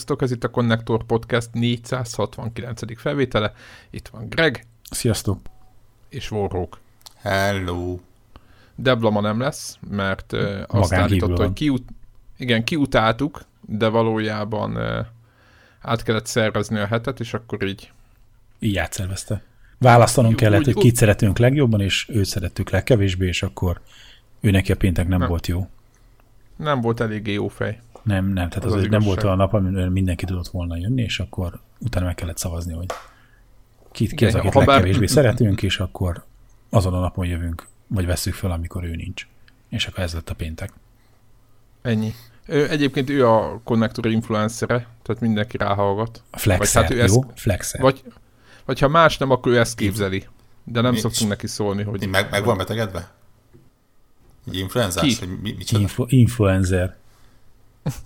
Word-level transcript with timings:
Sziasztok, 0.00 0.22
ez 0.22 0.30
itt 0.30 0.44
a 0.44 0.50
Connector 0.50 1.04
Podcast 1.04 1.48
469. 1.52 3.00
felvétele. 3.00 3.52
Itt 3.90 4.08
van 4.08 4.28
Greg. 4.28 4.66
Sziasztok. 4.90 5.40
És 6.08 6.30
Warrock. 6.30 6.78
Hello. 7.16 7.98
Debla 8.74 9.10
ma 9.10 9.20
nem 9.20 9.40
lesz, 9.40 9.78
mert 9.90 10.32
uh, 10.32 10.62
azt 10.66 10.92
állította, 10.92 11.42
hogy 11.42 11.52
kiut, 11.52 11.88
igen, 12.36 12.64
kiutáltuk, 12.64 13.40
de 13.60 13.88
valójában 13.88 14.76
uh, 14.76 15.06
át 15.80 16.02
kellett 16.02 16.26
szervezni 16.26 16.78
a 16.78 16.86
hetet, 16.86 17.20
és 17.20 17.34
akkor 17.34 17.62
így... 17.62 17.92
Így 18.58 18.76
átszervezte. 18.76 19.42
Választanunk 19.78 20.36
kellett, 20.36 20.60
úgy, 20.60 20.72
hogy 20.72 20.82
kit 20.82 20.96
szeretünk 20.96 21.38
legjobban, 21.38 21.80
és 21.80 22.08
őt 22.08 22.26
szerettük 22.26 22.70
legkevésbé, 22.70 23.26
és 23.26 23.42
akkor 23.42 23.80
ő 24.40 24.50
neki 24.50 24.72
a 24.72 24.76
péntek 24.76 25.08
nem, 25.08 25.18
nem 25.18 25.28
volt 25.28 25.46
jó. 25.46 25.68
Nem 26.56 26.80
volt 26.80 27.00
eléggé 27.00 27.32
jó 27.32 27.48
fej. 27.48 27.78
Nem, 28.02 28.24
nem, 28.24 28.48
tehát 28.48 28.64
az, 28.64 28.72
az, 28.72 28.82
az 28.82 28.88
nem 28.88 29.00
volt 29.00 29.22
olyan 29.22 29.36
nap, 29.36 29.54
amikor 29.54 29.88
mindenki 29.88 30.24
tudott 30.24 30.48
volna 30.48 30.76
jönni, 30.76 31.02
és 31.02 31.20
akkor 31.20 31.60
utána 31.78 32.06
meg 32.06 32.14
kellett 32.14 32.38
szavazni, 32.38 32.72
hogy 32.72 32.86
ki, 33.92 34.14
ki 34.14 34.24
az, 34.24 34.34
akit 34.34 34.54
legkevésbé 34.54 34.98
bár... 34.98 35.08
szeretünk, 35.08 35.62
és 35.62 35.78
akkor 35.78 36.24
azon 36.70 36.94
a 36.94 37.00
napon 37.00 37.26
jövünk, 37.26 37.66
vagy 37.86 38.06
veszük 38.06 38.34
fel, 38.34 38.50
amikor 38.50 38.84
ő 38.84 38.94
nincs. 38.94 39.26
És 39.68 39.86
akkor 39.86 40.02
ez 40.02 40.14
lett 40.14 40.30
a 40.30 40.34
péntek. 40.34 40.72
Ennyi. 41.82 42.14
Ő, 42.46 42.70
egyébként 42.70 43.10
ő 43.10 43.26
a 43.26 43.60
konnektor 43.64 44.06
influencere, 44.06 44.86
tehát 45.02 45.20
mindenki 45.20 45.56
ráhallgat. 45.56 46.22
Flexer, 46.30 46.82
vagy 46.82 46.90
hát 46.90 46.90
ő 46.90 46.96
jó? 46.96 47.02
Ezt, 47.04 47.40
Flexer. 47.40 47.80
Vagy, 47.80 48.02
vagy 48.64 48.78
ha 48.78 48.88
más 48.88 49.18
nem, 49.18 49.30
akkor 49.30 49.52
ő 49.52 49.58
ezt 49.58 49.76
képzeli. 49.76 50.26
De 50.64 50.80
nem 50.80 50.92
mi, 50.92 50.98
szoktunk 50.98 51.30
neki 51.30 51.46
szólni, 51.46 51.82
hogy... 51.82 52.08
Meg, 52.08 52.30
meg 52.30 52.44
van 52.44 52.56
betegedve? 52.56 53.10
Egy 54.46 54.58
influenzás? 54.58 55.18
Ki? 55.18 55.26
Hogy 55.26 55.40
mi, 55.40 55.56
Influ, 55.70 56.04
influencer. 56.08 56.96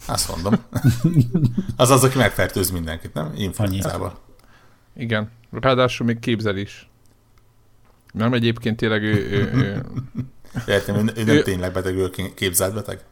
Azt 0.06 0.28
mondom. 0.28 0.64
az 1.76 1.90
az, 1.90 2.04
aki 2.04 2.18
megfertőz 2.18 2.70
mindenkit, 2.70 3.14
nem? 3.14 3.32
Influenzával. 3.36 4.18
Igen. 4.96 5.30
Ráadásul 5.50 6.06
még 6.06 6.18
képzel 6.18 6.56
is. 6.56 6.88
Nem 8.12 8.32
egyébként 8.32 8.76
tényleg 8.76 9.02
ő... 9.02 9.30
ő, 9.30 9.50
ő... 9.54 9.84
Értem, 10.66 10.94
ő, 10.94 11.12
ő 11.16 11.24
nem 11.24 11.36
ő... 11.36 11.42
tényleg 11.42 11.72
beteg, 11.72 11.96
ő 11.96 12.10
képzelt 12.34 12.74
beteg? 12.74 13.04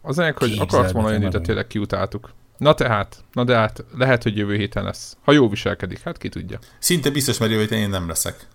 Az 0.00 0.18
ennek, 0.18 0.38
hogy 0.38 0.58
akart 0.58 0.90
volna 0.90 1.10
jönni, 1.10 1.28
de 1.28 1.40
tényleg 1.40 1.66
kiutáltuk. 1.66 2.32
Na 2.58 2.74
tehát, 2.74 3.24
na 3.32 3.44
de 3.44 3.56
hát 3.56 3.84
lehet, 3.96 4.22
hogy 4.22 4.36
jövő 4.36 4.56
héten 4.56 4.84
lesz. 4.84 5.16
Ha 5.22 5.32
jó 5.32 5.48
viselkedik, 5.48 6.00
hát 6.00 6.18
ki 6.18 6.28
tudja. 6.28 6.58
Szinte 6.78 7.10
biztos, 7.10 7.38
mert 7.38 7.50
jövő 7.50 7.62
héten 7.62 7.78
én 7.78 7.88
nem 7.88 8.08
leszek. 8.08 8.46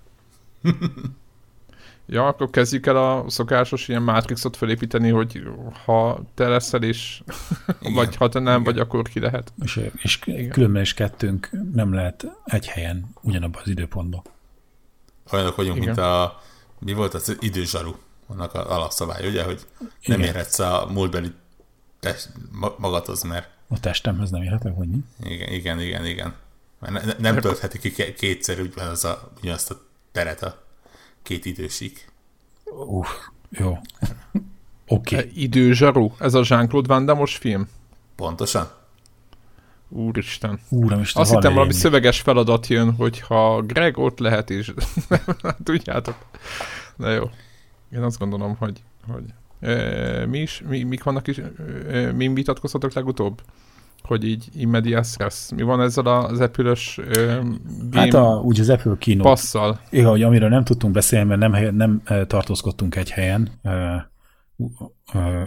Ja, 2.11 2.27
akkor 2.27 2.49
kezdjük 2.49 2.85
el 2.85 2.97
a 2.97 3.29
szokásos 3.29 3.88
ilyen 3.88 4.02
mátrixot 4.02 4.57
felépíteni, 4.57 5.09
hogy 5.09 5.43
ha 5.85 6.23
te 6.33 6.47
leszel 6.47 6.83
is, 6.83 7.23
Igen. 7.81 7.93
vagy 7.93 8.15
ha 8.15 8.29
te 8.29 8.39
nem, 8.39 8.61
Igen. 8.61 8.63
vagy 8.63 8.79
akkor 8.79 9.02
ki 9.02 9.19
lehet. 9.19 9.53
És, 9.63 9.79
és 9.95 10.19
különben 10.52 10.81
is 10.81 10.93
kettőnk 10.93 11.49
nem 11.73 11.93
lehet 11.93 12.25
egy 12.45 12.67
helyen 12.67 13.05
ugyanabban 13.21 13.61
az 13.61 13.69
időpontban. 13.69 14.21
Olyanok 15.31 15.55
vagyunk, 15.55 15.75
Igen. 15.75 15.87
mint 15.87 15.99
a 15.99 16.42
mi 16.80 16.93
volt 16.93 17.14
az 17.14 17.37
időzsaru, 17.39 17.95
annak 18.27 18.53
az 18.53 18.65
alapszabály, 18.65 19.27
ugye, 19.27 19.43
hogy 19.43 19.65
nem 19.80 20.20
Igen. 20.20 20.21
érhetsz 20.21 20.59
a 20.59 20.87
múltbeli 20.91 21.31
test, 21.99 22.30
magadhoz, 22.77 23.23
mert... 23.23 23.49
A 23.67 23.80
testemhez 23.80 24.30
nem 24.30 24.41
érhetek, 24.41 24.76
hogy 24.76 24.87
mi? 24.87 24.97
Igen, 25.23 25.53
igen, 25.53 25.81
igen, 25.81 26.05
igen. 26.05 26.33
Mert 26.80 27.05
ne, 27.05 27.31
nem 27.31 27.41
töltheti 27.41 27.80
ki 27.80 28.14
kétszer 28.14 28.59
ugyanaz 28.59 29.05
a, 29.05 29.31
ugyanazt 29.41 29.71
a 29.71 29.81
teret 30.11 30.43
a 30.43 30.67
két 31.29 31.45
idősik. 31.45 32.11
Uff, 32.87 33.09
jó. 33.49 33.69
Oké. 34.87 35.15
Okay. 35.15 35.31
Időzsaru? 35.33 36.11
Ez 36.19 36.33
a 36.33 36.41
Jean-Claude 36.43 36.87
Van 36.87 37.05
damme 37.05 37.25
film? 37.25 37.67
Pontosan. 38.15 38.67
Úristen. 39.89 40.59
Úristen, 40.69 41.21
Azt 41.21 41.31
hittem 41.31 41.53
valami 41.53 41.73
szöveges 41.73 42.21
feladat 42.21 42.67
jön, 42.67 42.93
hogyha 42.93 43.61
Greg 43.61 43.97
ott 43.97 44.19
lehet 44.19 44.49
is. 44.49 44.73
Tudjátok. 45.63 46.15
Na 46.95 47.09
jó. 47.09 47.29
Én 47.91 48.03
azt 48.03 48.19
gondolom, 48.19 48.55
hogy, 48.55 48.83
hogy 49.07 49.23
e, 49.59 50.25
mi 50.25 50.39
is, 50.39 50.61
mi, 50.67 50.83
mik 50.83 51.03
vannak 51.03 51.27
is, 51.27 51.37
e, 51.89 52.11
mi 52.11 52.27
vitatkozhatok 52.27 52.93
legutóbb? 52.93 53.41
Hogy 54.02 54.23
így 54.23 54.48
immedias 54.54 55.15
res. 55.17 55.49
Mi 55.55 55.61
van 55.61 55.82
ezzel 55.82 56.05
az 56.05 56.39
Apple-ös 56.39 56.99
Hát 57.92 58.14
a, 58.14 58.42
úgy 58.43 58.60
az 58.60 58.70
Apple 58.70 58.95
keynote. 58.98 59.30
Passzal. 59.30 59.80
Igen, 59.89 60.10
hogy 60.10 60.23
amiről 60.23 60.49
nem 60.49 60.64
tudtunk 60.64 60.93
beszélni, 60.93 61.36
mert 61.36 61.39
nem, 61.39 61.76
nem 61.76 62.02
tartózkodtunk 62.27 62.95
egy 62.95 63.09
helyen 63.09 63.49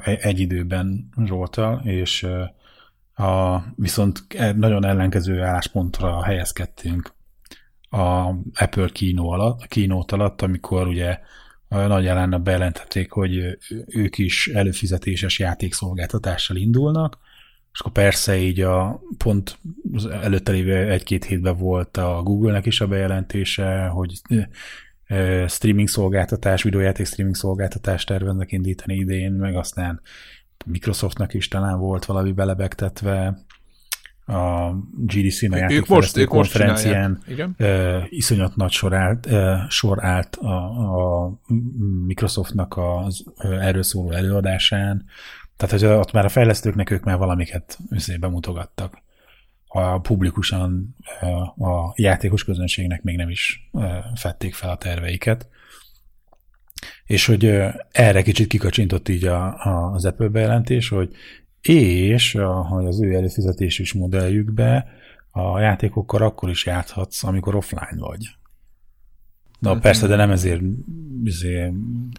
egy 0.05 0.41
időben 0.41 1.09
Zsoltal, 1.25 1.81
és 1.85 2.27
a, 3.15 3.59
viszont 3.77 4.25
e, 4.29 4.53
nagyon 4.53 4.85
ellenkező 4.85 5.43
álláspontra 5.43 6.25
helyezkedtünk 6.25 7.15
a 7.91 8.29
Apple 8.55 8.89
keynote 8.93 9.35
alatt, 9.35 9.67
keynote 9.67 10.15
alatt 10.15 10.43
amikor 10.43 10.87
ugye 10.87 11.19
nagy 11.69 12.05
jelenet 12.05 12.43
bejelentették, 12.43 13.11
hogy 13.11 13.59
ők 13.87 14.19
is 14.19 14.49
előfizetéses 14.49 15.39
játékszolgáltatással 15.39 16.57
indulnak, 16.57 17.19
és 17.72 17.81
akkor 17.81 17.93
persze 17.93 18.37
így 18.37 18.60
a 18.60 19.03
pont 19.16 19.59
az 19.93 20.06
előtte 20.06 20.53
lévő 20.53 20.91
egy-két 20.91 21.25
hétben 21.25 21.56
volt 21.56 21.97
a 21.97 22.21
Google-nek 22.22 22.66
is 22.66 22.81
a 22.81 22.87
bejelentése, 22.87 23.87
hogy 23.87 24.21
streaming 25.47 25.88
szolgáltatás, 25.88 26.62
videójáték 26.62 27.06
streaming 27.06 27.37
szolgáltatást 27.37 28.06
terveznek 28.06 28.53
indítani 28.53 28.94
idén, 28.94 29.32
meg 29.32 29.56
aztán 29.56 30.00
Microsoftnak 30.65 31.34
is 31.34 31.49
talán 31.49 31.78
volt 31.78 32.05
valami 32.05 32.32
belebegtetve, 32.32 33.44
a 34.27 34.72
GDC-n 34.97 35.53
a 35.53 35.56
játékfejlesztő 35.56 36.25
konferencián 36.25 37.22
uh, 37.59 38.03
iszonyat 38.09 38.56
nagy 38.56 38.71
sor 38.71 38.94
állt, 38.94 39.27
uh, 39.27 39.69
sor 39.69 40.05
állt 40.05 40.37
a, 40.37 40.55
a 41.25 41.32
Microsoftnak 42.06 42.75
az 42.77 43.25
uh, 43.37 43.66
erről 43.66 43.82
szóló 43.82 44.11
előadásán, 44.11 45.05
tehát, 45.67 45.81
hogy 45.81 45.99
ott 45.99 46.12
már 46.12 46.25
a 46.25 46.28
fejlesztőknek 46.28 46.91
ők 46.91 47.05
már 47.05 47.19
valamiket 47.19 47.78
bemutogattak. 48.21 49.03
A 49.67 50.00
publikusan 50.00 50.97
a 51.59 51.93
játékos 51.95 52.45
közönségnek 52.45 53.03
még 53.03 53.17
nem 53.17 53.28
is 53.28 53.71
fették 54.15 54.55
fel 54.55 54.71
a 54.71 54.77
terveiket. 54.77 55.49
És 57.05 57.27
hogy 57.27 57.45
erre 57.91 58.23
kicsit 58.23 58.49
kikacsintott 58.49 59.09
így 59.09 59.25
a, 59.25 59.45
a, 59.45 59.93
az 59.93 60.05
Apple 60.05 60.28
bejelentés, 60.28 60.89
hogy 60.89 61.15
és 61.61 62.33
hogy 62.69 62.87
az 62.87 63.03
ő 63.03 63.15
előfizetés 63.15 63.79
modelljükbe 63.93 64.87
a 65.31 65.61
játékokkal 65.61 66.23
akkor 66.23 66.50
is 66.50 66.67
játszhatsz, 66.67 67.25
amikor 67.25 67.55
offline 67.55 67.97
vagy. 67.99 68.29
Na 69.62 69.71
mm-hmm. 69.71 69.81
persze, 69.81 70.06
de 70.06 70.17
nem 70.17 70.31
ezért, 70.31 70.61
ezért 71.25 71.73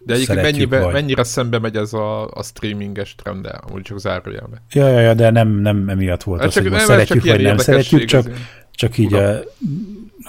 De 0.05 0.13
egyébként 0.13 0.41
mennyibe, 0.41 0.91
mennyire 0.91 1.23
szembe 1.23 1.59
megy 1.59 1.75
ez 1.75 1.93
a, 1.93 2.27
a 2.27 2.43
streaminges 2.43 3.15
trend, 3.15 3.49
úgy 3.73 3.81
csak 3.81 3.99
zárójelbe. 3.99 4.61
Ja, 4.71 4.87
ja, 4.87 4.99
ja, 4.99 5.13
de 5.13 5.29
nem, 5.29 5.49
nem 5.49 5.89
emiatt 5.89 6.23
volt 6.23 6.39
hát 6.39 6.47
az, 6.47 6.53
csak, 6.53 6.63
hogy 6.63 6.71
nem, 6.71 6.85
szeretjük, 6.85 7.23
vagy 7.23 7.41
nem 7.41 7.57
szeretjük, 7.57 8.05
csak, 8.05 8.29
csak 8.71 8.97
így 8.97 9.13
a, 9.13 9.39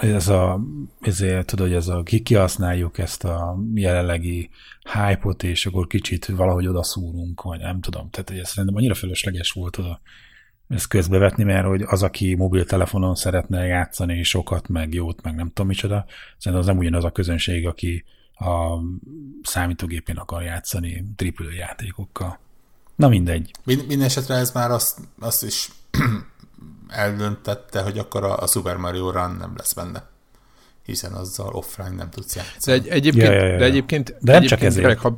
ez 0.01 0.27
a, 0.27 0.61
ezért 1.01 1.45
tudod, 1.45 1.67
hogy 1.67 1.75
ez 1.75 1.87
a, 1.87 2.03
kihasználjuk 2.23 2.97
ezt 2.97 3.23
a 3.23 3.57
jelenlegi 3.73 4.49
hype-ot, 4.93 5.43
és 5.43 5.65
akkor 5.65 5.87
kicsit 5.87 6.25
valahogy 6.25 6.67
odaszúrunk, 6.67 7.41
vagy 7.41 7.59
nem 7.59 7.79
tudom. 7.79 8.09
Tehát 8.09 8.29
ez 8.41 8.49
szerintem 8.49 8.75
annyira 8.75 8.93
fölösleges 8.93 9.51
volt 9.51 9.77
oda 9.77 10.01
ezt 10.69 10.87
közbevetni, 10.87 11.43
mert 11.43 11.65
hogy 11.65 11.81
az, 11.81 12.03
aki 12.03 12.35
mobiltelefonon 12.35 13.15
szeretne 13.15 13.65
játszani 13.65 14.23
sokat, 14.23 14.67
meg 14.67 14.93
jót, 14.93 15.21
meg 15.21 15.35
nem 15.35 15.47
tudom 15.47 15.67
micsoda, 15.67 16.05
szerintem 16.37 16.59
az 16.59 16.65
nem 16.65 16.77
ugyanaz 16.77 17.03
a 17.03 17.11
közönség, 17.11 17.67
aki 17.67 18.03
a 18.35 18.79
számítógépén 19.43 20.17
akar 20.17 20.43
játszani 20.43 21.05
triple 21.15 21.53
játékokkal. 21.53 22.39
Na 22.95 23.07
mindegy. 23.07 23.51
Mind, 23.63 23.87
minden 23.87 24.05
esetre 24.07 24.35
ez 24.35 24.51
már 24.51 24.71
azt, 24.71 24.99
azt 25.19 25.43
is 25.43 25.69
eldöntette, 26.87 27.81
hogy 27.81 27.97
akkor 27.97 28.23
a, 28.23 28.37
a 28.37 28.47
Super 28.47 28.77
Mario 28.77 29.11
Run 29.11 29.31
nem 29.31 29.53
lesz 29.57 29.73
benne. 29.73 30.09
Hiszen 30.85 31.13
azzal 31.13 31.53
offline 31.53 31.95
nem 31.95 32.09
tudsz 32.09 32.35
játszani. 32.35 32.79
De, 32.79 32.83
egy, 32.83 32.87
egyébként, 32.87 33.27
ja, 33.27 33.33
ja, 33.33 33.45
ja. 33.45 33.57
de 33.57 33.65
egyébként, 33.65 34.09
de 34.09 34.31
nem 34.31 34.35
egyébként 34.35 34.59
csak 34.61 34.69
ezért. 34.69 34.99
ha, 34.99 35.17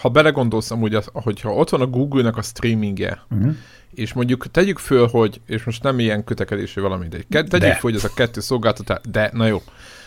ha 0.00 0.08
belegondolsz 0.08 0.70
amúgy, 0.70 0.94
az, 0.94 1.08
hogyha 1.12 1.54
ott 1.54 1.68
van 1.68 1.80
a 1.80 1.86
Google-nek 1.86 2.36
a 2.36 2.42
streamingje, 2.42 3.22
uh-huh 3.30 3.54
és 3.94 4.12
mondjuk 4.12 4.50
tegyük 4.50 4.78
föl, 4.78 5.06
hogy, 5.06 5.40
és 5.46 5.64
most 5.64 5.82
nem 5.82 5.98
ilyen 5.98 6.24
kötekedés, 6.24 6.74
vagy 6.74 6.82
valami, 6.82 7.08
de 7.08 7.16
tegyük 7.28 7.48
de. 7.48 7.72
föl, 7.72 7.80
hogy 7.80 7.94
ez 7.94 8.04
a 8.04 8.14
kettő 8.14 8.40
szolgáltatás, 8.40 8.98
de 9.08 9.30
na 9.32 9.46
jó, 9.46 9.62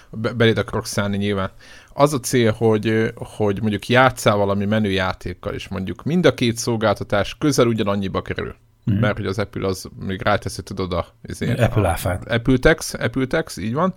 be, 0.10 0.32
beléd 0.32 0.58
akarok 0.58 0.86
szállni 0.86 1.18
nyilván. 1.18 1.52
Az 1.94 2.14
a 2.14 2.20
cél, 2.20 2.52
hogy, 2.52 3.14
hogy 3.16 3.60
mondjuk 3.62 3.88
játszál 3.88 4.36
valami 4.36 4.66
menüjátékkal, 4.66 5.54
és 5.54 5.68
mondjuk 5.68 6.04
mind 6.04 6.26
a 6.26 6.34
két 6.34 6.58
szolgáltatás 6.58 7.36
közel 7.38 7.68
ugyanannyiba 7.68 8.22
kerül. 8.22 8.56
Mm. 8.92 9.00
Mert 9.00 9.18
hogy 9.18 9.26
az 9.26 9.40
Apple 9.40 9.68
az 9.68 9.90
még 10.00 10.22
ráteszi, 10.22 10.64
tudod, 10.64 10.94
a, 10.94 11.08
azért, 11.30 11.60
Apple 11.60 11.90
áfát. 11.90 12.32
Apple 12.32 12.58
Tax, 12.58 12.94
Apple 12.94 13.26
Tax, 13.26 13.58
így 13.58 13.74
van. 13.74 13.96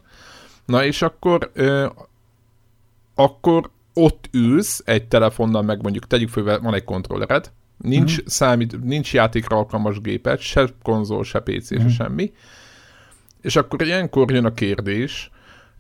Na 0.64 0.84
és 0.84 1.02
akkor, 1.02 1.50
ö, 1.54 1.87
akkor 3.14 3.70
ott 3.94 4.28
ülsz 4.32 4.82
egy 4.84 5.08
telefonnal, 5.08 5.62
meg 5.62 5.82
mondjuk 5.82 6.06
tegyük 6.06 6.28
föl, 6.28 6.60
van 6.60 6.75
egy 6.75 6.84
kontrollered, 6.84 7.50
Nincs, 7.82 8.12
uh-huh. 8.12 8.26
számít, 8.26 8.84
nincs 8.84 9.14
játékra 9.14 9.56
alkalmas 9.56 10.00
gépet, 10.00 10.40
se 10.40 10.69
konzol, 10.82 11.25
se 11.25 11.40
PC, 11.40 11.70
uh-huh. 11.70 11.88
se 11.88 11.94
semmi. 11.94 12.32
És 13.40 13.56
akkor 13.56 13.82
ilyenkor 13.82 14.32
jön 14.32 14.44
a 14.44 14.54
kérdés, 14.54 15.31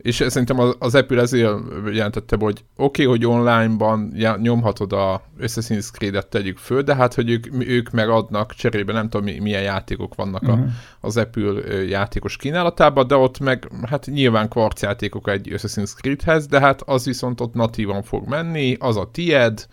és 0.02 0.24
szerintem 0.28 0.58
az, 0.58 0.76
az 0.78 0.94
Apple 0.94 1.20
ezért 1.20 1.52
jelentette, 1.92 2.36
hogy 2.40 2.64
oké, 2.76 3.04
okay, 3.04 3.04
hogy 3.04 3.26
online-ban 3.26 4.14
nyomhatod 4.40 4.92
a 4.92 5.22
Assassin's 5.40 5.90
Creed-et 5.92 6.26
tegyük 6.26 6.58
föl, 6.58 6.82
de 6.82 6.94
hát, 6.94 7.14
hogy 7.14 7.30
ők, 7.30 7.46
ők 7.58 7.90
megadnak 7.90 8.54
cserébe, 8.54 8.92
nem 8.92 9.08
tudom 9.08 9.34
milyen 9.42 9.62
játékok 9.62 10.14
vannak 10.14 10.42
uh-huh. 10.42 10.58
a, 10.58 10.60
mhm. 10.60 10.68
az 11.00 11.16
Apple 11.16 11.82
játékos 11.88 12.36
kínálatában, 12.36 13.06
de 13.06 13.14
ott 13.14 13.38
meg, 13.38 13.68
hát 13.88 14.06
nyilván 14.06 14.48
kvarc 14.48 14.82
játékok 14.82 15.28
egy 15.28 15.48
Assassin's 15.52 15.94
Creed-hez, 15.94 16.46
de 16.46 16.60
hát 16.60 16.82
az 16.82 17.04
viszont 17.04 17.40
ott 17.40 17.54
natívan 17.54 18.02
fog 18.02 18.28
menni, 18.28 18.76
az 18.78 18.96
a 18.96 19.08
tied, 19.12 19.66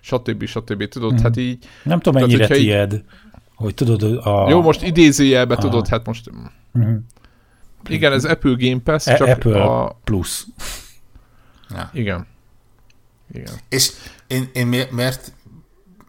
stb. 0.00 0.44
stb. 0.44 0.88
Tudod, 0.88 1.10
uh-huh. 1.10 1.24
hát 1.24 1.36
így... 1.36 1.58
Nem 1.82 2.00
tudom, 2.00 2.22
mennyire 2.22 2.46
tied, 2.46 2.92
így, 2.92 3.02
hogy 3.54 3.74
tudod 3.74 4.02
a... 4.02 4.46
Jó, 4.48 4.62
most 4.62 4.82
idézőjelbe 4.82 5.54
a... 5.54 5.58
tudod, 5.58 5.88
hát 5.88 6.06
most... 6.06 6.30
Uh-huh. 6.74 6.96
Igen, 7.88 8.12
ez 8.12 8.24
Apple 8.24 8.54
Game 8.58 8.80
Pass, 8.80 9.06
e- 9.06 9.16
csak 9.16 9.28
Apple 9.28 9.62
a... 9.62 9.98
Plus. 10.04 10.46
Ja. 11.70 11.90
Igen. 11.92 12.26
Igen. 13.32 13.54
És 13.68 13.90
én, 14.26 14.50
én 14.52 14.66
miért 14.90 15.32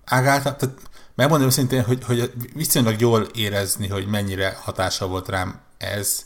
ágáltam, 0.06 0.56
tehát 0.58 0.76
megmondom 1.16 1.48
őszintén, 1.48 1.84
hogy, 1.84 2.04
hogy 2.04 2.32
viszonylag 2.54 3.00
jól 3.00 3.28
érezni, 3.36 3.88
hogy 3.88 4.08
mennyire 4.08 4.54
hatása 4.62 5.08
volt 5.08 5.30
rám 5.30 5.60
ez, 5.78 6.26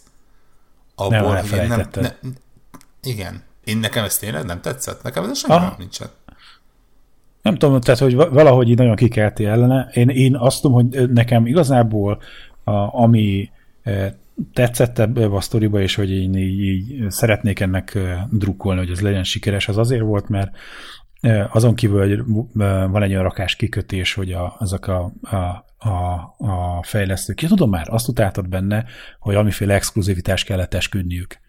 abból, 0.96 1.34
nem 1.34 1.50
hogy 1.50 1.60
én 1.60 1.68
nem, 1.68 1.90
ne, 1.94 2.10
igen. 3.02 3.44
Én 3.64 3.78
nekem 3.78 4.04
ez 4.04 4.18
tényleg 4.18 4.46
nem 4.46 4.62
tetszett? 4.62 5.04
Nekem 5.04 5.24
ez 5.24 5.38
semmi 5.38 5.54
ah. 5.54 5.78
nincsen. 5.78 6.10
Nem 7.42 7.56
tudom, 7.56 7.82
tehát, 7.82 8.00
hogy 8.00 8.16
valahogy 8.16 8.70
így 8.70 8.78
nagyon 8.78 8.96
kikelti 8.96 9.46
ellene. 9.46 9.90
Én, 9.94 10.10
én 10.10 10.36
azt 10.36 10.62
tudom, 10.62 10.74
hogy 10.74 11.12
nekem 11.12 11.46
igazából 11.46 12.22
a, 12.64 12.72
ami 13.02 13.50
eh, 13.84 14.12
tetszett 14.54 15.00
ebbe 15.00 15.26
a 15.26 15.42
sztoriba, 15.42 15.82
és 15.82 15.96
hogy 15.96 16.12
én 16.12 16.36
így, 16.36 16.60
így 16.60 17.10
szeretnék 17.10 17.60
ennek 17.60 17.98
drukkolni, 18.32 18.80
hogy 18.80 18.90
ez 18.90 19.02
legyen 19.02 19.24
sikeres, 19.24 19.68
az 19.68 19.78
azért 19.78 20.02
volt, 20.02 20.30
mert 20.30 20.52
azon 21.52 21.76
kívül, 21.76 22.00
hogy 22.00 22.24
van 22.92 23.04
egy 23.04 23.12
olyan 23.12 23.24
rakás 23.24 23.56
kikötés, 23.56 24.14
hogy 24.14 24.32
a, 24.32 24.56
azok 24.60 24.88
a, 24.88 25.14
a, 25.22 25.36
a, 25.90 26.14
a 26.38 26.84
fejlesztők, 26.84 27.42
ja, 27.42 27.48
tudom 27.48 27.70
már, 27.70 27.88
azt 27.90 28.08
utáltad 28.08 28.50
benne, 28.50 28.86
hogy 29.20 29.36
amiféle 29.36 29.74
exkluzivitást 29.74 30.46
kellett 30.46 30.74
esküdniük 30.74 31.40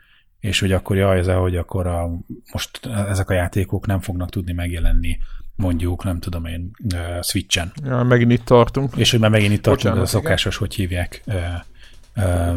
és 0.42 0.60
hogy 0.60 0.72
akkor 0.72 0.96
jaj, 0.96 1.18
ez 1.18 1.26
hogy 1.26 1.56
akkor 1.56 1.86
a, 1.86 2.10
most 2.52 2.86
ezek 2.86 3.30
a 3.30 3.34
játékok 3.34 3.86
nem 3.86 4.00
fognak 4.00 4.30
tudni 4.30 4.52
megjelenni 4.52 5.18
mondjuk, 5.56 6.04
nem 6.04 6.20
tudom 6.20 6.44
én, 6.44 6.70
uh, 6.94 7.22
Switchen. 7.22 7.72
Ja, 7.84 8.02
megint 8.02 8.32
itt 8.32 8.44
tartunk. 8.44 8.96
És 8.96 9.10
hogy 9.10 9.20
már 9.20 9.30
megint 9.30 9.52
itt 9.52 9.62
tartunk, 9.62 9.94
Bocsánat, 9.94 10.08
a 10.08 10.18
szokásos, 10.18 10.56
igen. 10.56 10.66
hogy 10.66 10.76
hívják, 10.76 11.22
uh, 11.26 11.34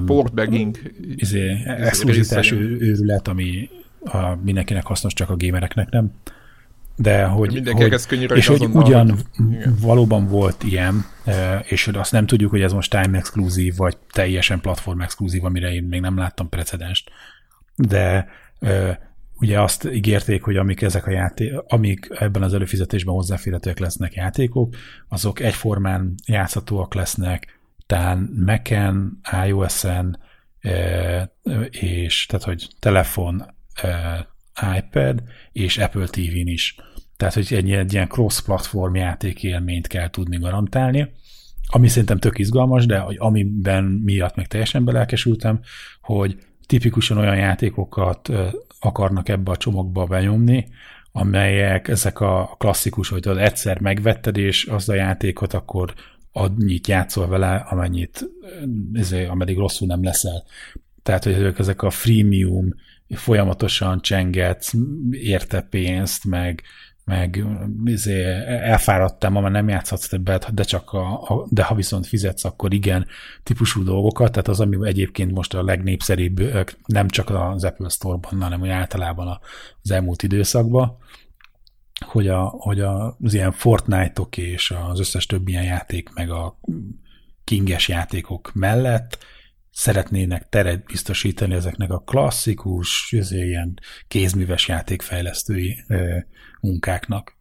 Portbagging. 0.05 0.77
Izé, 1.15 1.57
exkluzitás 1.65 2.51
őrület, 2.51 3.27
ami 3.27 3.69
a, 3.99 4.35
mindenkinek 4.43 4.85
hasznos, 4.85 5.13
csak 5.13 5.29
a 5.29 5.35
gamereknek 5.37 5.89
nem. 5.89 6.11
De 6.95 7.23
hogy, 7.23 7.69
hogy 7.71 7.93
és 8.33 8.47
hogy 8.47 8.67
ugyan 8.73 9.09
hogy... 9.09 9.79
valóban 9.81 10.27
volt 10.27 10.63
ilyen, 10.63 11.05
és 11.63 11.85
hogy 11.85 11.95
azt 11.95 12.11
nem 12.11 12.25
tudjuk, 12.25 12.49
hogy 12.49 12.61
ez 12.61 12.73
most 12.73 12.91
time 12.91 13.17
exkluzív, 13.17 13.75
vagy 13.75 13.97
teljesen 14.11 14.61
platform 14.61 15.01
exkluzív, 15.01 15.45
amire 15.45 15.73
én 15.73 15.83
még 15.83 16.01
nem 16.01 16.17
láttam 16.17 16.49
precedenst. 16.49 17.09
De 17.75 18.27
ugye 19.39 19.61
azt 19.61 19.89
ígérték, 19.93 20.43
hogy 20.43 20.57
amik 20.57 20.81
ezek 20.81 21.07
a 21.07 21.11
játék, 21.11 21.53
amik 21.67 22.07
ebben 22.19 22.41
az 22.41 22.53
előfizetésben 22.53 23.13
hozzáférhetőek 23.13 23.79
lesznek 23.79 24.13
játékok, 24.13 24.75
azok 25.07 25.39
egyformán 25.39 26.13
játszhatóak 26.25 26.93
lesznek, 26.93 27.54
talán 27.85 28.29
Mac-en, 28.45 29.19
iOS-en, 29.45 30.19
és 31.69 32.25
tehát, 32.25 32.45
hogy 32.45 32.67
telefon, 32.79 33.45
iPad 34.77 35.23
és 35.51 35.77
Apple 35.77 36.05
TV-n 36.05 36.47
is. 36.47 36.75
Tehát, 37.17 37.33
hogy 37.33 37.47
egy, 37.49 37.71
egy 37.71 37.93
ilyen 37.93 38.07
cross-platform 38.07 38.95
játékélményt 38.95 39.87
kell 39.87 40.09
tudni 40.09 40.37
garantálni, 40.37 41.13
ami 41.67 41.87
szerintem 41.87 42.17
tök 42.17 42.39
izgalmas, 42.39 42.85
de 42.85 42.97
hogy 42.97 43.15
amiben 43.19 43.83
miatt 43.83 44.35
meg 44.35 44.47
teljesen 44.47 44.85
belelkesültem, 44.85 45.59
hogy 46.01 46.37
tipikusan 46.65 47.17
olyan 47.17 47.37
játékokat 47.37 48.29
akarnak 48.79 49.29
ebbe 49.29 49.51
a 49.51 49.57
csomagba 49.57 50.05
benyomni, 50.05 50.67
amelyek 51.11 51.87
ezek 51.87 52.19
a 52.19 52.55
klasszikus, 52.57 53.09
hogy 53.09 53.27
az 53.27 53.37
egyszer 53.37 53.79
megvetted, 53.79 54.37
és 54.37 54.65
az 54.65 54.89
a 54.89 54.93
játékot 54.93 55.53
akkor 55.53 55.93
annyit 56.37 56.87
játszol 56.87 57.27
vele, 57.27 57.55
amennyit, 57.55 58.29
ezért, 58.93 59.29
ameddig 59.29 59.57
rosszul 59.57 59.87
nem 59.87 60.03
leszel. 60.03 60.43
Tehát, 61.03 61.23
hogy 61.23 61.33
ezek, 61.33 61.59
ezek 61.59 61.81
a 61.81 61.89
freemium, 61.89 62.73
folyamatosan 63.09 64.01
csengetsz, 64.01 64.73
érte 65.11 65.61
pénzt, 65.61 66.25
meg, 66.25 66.61
meg 67.05 67.45
izé, 67.85 68.23
elfáradtam, 68.45 69.33
ma 69.33 69.41
már 69.41 69.51
nem 69.51 69.69
játszhatsz 69.69 70.07
többet, 70.07 70.53
de, 70.53 70.63
csak 70.63 70.91
a, 70.91 71.21
a, 71.21 71.47
de 71.49 71.63
ha 71.63 71.75
viszont 71.75 72.07
fizetsz, 72.07 72.43
akkor 72.43 72.73
igen, 72.73 73.07
típusú 73.43 73.83
dolgokat, 73.83 74.31
tehát 74.31 74.47
az, 74.47 74.59
ami 74.59 74.87
egyébként 74.87 75.31
most 75.31 75.53
a 75.53 75.63
legnépszerűbb, 75.63 76.41
nem 76.85 77.07
csak 77.07 77.29
az 77.29 77.63
Apple 77.63 77.89
Store-ban, 77.89 78.41
hanem 78.41 78.61
úgy 78.61 78.69
általában 78.69 79.39
az 79.81 79.91
elmúlt 79.91 80.23
időszakban, 80.23 80.97
hogy, 82.05 82.27
a, 82.27 82.43
hogy 82.43 82.79
az 82.79 83.33
ilyen 83.33 83.51
Fortnite-ok 83.51 84.37
és 84.37 84.73
az 84.89 84.99
összes 84.99 85.25
több 85.25 85.47
ilyen 85.47 85.63
játék, 85.63 86.09
meg 86.13 86.29
a 86.29 86.59
kinges 87.43 87.87
játékok 87.87 88.51
mellett 88.53 89.17
szeretnének 89.71 90.49
teret 90.49 90.85
biztosítani 90.85 91.53
ezeknek 91.53 91.91
a 91.91 91.99
klasszikus, 91.99 93.15
ilyen 93.29 93.79
kézműves 94.07 94.67
játékfejlesztői 94.67 95.83
munkáknak. 96.61 97.33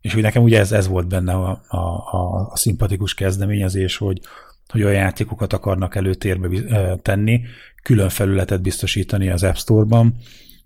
És 0.00 0.12
hogy 0.12 0.22
nekem 0.22 0.42
ugye 0.42 0.58
ez, 0.58 0.72
ez 0.72 0.88
volt 0.88 1.08
benne 1.08 1.32
a, 1.32 1.62
a, 1.68 1.76
a, 2.16 2.50
a 2.50 2.56
szimpatikus 2.56 3.14
kezdeményezés, 3.14 3.96
hogy, 3.96 4.20
hogy 4.68 4.82
olyan 4.82 5.02
játékokat 5.02 5.52
akarnak 5.52 5.94
előtérbe 5.94 6.96
tenni, 6.96 7.40
külön 7.82 8.08
felületet 8.08 8.62
biztosítani 8.62 9.30
az 9.30 9.42
App 9.42 9.54
Store-ban, 9.54 10.14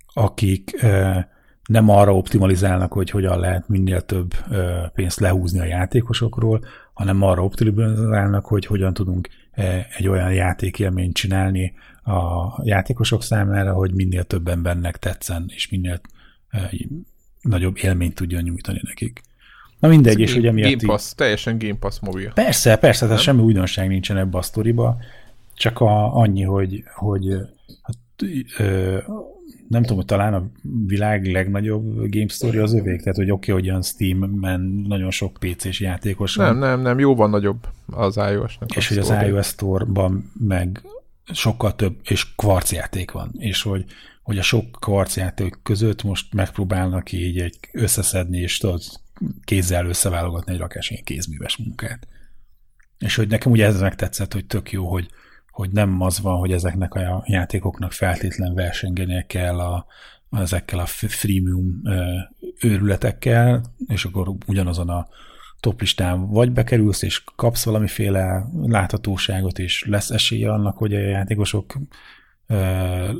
akik 0.06 0.86
nem 1.68 1.88
arra 1.88 2.16
optimalizálnak, 2.16 2.92
hogy 2.92 3.10
hogyan 3.10 3.38
lehet 3.38 3.68
minél 3.68 4.00
több 4.00 4.34
pénzt 4.94 5.20
lehúzni 5.20 5.60
a 5.60 5.64
játékosokról, 5.64 6.64
hanem 6.92 7.22
arra 7.22 7.44
optimalizálnak, 7.44 8.46
hogy 8.46 8.66
hogyan 8.66 8.94
tudunk 8.94 9.28
egy 9.96 10.08
olyan 10.08 10.32
játékélményt 10.32 11.14
csinálni 11.14 11.72
a 12.04 12.60
játékosok 12.62 13.22
számára, 13.22 13.72
hogy 13.72 13.94
minél 13.94 14.24
több 14.24 14.48
embernek 14.48 14.96
tetszen, 14.96 15.44
és 15.54 15.68
minél 15.68 16.00
nagyobb 17.40 17.76
élményt 17.82 18.14
tudjon 18.14 18.42
nyújtani 18.42 18.80
nekik. 18.82 19.20
Na 19.78 19.88
mindegy, 19.88 20.20
és 20.20 20.34
ugye 20.34 20.52
miatt... 20.52 20.80
Game 20.80 20.92
Pass, 20.92 21.08
így... 21.08 21.16
teljesen 21.16 21.58
Game 21.58 21.76
Pass 21.78 21.98
mobil. 22.00 22.32
Persze, 22.32 22.76
persze, 22.76 23.06
tehát 23.06 23.22
semmi 23.22 23.42
újdonság 23.42 23.88
nincsen 23.88 24.16
ebbe 24.16 24.38
a 24.38 24.42
sztoriba, 24.42 24.96
csak 25.54 25.80
a, 25.80 26.16
annyi, 26.16 26.42
hogy, 26.42 26.84
hogy 26.94 27.24
hát, 27.82 27.96
ö, 28.58 28.98
nem 29.70 29.82
tudom, 29.82 29.96
hogy 29.96 30.06
talán 30.06 30.34
a 30.34 30.50
világ 30.86 31.26
legnagyobb 31.26 32.10
game 32.10 32.28
story 32.28 32.58
az 32.58 32.74
övék, 32.74 33.00
tehát 33.00 33.16
hogy 33.16 33.30
oké, 33.30 33.50
okay, 33.50 33.62
hogy 33.62 33.70
olyan 33.70 33.82
Steam-men 33.82 34.60
nagyon 34.86 35.10
sok 35.10 35.38
PC-s 35.40 35.80
játékos 35.80 36.34
van. 36.34 36.46
Nem, 36.46 36.58
nem, 36.58 36.80
nem, 36.80 36.98
jóval 36.98 37.28
nagyobb 37.28 37.66
az 37.86 38.16
iOS-nek. 38.16 38.76
És 38.76 38.88
hogy 38.88 38.98
az 38.98 39.14
iOS 39.26 39.46
Store-ban 39.46 40.32
meg 40.38 40.82
sokkal 41.32 41.74
több, 41.74 41.96
és 42.02 42.34
kvarc 42.34 42.72
játék 42.72 43.10
van, 43.10 43.30
és 43.38 43.62
hogy, 43.62 43.84
hogy 44.22 44.38
a 44.38 44.42
sok 44.42 44.76
kvarc 44.80 45.16
játék 45.16 45.58
között 45.62 46.02
most 46.02 46.34
megpróbálnak 46.34 47.12
így 47.12 47.38
egy 47.38 47.58
összeszedni, 47.72 48.38
és 48.38 48.58
tudod, 48.58 48.82
kézzel 49.44 49.86
összeválogatni 49.86 50.52
egy 50.52 50.58
rakás 50.58 50.90
ilyen 50.90 51.04
kézműves 51.04 51.56
munkát. 51.56 52.06
És 52.98 53.14
hogy 53.14 53.28
nekem 53.28 53.52
ugye 53.52 53.66
ez 53.66 53.80
megtetszett, 53.80 54.32
hogy 54.32 54.46
tök 54.46 54.72
jó, 54.72 54.90
hogy, 54.90 55.08
hogy 55.60 55.70
nem 55.70 56.00
az 56.00 56.20
van, 56.20 56.38
hogy 56.38 56.52
ezeknek 56.52 56.94
a 56.94 57.24
játékoknak 57.26 57.92
feltétlen 57.92 58.54
versengenie 58.54 59.26
kell 59.26 59.58
a, 59.58 59.86
ezekkel 60.30 60.78
a 60.78 60.86
freemium 60.86 61.82
őrületekkel, 62.60 63.62
és 63.86 64.04
akkor 64.04 64.34
ugyanazon 64.46 64.88
a 64.88 65.08
toplistán 65.60 66.28
vagy 66.28 66.52
bekerülsz, 66.52 67.02
és 67.02 67.24
kapsz 67.36 67.64
valamiféle 67.64 68.46
láthatóságot, 68.62 69.58
és 69.58 69.84
lesz 69.88 70.10
esélye 70.10 70.52
annak, 70.52 70.76
hogy 70.76 70.94
a 70.94 70.98
játékosok 70.98 71.78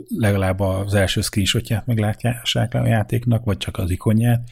legalább 0.09 0.61
az 0.61 0.95
első 0.95 1.21
screenshotját 1.21 1.87
meglátják 1.87 2.75
a 2.75 2.87
játéknak, 2.87 3.45
vagy 3.45 3.57
csak 3.57 3.77
az 3.77 3.91
ikonját, 3.91 4.51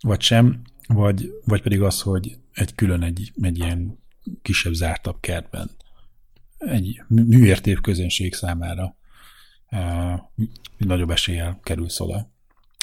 vagy 0.00 0.20
sem, 0.20 0.62
vagy, 0.86 1.30
vagy 1.44 1.62
pedig 1.62 1.82
az, 1.82 2.00
hogy 2.00 2.36
egy 2.52 2.74
külön 2.74 3.02
egy, 3.02 3.32
egy 3.42 3.58
ilyen 3.58 3.98
kisebb, 4.42 4.72
zártabb 4.72 5.16
kertben 5.20 5.70
egy 6.66 7.02
műértép 7.08 7.80
közönség 7.80 8.34
számára 8.34 8.96
uh, 9.70 9.78
nagyobb 10.76 11.10
eséllyel 11.10 11.60
kerül 11.62 11.86
oda. 11.98 12.30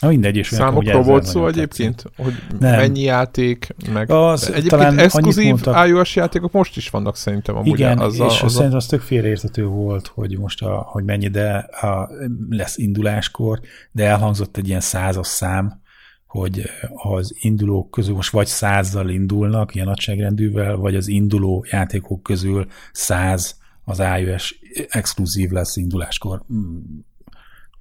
Na 0.01 0.07
mindegy, 0.07 0.36
és 0.36 0.48
Számokról 0.48 1.03
volt 1.03 1.25
szó 1.25 1.48
egyébként, 1.48 2.03
hogy 2.17 2.33
nem. 2.59 2.75
mennyi 2.75 3.01
játék, 3.01 3.75
meg 3.93 4.12
az, 4.12 4.43
egyébként 4.43 4.69
talán 4.69 4.98
exkluzív 4.98 5.48
mondtak, 5.48 5.88
iOS 5.88 6.15
játékok 6.15 6.51
most 6.51 6.77
is 6.77 6.89
vannak 6.89 7.15
szerintem 7.15 7.55
amúgy. 7.55 7.67
Igen, 7.67 8.00
az 8.00 8.13
és 8.13 8.19
a, 8.19 8.45
az 8.45 8.51
szerintem 8.53 8.77
az 8.77 8.86
tök 8.86 9.01
félreértető 9.01 9.65
volt, 9.65 10.07
hogy 10.07 10.38
most 10.38 10.62
a, 10.62 10.88
hogy 10.89 11.03
mennyi, 11.03 11.27
de 11.27 11.55
a, 11.57 12.09
lesz 12.50 12.77
induláskor, 12.77 13.59
de 13.91 14.05
elhangzott 14.05 14.57
egy 14.57 14.67
ilyen 14.67 14.79
százas 14.79 15.27
szám, 15.27 15.81
hogy 16.27 16.69
az 16.93 17.36
indulók 17.39 17.91
közül 17.91 18.15
most 18.15 18.31
vagy 18.31 18.48
százzal 18.48 19.09
indulnak, 19.09 19.75
ilyen 19.75 19.88
nagyságrendűvel, 19.88 20.75
vagy 20.75 20.95
az 20.95 21.07
induló 21.07 21.65
játékok 21.69 22.24
közül 22.24 22.67
száz 22.91 23.59
az 23.89 24.01
iOS 24.19 24.60
exkluzív 24.89 25.50
lesz 25.50 25.75
induláskor. 25.75 26.41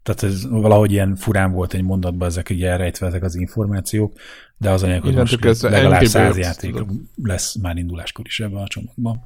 Tehát 0.03 0.23
ez 0.23 0.49
valahogy 0.49 0.93
ilyen 0.93 1.17
furán 1.17 1.53
volt 1.53 1.75
egy 1.75 1.83
mondatban, 1.83 2.29
ezek 2.29 2.51
így 2.51 2.63
elrejtve 2.63 3.07
ezek 3.07 3.23
az 3.23 3.35
információk, 3.35 4.13
de 4.57 4.71
az 4.71 4.83
anyag, 4.83 5.03
hogy 5.03 5.15
most 5.15 5.45
ez 5.45 5.63
legalább 5.63 6.05
száz 6.05 6.37
játék 6.37 6.85
lesz 7.23 7.55
már 7.55 7.77
induláskor 7.77 8.27
is 8.27 8.41
ebben 8.41 8.63
a 8.63 8.67
csomagban. 8.67 9.25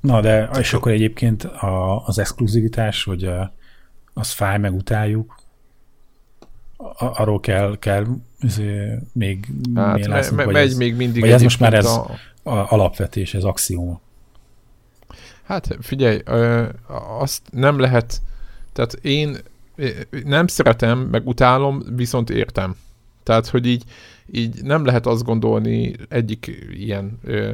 Na, 0.00 0.20
de 0.20 0.48
és 0.58 0.72
akkor 0.72 0.92
egyébként 0.92 1.44
a, 1.44 2.04
az 2.06 2.18
exkluzivitás, 2.18 3.04
hogy 3.04 3.24
a, 3.24 3.52
az 4.12 4.30
fáj, 4.30 4.58
meg 4.58 4.74
utáljuk, 4.74 5.34
arról 6.98 7.40
kell, 7.40 7.76
kell 7.78 8.06
még 9.12 9.46
hát, 9.74 10.08
me, 10.08 10.30
me, 10.30 10.44
megy 10.44 10.56
ez, 10.56 10.74
még 10.74 10.96
mindig 10.96 11.20
vagy 11.20 11.30
ez 11.30 11.42
most 11.42 11.60
már 11.60 11.74
ez 11.74 11.86
a... 11.86 12.10
A 12.42 12.72
alapvetés, 12.72 13.34
ez 13.34 13.44
axioma. 13.44 14.00
Hát 15.50 15.76
figyelj, 15.80 16.22
azt 17.18 17.42
nem 17.50 17.78
lehet, 17.78 18.20
tehát 18.72 18.92
én 18.92 19.36
nem 20.24 20.46
szeretem, 20.46 20.98
meg 20.98 21.26
utálom, 21.26 21.82
viszont 21.94 22.30
értem. 22.30 22.76
Tehát, 23.22 23.48
hogy 23.48 23.66
így, 23.66 23.84
így 24.26 24.62
nem 24.62 24.84
lehet 24.84 25.06
azt 25.06 25.24
gondolni 25.24 25.94
egyik 26.08 26.66
ilyen, 26.70 27.18
ö, 27.24 27.50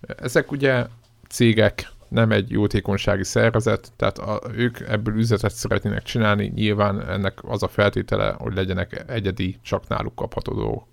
ezek 0.00 0.50
ugye 0.50 0.86
cégek, 1.28 1.92
nem 2.08 2.30
egy 2.32 2.50
jótékonysági 2.50 3.24
szervezet, 3.24 3.92
tehát 3.96 4.18
a, 4.18 4.40
ők 4.54 4.80
ebből 4.80 5.16
üzletet 5.16 5.54
szeretnének 5.54 6.02
csinálni, 6.02 6.52
nyilván 6.54 7.08
ennek 7.08 7.38
az 7.42 7.62
a 7.62 7.68
feltétele, 7.68 8.34
hogy 8.38 8.54
legyenek 8.54 9.04
egyedi, 9.06 9.58
csak 9.62 9.88
náluk 9.88 10.14
kapható 10.14 10.54
dolgok. 10.54 10.86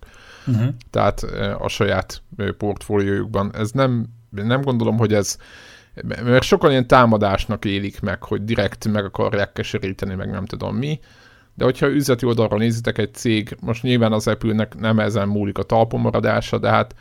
Uh-huh. 0.48 0.74
Tehát 0.90 1.24
a 1.58 1.68
saját 1.68 2.22
portfóliójukban. 2.58 3.56
Ez 3.56 3.72
nem, 3.72 4.06
nem 4.30 4.62
gondolom, 4.62 4.98
hogy 4.98 5.14
ez 5.14 5.38
mert 6.24 6.44
sokan 6.44 6.70
ilyen 6.70 6.88
támadásnak 6.88 7.66
élik 7.66 8.02
meg, 8.02 8.24
hogy 8.24 8.46
direkt 8.46 8.88
meg 8.88 9.06
akarják 9.06 9.52
keseríteni, 9.54 10.16
meg 10.16 10.30
nem 10.30 10.46
tudom 10.46 10.76
mi, 10.76 11.00
de 11.54 11.64
hogyha 11.64 11.88
üzleti 11.88 12.26
oldalról 12.26 12.60
nézitek 12.60 12.98
egy 12.98 13.14
cég, 13.14 13.58
most 13.60 13.84
nyilván 13.84 14.12
az 14.12 14.28
Apple-nek 14.28 14.76
nem 14.80 15.00
ezen 15.00 15.28
múlik 15.28 15.58
a 15.58 15.64
talpon 15.64 16.00
maradása, 16.00 16.58
de 16.58 16.70
hát 16.70 16.96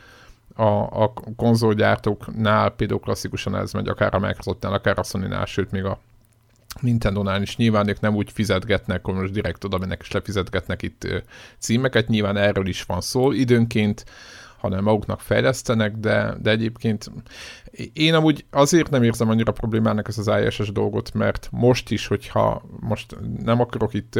a, 0.55 1.03
a 1.03 1.13
konzolgyártóknál 1.35 2.69
például 2.69 2.99
klasszikusan 2.99 3.55
ez 3.55 3.71
megy, 3.71 3.87
akár 3.87 4.13
a 4.13 4.19
Microsoftnál, 4.19 4.73
akár 4.73 4.99
a 4.99 5.03
Sony-nál, 5.03 5.45
sőt 5.45 5.71
még 5.71 5.83
a 5.83 5.99
Nintendo-nál 6.79 7.41
is. 7.41 7.55
Nyilván 7.55 7.87
ők 7.87 7.99
nem 7.99 8.15
úgy 8.15 8.31
fizetgetnek, 8.31 9.05
hogy 9.05 9.13
most 9.13 9.31
direkt 9.31 9.63
oda 9.63 9.77
mennek 9.77 10.01
és 10.01 10.11
lefizetgetnek 10.11 10.81
itt 10.81 11.07
címeket, 11.57 12.07
nyilván 12.07 12.37
erről 12.37 12.67
is 12.67 12.83
van 12.83 13.01
szó. 13.01 13.31
Időnként 13.31 14.05
hanem 14.63 14.83
maguknak 14.83 15.19
fejlesztenek, 15.19 15.95
de, 15.95 16.35
de 16.41 16.49
egyébként 16.49 17.11
én 17.93 18.13
amúgy 18.13 18.45
azért 18.51 18.89
nem 18.89 19.03
érzem 19.03 19.29
annyira 19.29 19.51
problémának 19.51 20.07
ezt 20.07 20.27
az 20.27 20.31
ISS 20.45 20.71
dolgot, 20.71 21.13
mert 21.13 21.47
most 21.51 21.91
is, 21.91 22.07
hogyha 22.07 22.63
most 22.79 23.17
nem 23.43 23.59
akarok 23.59 23.93
itt 23.93 24.15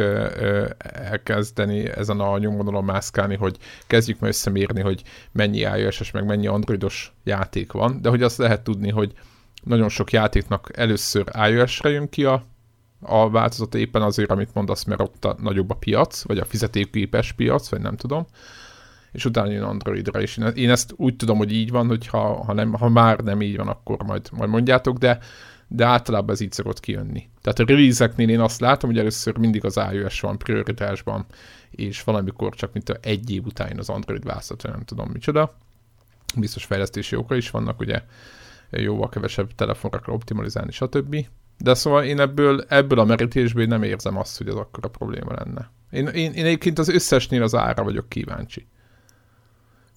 elkezdeni 1.10 1.88
ezen 1.88 2.20
a 2.20 2.38
nyomvonalon 2.38 2.84
mászkálni, 2.84 3.36
hogy 3.36 3.56
kezdjük 3.86 4.18
meg 4.18 4.30
összemérni, 4.30 4.80
hogy 4.80 5.02
mennyi 5.32 5.58
iOS-es, 5.58 6.10
meg 6.10 6.24
mennyi 6.24 6.46
androidos 6.46 7.14
játék 7.24 7.72
van, 7.72 8.02
de 8.02 8.08
hogy 8.08 8.22
azt 8.22 8.38
lehet 8.38 8.64
tudni, 8.64 8.90
hogy 8.90 9.12
nagyon 9.62 9.88
sok 9.88 10.12
játéknak 10.12 10.70
először 10.74 11.24
iOS-re 11.48 11.90
jön 11.90 12.08
ki 12.08 12.24
a, 12.24 12.44
a 13.00 13.30
változata 13.30 13.78
éppen 13.78 14.02
azért, 14.02 14.30
amit 14.30 14.54
mondasz, 14.54 14.84
mert 14.84 15.00
ott 15.00 15.24
a 15.24 15.36
nagyobb 15.40 15.70
a 15.70 15.74
piac, 15.74 16.22
vagy 16.22 16.38
a 16.38 16.44
fizetőképes 16.44 17.32
piac, 17.32 17.68
vagy 17.68 17.80
nem 17.80 17.96
tudom 17.96 18.26
és 19.14 19.24
utána 19.24 19.50
jön 19.50 19.62
Androidra, 19.62 20.20
és 20.20 20.38
én 20.54 20.70
ezt 20.70 20.92
úgy 20.96 21.16
tudom, 21.16 21.38
hogy 21.38 21.52
így 21.52 21.70
van, 21.70 21.86
hogy 21.86 22.06
ha, 22.06 22.44
ha, 22.44 22.52
nem, 22.52 22.72
ha 22.72 22.88
már 22.88 23.18
nem 23.18 23.42
így 23.42 23.56
van, 23.56 23.68
akkor 23.68 24.02
majd, 24.02 24.28
majd 24.32 24.50
mondjátok, 24.50 24.98
de, 24.98 25.18
de 25.68 25.84
általában 25.84 26.34
ez 26.34 26.40
így 26.40 26.52
szokott 26.52 26.80
kijönni. 26.80 27.28
Tehát 27.42 27.58
a 27.58 27.64
release 27.64 28.12
én 28.16 28.40
azt 28.40 28.60
látom, 28.60 28.90
hogy 28.90 28.98
először 28.98 29.36
mindig 29.36 29.64
az 29.64 29.80
iOS 29.92 30.20
van 30.20 30.38
prioritásban, 30.38 31.26
és 31.70 32.02
valamikor 32.02 32.54
csak 32.54 32.72
mint 32.72 32.90
egy 32.90 33.30
év 33.30 33.44
után 33.44 33.78
az 33.78 33.88
Android 33.88 34.24
választott, 34.24 34.62
nem 34.62 34.84
tudom 34.84 35.10
micsoda. 35.12 35.56
Biztos 36.36 36.64
fejlesztési 36.64 37.16
oka 37.16 37.34
is 37.34 37.50
vannak, 37.50 37.80
ugye 37.80 38.02
jóval 38.70 39.08
kevesebb 39.08 39.54
telefonra 39.54 39.98
kell 39.98 40.14
optimalizálni, 40.14 40.72
stb. 40.72 41.26
De 41.58 41.74
szóval 41.74 42.04
én 42.04 42.20
ebből, 42.20 42.64
ebből 42.68 42.98
a 42.98 43.04
merítésből 43.04 43.66
nem 43.66 43.82
érzem 43.82 44.16
azt, 44.16 44.38
hogy 44.38 44.48
ez 44.48 44.54
akkor 44.54 44.84
a 44.84 44.88
probléma 44.88 45.32
lenne. 45.32 45.70
Én, 45.90 46.06
én, 46.06 46.32
én 46.32 46.44
egyébként 46.44 46.78
az 46.78 46.88
összesnél 46.88 47.42
az 47.42 47.54
ára 47.54 47.82
vagyok 47.82 48.08
kíváncsi. 48.08 48.66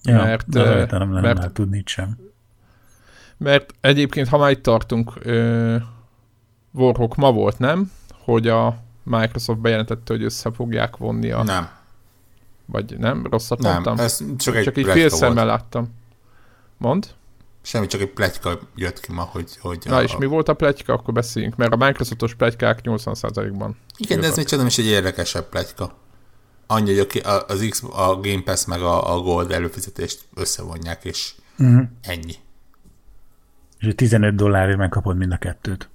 Ja, 0.02 0.16
mert, 0.16 0.48
de 0.48 0.86
nem 0.90 1.12
lenne 1.12 1.32
mert, 1.32 1.52
tudni 1.52 1.82
sem. 1.86 2.16
Mert 3.36 3.74
egyébként, 3.80 4.28
ha 4.28 4.38
már 4.38 4.50
itt 4.50 4.62
tartunk, 4.62 5.12
uh, 5.24 5.76
Warhawk 6.72 7.16
ma 7.16 7.32
volt, 7.32 7.58
nem? 7.58 7.92
Hogy 8.24 8.48
a 8.48 8.78
Microsoft 9.02 9.58
bejelentette, 9.60 10.12
hogy 10.12 10.22
össze 10.22 10.52
fogják 10.52 10.96
vonni 10.96 11.30
a... 11.30 11.42
Nem. 11.42 11.68
Vagy 12.66 12.98
nem? 12.98 13.26
Rosszat 13.30 13.58
nem, 13.58 13.72
mondtam? 13.72 13.98
ez 13.98 14.22
csak 14.36 14.56
egy 14.56 14.64
Csak 14.64 14.76
egy 14.76 14.86
fél 14.86 15.08
szemmel 15.08 15.46
láttam. 15.46 15.94
Mond? 16.76 17.06
Semmi, 17.62 17.86
csak 17.86 18.00
egy 18.00 18.10
pletyka 18.10 18.58
jött 18.74 19.00
ki 19.00 19.12
ma, 19.12 19.22
hogy... 19.22 19.56
hogy 19.60 19.82
Na 19.84 19.96
a... 19.96 20.02
és 20.02 20.16
mi 20.16 20.26
volt 20.26 20.48
a 20.48 20.54
pletyka? 20.54 20.92
Akkor 20.92 21.14
beszéljünk, 21.14 21.56
mert 21.56 21.72
a 21.72 21.76
Microsoftos 21.76 22.34
pletykák 22.34 22.80
80%-ban. 22.82 23.76
Igen, 23.96 24.20
de 24.20 24.26
ez 24.26 24.36
még 24.36 24.46
csak 24.46 24.58
nem 24.58 24.66
is 24.66 24.78
egy 24.78 24.86
érdekesebb 24.86 25.48
pletyka 25.48 25.92
annyi, 26.70 26.96
hogy 26.96 27.22
az 27.46 27.66
X, 27.70 27.82
a 27.82 28.20
Game 28.20 28.42
Pass 28.44 28.64
meg 28.64 28.80
a, 28.82 29.14
a 29.14 29.20
Gold 29.20 29.50
előfizetést 29.50 30.24
összevonják, 30.34 31.04
és 31.04 31.34
uh-huh. 31.58 31.82
ennyi. 32.00 32.34
És 33.78 33.92
15 33.94 34.34
dollárért 34.34 34.78
megkapod 34.78 35.16
mind 35.16 35.32
a 35.32 35.36
kettőt. 35.36 35.88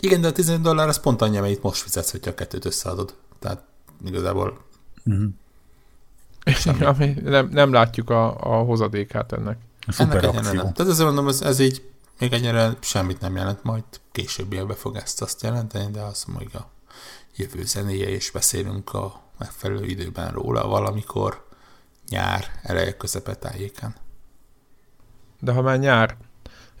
Igen, 0.00 0.20
de 0.20 0.28
a 0.28 0.32
15 0.32 0.62
dollár 0.62 0.88
az 0.88 1.00
pont 1.00 1.22
annyi, 1.22 1.36
amit 1.36 1.62
most 1.62 1.82
fizetsz, 1.82 2.10
hogyha 2.10 2.30
a 2.30 2.34
kettőt 2.34 2.64
összeadod. 2.64 3.14
Tehát 3.38 3.62
igazából 4.04 4.58
uh-huh. 5.04 5.32
Ami 6.80 7.14
nem, 7.22 7.48
nem 7.48 7.72
látjuk 7.72 8.10
a, 8.10 8.40
a 8.40 8.62
hozadékát 8.62 9.32
ennek. 9.32 9.58
A 9.86 9.94
ennek 9.98 10.32
nem. 10.32 10.54
Tehát 10.54 10.78
azért 10.78 11.06
mondom, 11.06 11.28
ez, 11.28 11.40
ez 11.40 11.58
így 11.58 11.90
még 12.18 12.32
ennyire 12.32 12.76
semmit 12.80 13.20
nem 13.20 13.36
jelent, 13.36 13.62
majd 13.62 13.84
később 14.12 14.52
évben 14.52 14.76
fog 14.76 14.96
ezt 14.96 15.22
azt 15.22 15.42
jelenteni, 15.42 15.90
de 15.90 16.00
azt 16.00 16.26
mondjuk 16.26 16.54
a 16.54 16.70
jövő 17.36 17.64
zenéje, 17.64 18.08
és 18.08 18.30
beszélünk 18.30 18.94
a 18.94 19.23
megfelelő 19.38 19.84
időben 19.84 20.30
róla 20.30 20.66
valamikor 20.66 21.46
nyár 22.08 22.44
eleje 22.62 22.96
közepe 22.96 23.34
tájéken. 23.34 23.94
De 25.40 25.52
ha 25.52 25.62
már 25.62 25.78
nyár, 25.78 26.16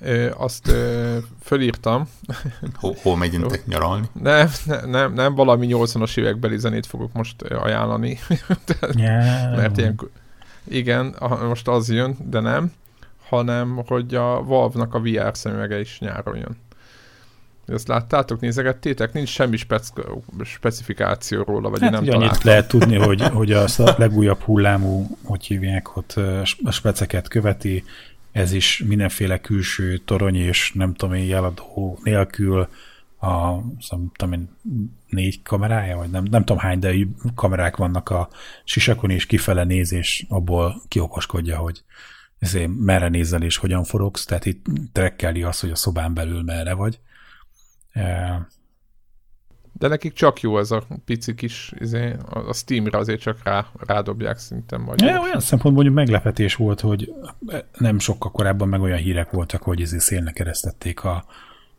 ö, 0.00 0.30
azt 0.36 0.68
ö, 0.68 1.18
fölírtam. 1.42 2.08
Hol, 2.80 2.94
hol 3.02 3.16
megyünk 3.16 3.66
nyaralni? 3.66 4.08
Nem, 4.12 4.50
nem, 4.64 4.90
nem, 4.90 5.12
nem 5.12 5.34
valami 5.34 5.66
80-as 5.70 6.18
évekbeli 6.18 6.58
zenét 6.58 6.86
fogok 6.86 7.12
most 7.12 7.42
ajánlani. 7.42 8.18
yeah. 8.94 9.56
Mert 9.56 9.78
ilyen, 9.78 10.00
igen, 10.68 11.16
most 11.48 11.68
az 11.68 11.88
jön, 11.88 12.16
de 12.20 12.40
nem, 12.40 12.72
hanem 13.28 13.82
hogy 13.86 14.14
a 14.14 14.42
Valve-nak 14.42 14.94
a 14.94 15.00
VR 15.00 15.36
szemüvege 15.36 15.80
is 15.80 15.98
nyáron 15.98 16.36
jön. 16.36 16.56
Ezt 17.66 17.88
láttátok, 17.88 18.40
nézegettétek? 18.40 19.12
Nincs 19.12 19.28
semmi 19.28 19.56
spec- 19.56 19.92
specifikáció 20.44 21.42
róla, 21.42 21.70
vagy 21.70 21.80
hát, 21.80 21.90
nem 21.90 22.04
találtam. 22.04 22.28
Annyit 22.28 22.42
lehet 22.42 22.68
tudni, 22.68 22.96
hogy, 22.96 23.22
hogy 23.22 23.52
a 23.52 23.64
legújabb 23.96 24.40
hullámú, 24.40 25.18
hogy 25.24 25.44
hívják 25.44 25.96
ott, 25.96 26.12
a 26.64 26.70
speceket 26.70 27.28
követi, 27.28 27.84
ez 28.32 28.52
is 28.52 28.82
mindenféle 28.86 29.40
külső 29.40 29.98
torony 29.98 30.36
és 30.36 30.72
nem 30.72 30.94
tudom 30.94 31.14
én 31.14 31.24
jeladó 31.24 31.98
nélkül 32.02 32.68
a 33.20 33.60
nem 33.90 34.10
tudom 34.16 34.32
én, 34.32 34.48
négy 35.08 35.42
kamerája, 35.42 35.96
vagy 35.96 36.10
nem, 36.10 36.24
nem 36.30 36.44
tudom 36.44 36.62
hány, 36.62 36.78
de 36.78 36.94
kamerák 37.34 37.76
vannak 37.76 38.10
a 38.10 38.28
sisakon, 38.64 39.10
és 39.10 39.26
kifele 39.26 39.64
néz, 39.64 39.92
és 39.92 40.24
abból 40.28 40.82
kiokoskodja, 40.88 41.56
hogy 41.56 41.82
ezért 42.38 42.70
merre 42.78 43.08
nézel 43.08 43.42
és 43.42 43.56
hogyan 43.56 43.84
forogsz, 43.84 44.24
tehát 44.24 44.46
itt 44.46 44.66
trekkeli 44.92 45.42
azt, 45.42 45.60
hogy 45.60 45.70
a 45.70 45.76
szobán 45.76 46.14
belül 46.14 46.42
merre 46.42 46.74
vagy. 46.74 46.98
De 49.76 49.88
nekik 49.88 50.12
csak 50.12 50.40
jó 50.40 50.58
ez 50.58 50.70
a 50.70 50.86
pici 51.04 51.34
kis, 51.34 51.72
izé, 51.78 52.16
a 52.28 52.52
Steamre 52.52 52.98
azért 52.98 53.20
csak 53.20 53.42
rá, 53.44 53.66
rádobják 53.86 54.38
szinten. 54.38 54.80
Majd 54.80 55.00
ja, 55.00 55.20
olyan 55.20 55.40
szempontból 55.40 55.72
mondjuk 55.72 55.94
meglepetés 55.94 56.54
volt, 56.54 56.80
hogy 56.80 57.12
nem 57.78 57.98
sokkal 57.98 58.30
korábban 58.30 58.68
meg 58.68 58.80
olyan 58.80 58.98
hírek 58.98 59.30
voltak, 59.30 59.62
hogy 59.62 59.80
izé 59.80 59.98
szélnek 59.98 60.34
keresztették 60.34 61.04
a, 61.04 61.24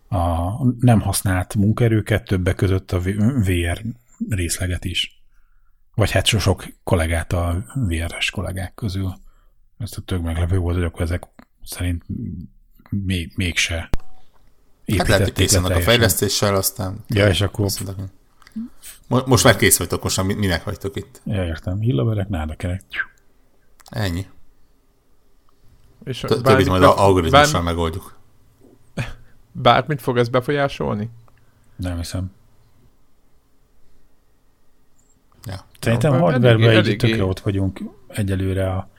a 0.10 0.50
nem 0.80 1.02
használt 1.02 1.56
munkerőket, 1.56 2.26
többek 2.26 2.56
között 2.56 2.92
a 2.92 3.00
VR 3.46 3.82
részleget 4.30 4.86
is. 4.86 5.24
Vagy 5.94 6.12
hát 6.12 6.26
so 6.26 6.40
sok 6.40 6.66
kollégát 6.84 7.34
a 7.34 7.64
VRS 7.74 8.30
kollégák 8.30 8.74
közül. 8.74 9.14
Ez 9.78 9.94
a 9.98 10.02
tök 10.02 10.22
meglepő 10.22 10.58
volt, 10.58 10.76
hogy 10.76 10.86
akkor 10.86 11.02
ezek 11.02 11.24
szerint 11.64 12.04
még, 12.90 13.32
mégse 13.36 13.90
Hát 14.98 15.08
lehet, 15.08 15.24
hogy 15.24 15.34
készen 15.34 15.66
a 15.66 15.80
fejlesztéssel, 15.80 16.56
aztán... 16.56 17.04
Ja, 17.08 17.28
és 17.28 17.42
akkor... 17.42 17.70
Most 19.08 19.44
már 19.44 19.56
kész 19.56 19.78
vagytok, 19.78 20.04
most 20.04 20.18
már 20.18 20.26
minek 20.26 20.64
vagytok 20.64 20.96
itt? 20.96 21.22
Ja, 21.24 21.46
értem. 21.46 21.80
Hillaverek, 21.80 22.30
nádakerek. 22.30 22.82
Ennyi. 23.90 24.26
És 26.04 26.20
Többit 26.20 26.68
majd 26.68 26.84
algoritmussal 26.84 27.52
bár... 27.52 27.62
megoldjuk. 27.62 28.18
Bármit 29.52 30.02
fog 30.02 30.18
ez 30.18 30.30
befolyásolni? 30.30 31.10
Nem 31.76 31.98
hiszem. 31.98 32.32
Ja. 35.46 35.66
Szerintem 35.80 36.14
ja, 36.14 36.20
hardware-ben 36.20 36.86
így 36.86 36.98
tökre 36.98 37.24
ott 37.24 37.40
vagyunk 37.40 37.80
egyelőre 38.08 38.72
a, 38.72 38.90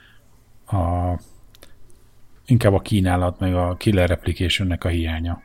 a 0.76 1.20
inkább 2.46 2.72
a 2.72 2.80
kínálat, 2.80 3.38
meg 3.38 3.54
a 3.54 3.74
killer 3.76 4.10
application 4.10 4.70
a 4.70 4.88
hiánya. 4.88 5.42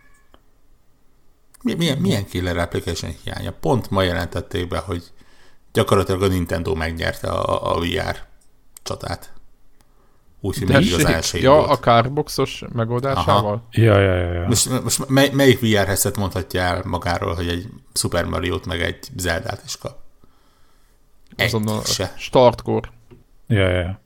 Milyen, 1.62 1.98
milyen 1.98 2.26
killer 2.26 2.58
application 2.58 3.12
hiánya? 3.24 3.52
Pont 3.52 3.90
ma 3.90 4.02
jelentették 4.02 4.68
be, 4.68 4.78
hogy 4.78 5.04
gyakorlatilag 5.72 6.22
a 6.22 6.28
Nintendo 6.28 6.76
megnyerte 6.76 7.28
a, 7.28 7.76
a 7.76 7.80
VR 7.80 8.18
csatát. 8.84 9.34
Úgyhogy 10.44 10.68
még 10.68 10.94
az 10.94 11.06
első 11.06 11.38
Ja, 11.38 11.52
volt. 11.52 11.70
a 11.70 11.80
Carboxos 11.80 12.64
megoldásával? 12.74 13.54
Aha. 13.54 13.64
Ja, 13.72 14.00
ja, 14.00 14.16
ja. 14.16 14.34
ja. 14.34 14.48
Most, 14.48 14.84
most 14.84 15.08
mely, 15.10 15.30
melyik 15.34 15.60
VR 15.60 15.86
headset 15.86 16.18
mondhatja 16.18 16.62
el 16.62 16.82
magáról, 16.86 17.34
hogy 17.36 17.48
egy 17.48 17.70
Super 17.94 18.26
Mario-t 18.26 18.66
meg 18.66 18.82
egy 18.82 19.08
Zelda-t 19.18 19.62
is 19.66 19.78
kap? 19.78 19.98
Azonnal 21.38 21.84
se. 21.84 22.14
Startkor. 22.18 22.92
Ja, 23.48 23.70
ja, 23.70 23.80
ja. 23.80 24.00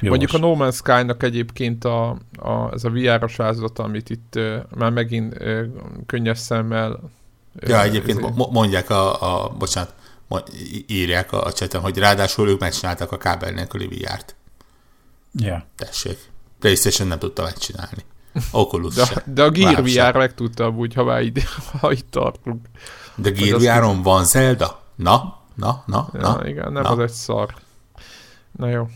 Jogos. 0.00 0.18
Mondjuk 0.18 0.42
a 0.42 0.46
No 0.46 0.54
Man's 0.58 0.74
Sky-nak 0.74 1.22
egyébként 1.22 1.84
a, 1.84 2.08
a, 2.38 2.72
ez 2.72 2.84
a 2.84 2.90
VR-os 2.90 3.38
amit 3.74 4.10
itt 4.10 4.34
uh, 4.36 4.56
már 4.74 4.90
megint 4.90 5.36
uh, 5.40 5.60
könnyes 6.06 6.38
szemmel 6.38 6.90
uh, 6.92 7.68
Ja, 7.68 7.82
egyébként 7.82 8.18
ezért... 8.18 8.50
mondják 8.50 8.90
a, 8.90 9.44
a 9.44 9.48
bocsánat, 9.48 9.94
írják 10.86 11.32
a, 11.32 11.44
a 11.44 11.52
chaten, 11.52 11.80
hogy 11.80 11.98
ráadásul 11.98 12.48
ők 12.48 12.60
megcsináltak 12.60 13.12
a 13.12 13.18
kábel 13.18 13.50
nélküli 13.50 13.86
VR-t. 13.86 14.34
Ja. 15.32 15.64
Tessék. 15.76 16.18
PlayStation 16.58 17.08
nem 17.08 17.18
tudta 17.18 17.42
megcsinálni. 17.42 18.04
Oculus 18.52 18.94
de, 18.94 19.04
se. 19.04 19.22
de 19.26 19.42
a 19.42 19.50
Gear 19.50 19.82
VR 19.82 20.16
meg 20.16 20.34
tudta 20.34 20.68
úgy, 20.68 20.94
ha 20.94 21.04
már 21.04 21.22
itt, 21.22 21.42
ha 21.80 21.92
itt 21.92 22.10
tartunk. 22.10 22.66
De 23.14 23.30
Gear 23.30 23.60
vr 23.60 24.02
van 24.02 24.24
Zelda? 24.24 24.82
Na? 24.94 25.38
Na? 25.54 25.82
Na? 25.86 26.08
Ja, 26.12 26.20
na? 26.20 26.48
Igen, 26.48 26.72
nem 26.72 26.82
na. 26.82 26.88
az 26.88 26.98
egy 26.98 27.10
szar. 27.10 27.54
Na 28.60 28.68
jó. 28.68 28.88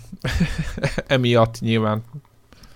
Emiatt 1.06 1.60
nyilván. 1.60 2.02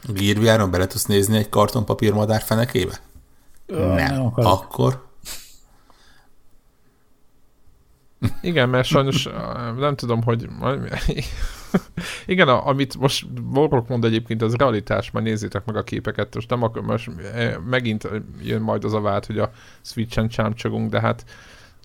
Gírviáron 0.02 0.70
bele 0.70 0.86
tudsz 0.86 1.04
nézni 1.04 1.36
egy 1.36 1.48
kartonpapír 1.48 2.12
madár 2.12 2.40
fenekébe? 2.40 2.98
Ö, 3.66 3.86
nem. 3.86 4.14
nem 4.14 4.46
Akkor? 4.46 5.06
Igen, 8.40 8.68
mert 8.68 8.86
sajnos 8.86 9.28
nem 9.78 9.96
tudom, 9.96 10.22
hogy... 10.22 10.48
Igen, 12.26 12.48
amit 12.48 12.96
most 12.96 13.42
Borok 13.42 13.88
mond 13.88 14.04
egyébként, 14.04 14.42
az 14.42 14.54
realitás, 14.54 15.10
már 15.10 15.22
nézzétek 15.22 15.64
meg 15.64 15.76
a 15.76 15.82
képeket, 15.82 16.34
most 16.34 16.50
nem 16.50 16.62
akar, 16.62 16.82
most 16.82 17.10
megint 17.64 18.08
jön 18.42 18.60
majd 18.60 18.84
az 18.84 18.92
a 18.92 19.00
vált, 19.00 19.26
hogy 19.26 19.38
a 19.38 19.52
Switch-en 19.80 20.28
csámcsogunk, 20.28 20.90
de 20.90 21.00
hát 21.00 21.24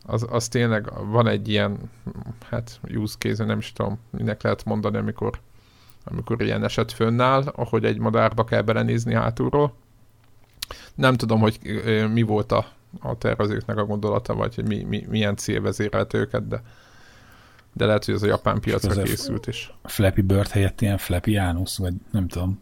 az, 0.05 0.25
az 0.29 0.47
tényleg 0.47 0.91
van 1.09 1.27
egy 1.27 1.49
ilyen, 1.49 1.77
hát 2.49 2.79
use 2.95 3.15
case 3.17 3.45
nem 3.45 3.57
is 3.57 3.71
tudom, 3.73 3.99
minek 4.09 4.41
lehet 4.41 4.65
mondani, 4.65 4.97
amikor, 4.97 5.39
amikor 6.03 6.41
ilyen 6.41 6.63
eset 6.63 6.91
fönnáll, 6.91 7.43
ahogy 7.55 7.85
egy 7.85 7.99
madárba 7.99 8.43
kell 8.43 8.61
belenézni 8.61 9.13
hátulról. 9.13 9.75
Nem 10.95 11.15
tudom, 11.15 11.39
hogy 11.39 11.59
mi 12.11 12.21
volt 12.21 12.51
a, 12.51 12.65
a 12.99 13.17
tervezőknek 13.17 13.77
a 13.77 13.85
gondolata, 13.85 14.35
vagy 14.35 14.55
hogy 14.55 14.67
mi, 14.67 14.83
mi, 14.83 15.05
milyen 15.09 15.35
cél 15.35 15.61
vezérelt 15.61 16.13
őket, 16.13 16.47
de, 16.47 16.61
de 17.73 17.85
lehet, 17.85 18.05
hogy 18.05 18.13
ez 18.13 18.23
a 18.23 18.27
japán 18.27 18.59
piacra 18.59 19.03
készült 19.03 19.47
is. 19.47 19.73
Flappy 19.83 20.21
Bird 20.21 20.47
helyett 20.47 20.81
ilyen 20.81 20.97
Flappy 20.97 21.37
Anus, 21.37 21.77
vagy 21.77 21.93
nem 22.11 22.27
tudom. 22.27 22.59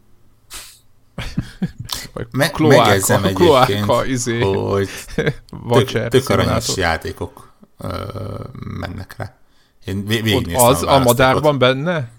Me- 2.32 2.52
kloáka, 2.52 2.82
megjegyzem 2.82 3.24
egyébként, 3.34 3.86
kloáka, 3.86 4.06
izé, 4.16 4.40
hogy 4.40 4.90
tök, 5.72 6.08
tök 6.08 6.30
aranyos 6.30 6.76
játékok 6.76 7.52
ö, 7.78 7.98
mennek 8.80 9.16
rá. 9.18 9.36
Én 9.86 10.06
Ott 10.34 10.46
az 10.54 10.84
a, 10.84 10.94
a 10.94 11.00
madárban 11.00 11.58
benne? 11.58 12.12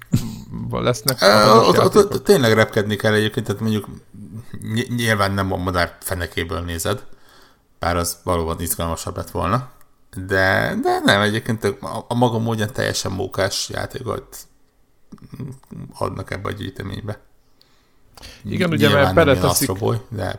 Lesznek 0.71 1.19
ott, 1.67 1.79
ott, 1.79 1.97
ott, 1.97 2.25
tényleg 2.25 2.53
repkedni 2.53 2.97
kell 2.97 3.13
egyébként, 3.13 3.47
tehát 3.47 3.61
mondjuk 3.61 3.89
nyilván 4.97 5.33
nem 5.33 5.53
a 5.53 5.57
madár 5.57 5.97
fenekéből 6.01 6.61
nézed, 6.61 7.05
bár 7.79 7.97
az 7.97 8.19
valóban 8.23 8.61
izgalmasabb 8.61 9.17
lett 9.17 9.31
volna, 9.31 9.71
de, 10.17 10.75
de 10.83 11.01
nem, 11.05 11.21
egyébként 11.21 11.65
a, 11.65 12.05
a 12.09 12.15
maga 12.15 12.39
módján 12.39 12.73
teljesen 12.73 13.13
mókás 13.13 13.69
játékot 13.69 14.37
adnak 15.99 16.31
ebbe 16.31 16.49
a 16.49 16.53
gyűjteménybe. 16.53 17.21
Igen, 18.45 18.71
ugye, 18.71 18.89
mert 18.89 19.15
beleteszik... 19.15 19.79
Boy, 19.79 19.97
de... 20.09 20.39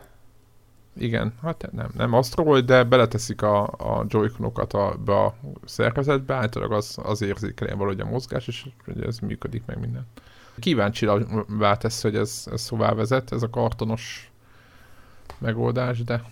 Igen, 0.96 1.34
hát 1.42 1.68
nem, 1.72 1.88
nem 1.96 2.12
Astro 2.12 2.60
de 2.60 2.84
beleteszik 2.84 3.42
a, 3.42 3.62
a 3.62 4.04
joyconokat 4.08 4.72
a, 4.72 4.96
be 5.04 5.20
a 5.20 5.34
szerkezetbe, 5.64 6.34
általában 6.34 6.76
az, 6.76 6.98
az 7.02 7.22
érzékeli 7.22 7.72
valahogy 7.72 8.00
a 8.00 8.04
mozgás, 8.04 8.48
és 8.48 8.66
ugye 8.86 9.06
ez 9.06 9.18
működik 9.18 9.62
meg 9.66 9.80
minden. 9.80 10.06
Kíváncsi 10.58 11.08
tesz, 11.78 12.02
hogy 12.02 12.16
ez, 12.16 12.44
ez 12.52 12.68
hová 12.68 12.92
vezet, 12.92 13.32
ez 13.32 13.42
a 13.42 13.50
kartonos 13.50 14.30
megoldás, 15.38 16.04
de 16.04 16.22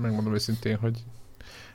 megmondom 0.00 0.34
őszintén, 0.34 0.76
hogy 0.76 0.98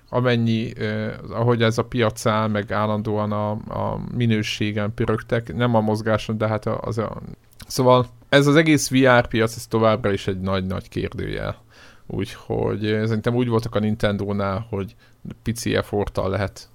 amennyi, 0.10 0.80
eh, 0.80 1.14
ahogy 1.30 1.62
ez 1.62 1.78
a 1.78 1.84
piac 1.84 2.26
áll, 2.26 2.48
meg 2.48 2.72
állandóan 2.72 3.32
a, 3.32 3.52
a 3.52 4.02
minőségen 4.16 4.94
pörögtek, 4.94 5.56
nem 5.56 5.76
a 5.76 5.82
mozgáson, 5.82 6.38
de 6.38 6.48
hát 6.48 6.66
az 6.66 6.98
a... 6.98 7.22
Szóval 7.68 8.08
ez 8.30 8.48
az 8.48 8.56
egész 8.56 8.90
VR 8.90 9.28
piac, 9.28 9.56
ez 9.56 9.68
továbbra 9.68 10.12
is 10.12 10.28
egy 10.28 10.40
nagy-nagy 10.40 10.90
kérdőjel. 10.90 11.66
Úgyhogy 12.08 12.80
szerintem 12.82 13.36
úgy 13.36 13.48
voltak 13.48 13.76
a 13.76 13.80
Nintendo-nál, 13.80 14.66
hogy 14.70 14.96
pici 15.44 15.76
efforttal 15.76 16.30
lehet 16.30 16.70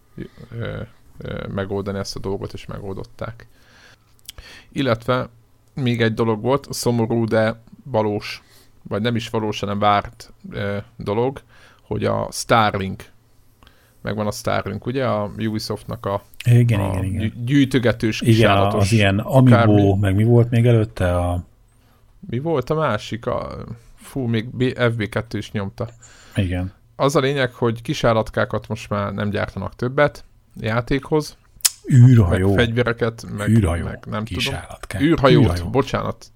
ö, 0.59 0.83
ö, 1.19 1.47
megoldani 1.55 1.99
ezt 1.99 2.17
a 2.17 2.21
dolgot, 2.21 2.53
és 2.53 2.67
megoldották. 2.67 3.47
Illetve 4.73 5.29
még 5.75 6.03
egy 6.03 6.15
dolog 6.15 6.43
volt, 6.43 6.73
szomorú, 6.73 7.25
de 7.25 7.62
valós, 7.85 8.43
vagy 8.83 9.03
nem 9.03 9.17
is 9.17 9.29
valós, 9.29 9.61
hanem 9.61 9.79
várt 9.79 10.33
ö, 10.51 10.77
dolog, 10.97 11.43
hogy 11.83 12.05
a 12.05 12.29
Starlink, 12.31 13.12
megvan 14.03 14.27
a 14.27 14.31
Starlink, 14.31 14.87
ugye, 14.87 15.07
a 15.07 15.31
Ubisoftnak 15.38 16.07
a, 16.07 16.23
igen, 16.45 16.81
a 16.81 16.88
igen, 16.93 17.05
igen. 17.05 17.33
gyűjtögetős 17.45 18.21
Igen, 18.21 18.51
az 18.51 18.93
ilyen 18.93 19.19
Amiibo, 19.19 19.55
akármi. 19.55 19.99
meg 20.01 20.15
mi 20.15 20.25
volt 20.25 20.51
még 20.51 20.67
előtte? 20.67 21.17
A... 21.17 21.45
Mi 22.21 22.38
volt 22.38 22.71
a 22.71 22.75
másik? 22.75 23.27
A, 23.27 23.65
fú, 23.95 24.21
még 24.27 24.49
FB2 24.59 25.25
is 25.31 25.51
nyomta. 25.51 25.88
Igen. 26.37 26.73
Az 26.97 27.17
a 27.17 27.21
lényeg, 27.21 27.53
hogy 27.53 27.83
kisállatkákat 27.83 28.69
most 28.69 28.88
már 28.88 29.12
nem 29.12 29.31
gyártanak 29.31 29.77
többet 29.77 30.25
játékhoz. 30.61 31.37
űrhajó. 31.93 32.55
Meg 32.55 32.65
fegyvereket, 32.65 33.27
meg, 33.37 33.49
űrhajó. 33.49 33.85
meg 33.85 34.05
nem 34.11 34.25
tudom. 34.25 34.61
űrhajót, 35.01 35.45
űrhajó. 35.45 35.71
bocsánat. 35.71 36.27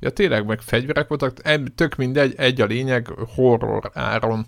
Ja 0.00 0.10
tényleg, 0.10 0.46
meg 0.46 0.60
fegyverek 0.60 1.08
voltak, 1.08 1.36
tök 1.74 1.96
mindegy, 1.96 2.34
egy 2.36 2.60
a 2.60 2.64
lényeg, 2.64 3.06
horror 3.34 3.90
áron 3.94 4.46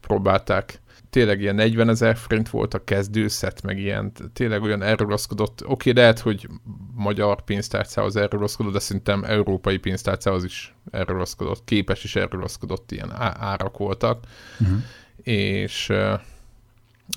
próbálták 0.00 0.80
tényleg 1.14 1.40
ilyen 1.40 1.54
40 1.54 1.88
ezer 1.88 2.16
forint 2.16 2.48
volt 2.48 2.74
a 2.74 2.84
kezdőszet, 2.84 3.62
meg 3.62 3.78
ilyen, 3.78 4.12
tényleg 4.32 4.62
olyan 4.62 4.82
elrugaszkodott, 4.82 5.62
oké, 5.62 5.90
okay, 5.90 6.02
lehet, 6.02 6.18
hogy 6.18 6.48
magyar 6.94 7.42
pénztárcához 7.42 8.16
elrugaszkodott, 8.16 8.72
de 8.72 8.78
szerintem 8.78 9.24
európai 9.24 9.76
pénztárcához 9.76 10.44
is 10.44 10.74
elrugaszkodott, 10.90 11.64
képes 11.64 12.04
is 12.04 12.16
elrugaszkodott 12.16 12.92
ilyen 12.92 13.12
árak 13.38 13.78
voltak, 13.78 14.24
uh-huh. 14.60 14.76
és, 15.22 15.92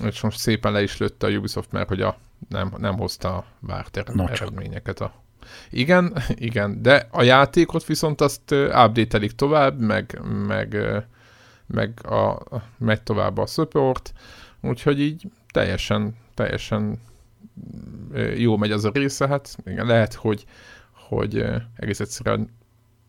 és 0.04 0.20
most 0.20 0.38
szépen 0.38 0.72
le 0.72 0.82
is 0.82 0.96
lőtte 0.96 1.26
a 1.26 1.30
Ubisoft, 1.30 1.72
mert 1.72 1.88
hogy 1.88 2.00
a, 2.00 2.18
nem, 2.48 2.74
nem 2.76 2.96
hozta 2.96 3.36
a 3.36 3.44
várt 3.60 3.96
eredményeket 3.96 5.00
a 5.00 5.12
igen, 5.70 6.22
igen, 6.34 6.82
de 6.82 7.08
a 7.10 7.22
játékot 7.22 7.84
viszont 7.84 8.20
azt 8.20 8.50
update 8.50 9.20
tovább, 9.36 9.80
meg, 9.80 10.20
meg 10.46 10.76
meg 11.68 12.06
a, 12.06 12.42
megy 12.78 13.02
tovább 13.02 13.38
a 13.38 13.46
support, 13.46 14.12
úgyhogy 14.60 15.00
így 15.00 15.26
teljesen, 15.52 16.16
teljesen 16.34 17.00
jó 18.36 18.56
megy 18.56 18.72
az 18.72 18.84
a 18.84 18.90
része, 18.90 19.28
hát 19.28 19.56
igen, 19.64 19.86
lehet, 19.86 20.14
hogy, 20.14 20.44
hogy 20.92 21.44
egész 21.76 22.00
egyszerűen 22.00 22.56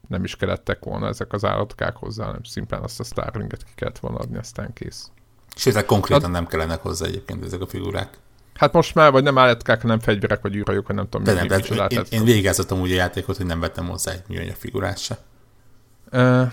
nem 0.08 0.24
is 0.24 0.36
kelettek 0.36 0.84
volna 0.84 1.08
ezek 1.08 1.34
az 1.34 1.45
állatkák 1.45 1.95
hozzá, 1.95 2.26
hanem 2.26 2.43
szimplán 2.43 2.84
azt 2.84 3.00
a 3.00 3.04
Starlinget 3.04 3.63
ki 3.63 3.72
kellett 3.76 4.00
volna 4.00 4.17
adni, 4.17 4.38
aztán 4.38 4.74
kész. 4.74 5.12
Sőt, 5.56 5.74
hát 5.74 5.86
konkrétan 5.86 6.22
hát, 6.22 6.32
nem 6.32 6.48
kellenek 6.48 6.82
hozzá 6.82 7.06
egyébként 7.06 7.43
ezek 7.43 7.62
a 7.62 7.67
figurák. 7.67 8.17
Hát 8.54 8.74
most 8.74 8.95
már, 8.95 9.12
vagy 9.12 9.24
nem 9.24 9.38
álletkák, 9.38 9.82
hanem 9.82 10.00
fegyverek, 10.00 10.41
vagy 10.41 10.56
űrhajók, 10.56 10.88
vagy 10.88 10.95
nem 10.95 11.10
tudom, 11.10 11.24
de 11.24 11.41
mi, 11.41 11.48
nem, 11.48 11.62
mi, 11.69 11.95
én, 11.95 12.02
én 12.10 12.24
végezzetem 12.24 12.80
úgy 12.80 12.91
a 12.91 12.95
játékot, 12.95 13.38
hogy 13.38 13.45
nem 13.45 13.60
vettem 13.60 13.88
hozzá 13.88 14.12
egy 14.12 14.24
műanyag 14.28 14.56
figurát 14.56 14.98
se. 14.98 15.17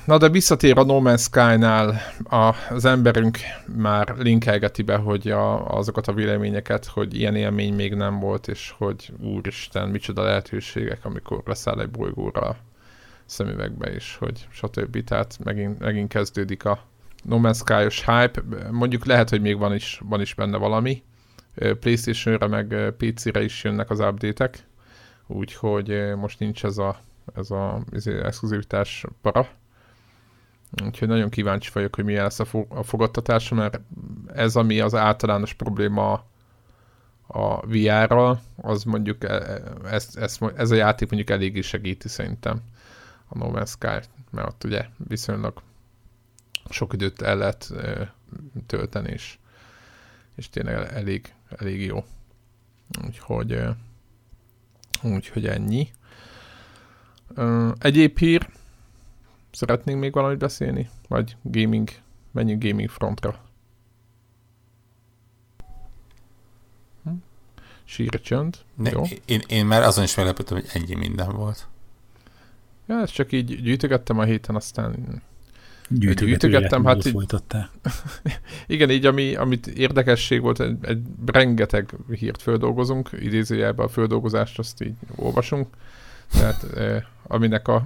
Na 0.06 0.18
de 0.18 0.28
visszatér 0.28 0.78
a 0.78 0.84
No 0.84 1.00
Man's 1.02 1.20
Sky-nál 1.20 2.00
a, 2.24 2.54
az 2.70 2.84
emberünk 2.84 3.38
már 3.76 4.14
linkelgeti 4.18 4.82
be, 4.82 4.96
hogy 4.96 5.30
a, 5.30 5.76
azokat 5.76 6.06
a 6.08 6.12
véleményeket, 6.12 6.86
hogy 6.86 7.14
ilyen 7.14 7.34
élmény 7.34 7.74
még 7.74 7.94
nem 7.94 8.18
volt, 8.18 8.48
és 8.48 8.74
hogy 8.78 9.12
úristen, 9.20 9.88
micsoda 9.88 10.22
lehetőségek, 10.22 11.04
amikor 11.04 11.42
leszáll 11.44 11.80
egy 11.80 11.90
bolygóra 11.90 12.56
szemüvegbe, 13.26 13.92
és 13.92 14.16
hogy 14.16 14.46
stb. 14.50 15.04
Tehát 15.04 15.38
megint, 15.44 15.78
megint 15.78 16.08
kezdődik 16.08 16.64
a 16.64 16.78
No 17.22 17.38
Man's 17.42 17.56
Sky-os 17.56 18.04
hype. 18.04 18.42
Mondjuk 18.70 19.04
lehet, 19.04 19.30
hogy 19.30 19.40
még 19.40 19.58
van 19.58 19.74
is, 19.74 20.00
van 20.04 20.20
is 20.20 20.34
benne 20.34 20.56
valami. 20.56 21.02
Playstation-re 21.80 22.46
meg 22.46 22.94
PC-re 22.96 23.42
is 23.42 23.64
jönnek 23.64 23.90
az 23.90 24.00
update-ek, 24.00 24.58
úgyhogy 25.26 26.14
most 26.16 26.38
nincs 26.38 26.64
ez 26.64 26.78
a 26.78 27.00
ez 27.34 27.50
a 27.50 27.82
exkluzivitás 28.04 29.04
para. 29.22 29.48
Úgyhogy 30.84 31.08
nagyon 31.08 31.28
kíváncsi 31.28 31.70
vagyok, 31.72 31.94
hogy 31.94 32.04
milyen 32.04 32.22
lesz 32.22 32.38
a, 32.38 32.44
fo- 32.44 32.70
a 32.70 32.82
fogadtatása, 32.82 33.54
mert 33.54 33.80
ez, 34.34 34.56
ami 34.56 34.80
az 34.80 34.94
általános 34.94 35.52
probléma 35.52 36.24
a 37.26 37.66
VR-ral, 37.66 38.40
az 38.56 38.84
mondjuk 38.84 39.24
e, 39.24 39.32
e, 39.32 39.62
ez, 39.84 40.08
ez, 40.16 40.38
ez 40.56 40.70
a 40.70 40.74
játék 40.74 41.10
mondjuk 41.10 41.30
eléggé 41.30 41.60
segíti 41.60 42.08
szerintem 42.08 42.62
a 43.28 43.38
No 43.38 43.50
Man's 43.52 43.68
Sky, 43.68 44.08
mert 44.30 44.48
ott 44.48 44.64
ugye 44.64 44.86
viszonylag 44.96 45.62
sok 46.70 46.92
időt 46.92 47.22
el 47.22 47.36
lehet 47.36 47.72
tölteni, 48.66 49.10
és, 49.12 49.38
és 50.34 50.48
tényleg 50.48 50.92
elég, 50.92 51.34
elég 51.48 51.84
jó. 51.84 52.04
Úgyhogy, 53.04 53.62
úgyhogy 55.02 55.46
ennyi. 55.46 55.88
Egyéb 57.78 58.18
hír? 58.18 58.48
Szeretnénk 59.50 60.00
még 60.00 60.12
valamit 60.12 60.38
beszélni? 60.38 60.88
Vagy 61.08 61.36
gaming? 61.42 61.88
Menjünk 62.32 62.62
gaming 62.64 62.88
frontra. 62.88 63.44
Hm? 67.04 67.10
Sír 67.84 68.20
csönd. 68.20 68.56
Ne, 68.74 68.90
Jó. 68.90 69.02
Én, 69.24 69.42
én 69.46 69.66
már 69.66 69.82
azon 69.82 70.04
is 70.04 70.14
meglepődtem, 70.14 70.56
hogy 70.56 70.70
ennyi 70.72 70.94
minden 70.94 71.32
volt. 71.32 71.66
Ja, 72.86 73.00
ezt 73.00 73.12
csak 73.12 73.32
így 73.32 73.62
gyűjtögettem 73.62 74.18
a 74.18 74.24
héten, 74.24 74.54
aztán 74.54 75.22
gyűjtögettem, 75.88 76.84
hát 76.84 77.06
így, 77.06 77.26
igen, 78.66 78.90
így 78.90 79.06
ami, 79.06 79.34
amit 79.34 79.66
érdekesség 79.66 80.40
volt, 80.40 80.60
egy, 80.60 80.76
egy 80.80 80.98
rengeteg 81.26 81.94
hírt 82.10 82.42
földolgozunk, 82.42 83.10
idézőjelben 83.12 83.86
a 83.86 83.88
földolgozást 83.88 84.58
azt 84.58 84.82
így 84.82 84.94
olvasunk, 85.16 85.68
tehát 86.30 86.64
eh, 86.76 87.02
aminek 87.26 87.68
a, 87.68 87.82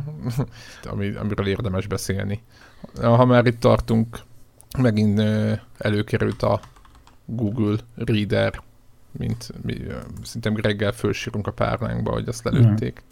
ami, 0.84 1.14
amiről 1.14 1.46
érdemes 1.46 1.86
beszélni. 1.86 2.42
Ha 3.00 3.24
már 3.24 3.46
itt 3.46 3.60
tartunk, 3.60 4.18
megint 4.78 5.20
előkerült 5.78 6.42
a 6.42 6.60
Google 7.24 7.76
Reader, 7.94 8.62
mint 9.10 9.52
mi, 9.62 9.76
szerintem 10.22 10.56
reggel 10.56 10.92
fölsírunk 10.92 11.46
a 11.46 11.52
párnánkba, 11.52 12.12
hogy 12.12 12.28
azt 12.28 12.44
lelőtték. 12.44 13.02
Mm. 13.04 13.08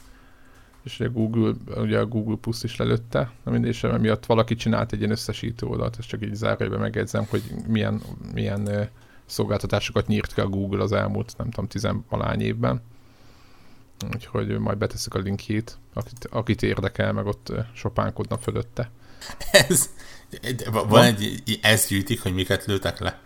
És 0.82 1.00
a 1.00 1.10
Google, 1.10 1.52
ugye 1.76 1.98
a 1.98 2.06
Google 2.06 2.36
Plus 2.36 2.62
is 2.62 2.76
lelőtte, 2.76 3.30
na 3.44 3.50
mindegy, 3.50 3.70
és 3.70 3.86
miatt 4.00 4.26
valaki 4.26 4.54
csinált 4.54 4.92
egy 4.92 4.98
ilyen 4.98 5.10
összesítő 5.10 5.66
oldalt, 5.66 5.96
ezt 5.98 6.08
csak 6.08 6.24
így 6.24 6.34
zárójában 6.34 6.80
megjegyzem, 6.80 7.26
hogy 7.28 7.42
milyen, 7.66 8.00
milyen 8.34 8.88
szolgáltatásokat 9.26 10.06
nyírt 10.06 10.34
ki 10.34 10.40
a 10.40 10.48
Google 10.48 10.82
az 10.82 10.92
elmúlt, 10.92 11.34
nem 11.36 11.50
tudom, 11.50 11.68
tizenvalány 11.68 12.40
évben 12.40 12.80
Úgyhogy 14.14 14.58
majd 14.58 14.78
betesszük 14.78 15.14
a 15.14 15.18
linkjét, 15.18 15.78
akit, 15.94 16.28
akit 16.30 16.62
érdekel, 16.62 17.12
meg 17.12 17.26
ott 17.26 17.52
sopánkodna 17.74 18.38
fölötte. 18.38 18.90
Ez, 19.52 19.90
van 20.88 21.04
egy, 21.04 21.58
ez 21.62 21.86
gyűjtik, 21.86 22.22
hogy 22.22 22.34
miket 22.34 22.64
lőtek 22.64 22.98
le? 22.98 23.18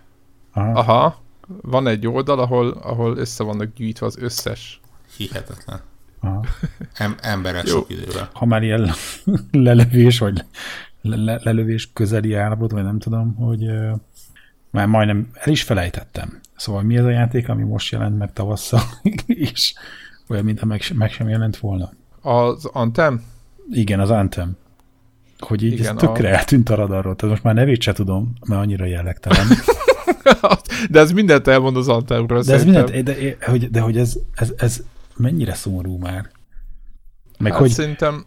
Aha. 0.53 0.79
Aha. 0.79 1.23
Van 1.47 1.87
egy 1.87 2.07
oldal, 2.07 2.39
ahol, 2.39 2.71
ahol 2.71 3.17
össze 3.17 3.45
vannak 3.45 3.75
gyűjtve 3.75 4.07
az 4.07 4.17
összes. 4.19 4.81
Hihetetlen. 5.17 5.81
Aha. 6.21 6.45
Em, 6.95 7.17
emberek 7.21 7.67
Jó. 7.67 7.73
sok 7.73 7.91
idővel. 7.91 8.31
Ha 8.33 8.45
már 8.45 8.63
ilyen 8.63 8.91
lelövés, 9.51 10.19
vagy 10.19 10.45
le, 11.03 11.41
lelövés 11.43 11.91
közeli 11.93 12.35
állapot, 12.35 12.71
vagy 12.71 12.83
nem 12.83 12.99
tudom, 12.99 13.35
hogy 13.35 13.65
uh, 13.65 13.93
már 14.71 14.87
majdnem 14.87 15.31
el 15.33 15.53
is 15.53 15.63
felejtettem. 15.63 16.41
Szóval 16.57 16.83
mi 16.83 16.97
ez 16.97 17.05
a 17.05 17.11
játék, 17.11 17.49
ami 17.49 17.63
most 17.63 17.93
jelent 17.93 18.19
meg 18.19 18.33
tavasszal, 18.33 18.83
és 19.27 19.75
olyan, 20.33 20.45
mintha 20.45 20.66
meg, 20.66 20.83
meg 20.95 21.12
sem 21.12 21.29
jelent 21.29 21.57
volna. 21.57 21.92
Az 22.21 22.64
Anthem? 22.64 23.23
Igen, 23.71 24.01
az 24.01 24.11
Anthem. 24.11 24.57
Hogy 25.38 25.62
így 25.62 25.73
Igen, 25.73 25.97
ez 25.97 26.01
tökre 26.01 26.29
a... 26.29 26.37
eltűnt 26.37 26.68
a 26.68 26.75
radarról. 26.75 27.16
Tehát 27.16 27.35
most 27.35 27.42
már 27.42 27.55
nevét 27.55 27.83
se 27.83 27.92
tudom, 27.92 28.33
mert 28.47 28.61
annyira 28.61 28.85
jellegtelen. 28.85 29.47
de 30.90 31.01
ez 31.01 31.12
mindent 31.12 31.49
elmond 31.49 31.77
az 31.77 31.88
Anthemről 31.88 32.42
De 32.42 32.55
ez 32.55 32.64
mindent, 32.64 33.03
de, 33.03 33.37
hogy, 33.40 33.71
de 33.71 33.81
hogy 33.81 33.97
ez, 33.97 34.16
ez, 34.35 34.53
ez 34.57 34.83
mennyire 35.16 35.55
szomorú 35.55 35.97
már. 35.99 36.31
Meg 37.38 37.53
hát 37.53 37.61
hogy, 37.61 37.71
szerintem 37.71 38.25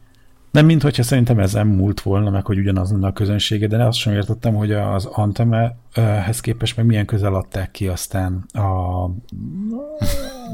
nem 0.55 0.65
mint 0.65 0.81
hogyha 0.81 1.03
szerintem 1.03 1.39
ez 1.39 1.53
nem 1.53 1.67
múlt 1.67 2.01
volna, 2.01 2.29
meg 2.29 2.45
hogy 2.45 2.57
ugyanaz 2.57 2.95
a 3.01 3.13
közönsége, 3.13 3.67
de 3.67 3.83
azt 3.83 3.97
sem 3.97 4.13
értettem, 4.13 4.53
hogy 4.53 4.71
az 4.71 5.05
Anthemhez 5.05 6.39
képest 6.41 6.77
meg 6.77 6.85
milyen 6.85 7.05
közel 7.05 7.33
adták 7.35 7.71
ki 7.71 7.87
aztán 7.87 8.45
a... 8.53 9.09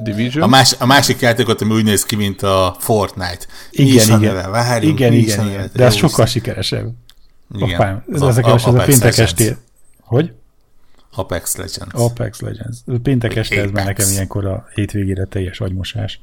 Division? 0.03 0.43
A, 0.43 0.47
más, 0.47 0.75
a 0.79 0.85
másik 0.85 1.19
játékot, 1.19 1.61
ami 1.61 1.73
úgy 1.73 1.83
néz 1.83 2.05
ki, 2.05 2.15
mint 2.15 2.41
a 2.41 2.75
Fortnite. 2.79 3.45
Igen, 3.71 4.07
igen. 4.07 4.19
Neve? 4.19 4.47
Várjunk, 4.47 4.99
igen, 4.99 5.13
igen, 5.13 5.47
igen. 5.47 5.69
De 5.73 5.85
ez 5.85 5.95
sokkal 5.95 6.25
sikeresebb. 6.25 6.87
Igen. 7.53 7.73
Apám, 7.73 8.03
ez 8.13 8.21
az, 8.21 8.37
a, 8.37 8.41
a, 8.43 8.53
ez 8.53 8.65
a 8.65 8.83
péntek 8.83 9.17
esti... 9.17 9.55
Hogy? 10.01 10.33
Apex 11.13 11.55
Legends. 11.55 11.93
Apex 11.93 12.39
Legends. 12.39 12.77
Péntek 13.03 13.35
este 13.35 13.61
ez 13.61 13.71
már 13.71 13.85
nekem 13.85 14.09
ilyenkor 14.11 14.45
a 14.45 14.65
hétvégére 14.73 15.25
teljes 15.25 15.59
agymosás. 15.59 16.21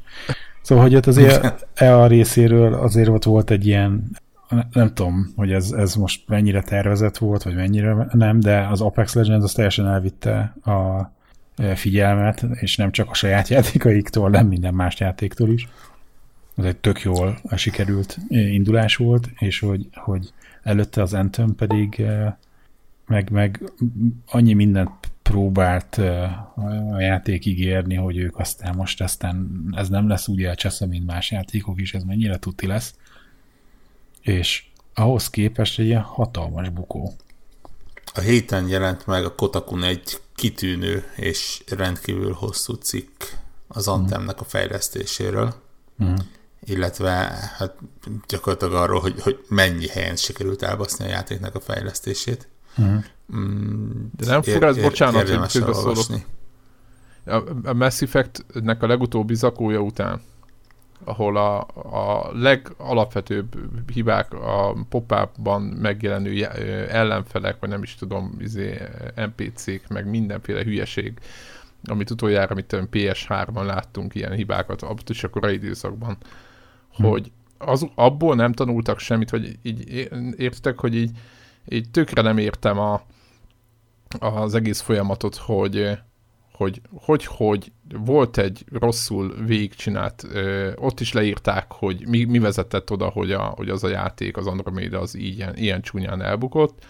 Szóval, 0.62 0.84
hogy 0.84 0.94
ott 0.94 1.06
azért 1.06 1.66
e 1.74 1.96
a 1.96 2.06
részéről 2.06 2.74
azért 2.74 3.08
ott 3.08 3.24
volt 3.24 3.50
egy 3.50 3.66
ilyen, 3.66 4.16
nem 4.72 4.94
tudom, 4.94 5.32
hogy 5.36 5.52
ez, 5.52 5.70
ez 5.70 5.94
most 5.94 6.28
mennyire 6.28 6.62
tervezett 6.62 7.18
volt, 7.18 7.42
vagy 7.42 7.54
mennyire 7.54 8.06
nem, 8.12 8.40
de 8.40 8.66
az 8.70 8.80
Apex 8.80 9.14
Legends 9.14 9.44
az 9.44 9.52
teljesen 9.52 9.86
elvitte 9.86 10.54
a 10.64 11.10
e, 11.56 11.74
figyelmet, 11.74 12.44
és 12.52 12.76
nem 12.76 12.90
csak 12.90 13.10
a 13.10 13.14
saját 13.14 13.48
játékaiktól, 13.54 14.30
nem 14.30 14.46
minden 14.46 14.74
más 14.74 15.00
játéktól 15.00 15.48
is. 15.48 15.68
Ez 16.56 16.64
egy 16.64 16.76
tök 16.76 17.00
jól 17.00 17.38
sikerült 17.56 18.18
indulás 18.28 18.96
volt, 18.96 19.30
és 19.38 19.60
hogy, 19.60 19.88
hogy 19.94 20.32
előtte 20.62 21.02
az 21.02 21.14
Anthem 21.14 21.54
pedig 21.54 22.00
e, 22.00 22.38
meg, 23.06 23.30
meg 23.30 23.72
annyi 24.26 24.52
mindent 24.52 24.90
próbált 25.28 25.96
a 26.92 27.00
játék 27.00 27.46
ígérni, 27.46 27.94
hogy 27.94 28.16
ők 28.16 28.38
aztán 28.38 28.74
most 28.74 29.00
aztán 29.00 29.48
ez 29.76 29.88
nem 29.88 30.08
lesz 30.08 30.28
úgy 30.28 30.42
elcseszve, 30.42 30.86
mint 30.86 31.06
más 31.06 31.30
játékok 31.30 31.80
is, 31.80 31.94
ez 31.94 32.02
mennyire 32.02 32.36
tuti 32.36 32.66
lesz. 32.66 32.94
És 34.20 34.64
ahhoz 34.94 35.30
képest 35.30 35.78
egy 35.78 35.86
ilyen 35.86 36.00
hatalmas 36.00 36.68
bukó. 36.68 37.12
A 38.14 38.20
héten 38.20 38.68
jelent 38.68 39.06
meg 39.06 39.24
a 39.24 39.34
Kotakun 39.34 39.82
egy 39.82 40.20
kitűnő 40.34 41.04
és 41.16 41.62
rendkívül 41.76 42.32
hosszú 42.32 42.74
cikk 42.74 43.22
az 43.68 43.88
Antemnek 43.88 44.40
a 44.40 44.44
fejlesztéséről, 44.44 45.54
mm. 46.04 46.14
illetve 46.64 47.10
hát 47.56 47.74
gyakorlatilag 48.28 48.74
arról, 48.74 49.00
hogy, 49.00 49.20
hogy 49.20 49.44
mennyi 49.48 49.88
helyen 49.88 50.16
sikerült 50.16 50.62
elbaszni 50.62 51.04
a 51.04 51.08
játéknak 51.08 51.54
a 51.54 51.60
fejlesztését. 51.60 52.48
Mm. 52.80 54.04
De 54.16 54.26
nem 54.26 54.42
fura 54.42 54.66
ez, 54.66 54.78
bocsánat, 54.78 55.28
hogy 55.28 55.52
közbeszólok. 55.52 56.20
A, 57.24 57.42
a 57.64 57.72
Mass 57.72 58.02
Effect-nek 58.02 58.82
a 58.82 58.86
legutóbbi 58.86 59.34
zakója 59.34 59.80
után, 59.80 60.20
ahol 61.04 61.36
a, 61.36 61.60
a 61.92 62.30
legalapvetőbb 62.32 63.56
hibák 63.92 64.32
a 64.32 64.76
pop 64.88 65.14
megjelenő 65.80 66.44
ellenfelek, 66.88 67.56
vagy 67.60 67.68
nem 67.68 67.82
is 67.82 67.94
tudom, 67.94 68.36
izé, 68.38 68.78
NPC-k, 69.14 69.88
meg 69.88 70.08
mindenféle 70.08 70.62
hülyeség, 70.62 71.18
amit 71.84 72.10
utoljára, 72.10 72.50
amit 72.50 72.76
PS3-ban 72.92 73.64
láttunk 73.64 74.14
ilyen 74.14 74.32
hibákat, 74.32 74.82
abban 74.82 75.02
is 75.08 75.24
a 75.24 75.28
korai 75.28 75.54
időszakban, 75.54 76.16
hm. 76.94 77.04
hogy 77.04 77.32
az, 77.58 77.86
abból 77.94 78.34
nem 78.34 78.52
tanultak 78.52 78.98
semmit, 78.98 79.30
vagy 79.30 79.58
így 79.62 80.08
értek, 80.36 80.80
hogy 80.80 80.94
így, 80.94 81.10
így 81.68 81.90
tökre 81.90 82.22
nem 82.22 82.38
értem 82.38 82.78
a, 82.78 83.02
az 84.18 84.54
egész 84.54 84.80
folyamatot, 84.80 85.36
hogy 85.36 85.98
hogy, 86.58 86.80
hogy, 86.94 87.24
hogy 87.24 87.72
volt 87.92 88.38
egy 88.38 88.64
rosszul 88.72 89.34
végigcsinált, 89.46 90.24
ö, 90.32 90.72
ott 90.76 91.00
is 91.00 91.12
leírták, 91.12 91.72
hogy 91.72 92.06
mi, 92.08 92.24
mi 92.24 92.38
vezetett 92.38 92.90
oda, 92.90 93.08
hogy, 93.08 93.32
a, 93.32 93.42
hogy 93.42 93.68
az 93.68 93.84
a 93.84 93.88
játék, 93.88 94.36
az 94.36 94.46
Andromeda 94.46 95.00
az 95.00 95.14
ilyen, 95.14 95.56
ilyen 95.56 95.82
csúnyán 95.82 96.22
elbukott, 96.22 96.84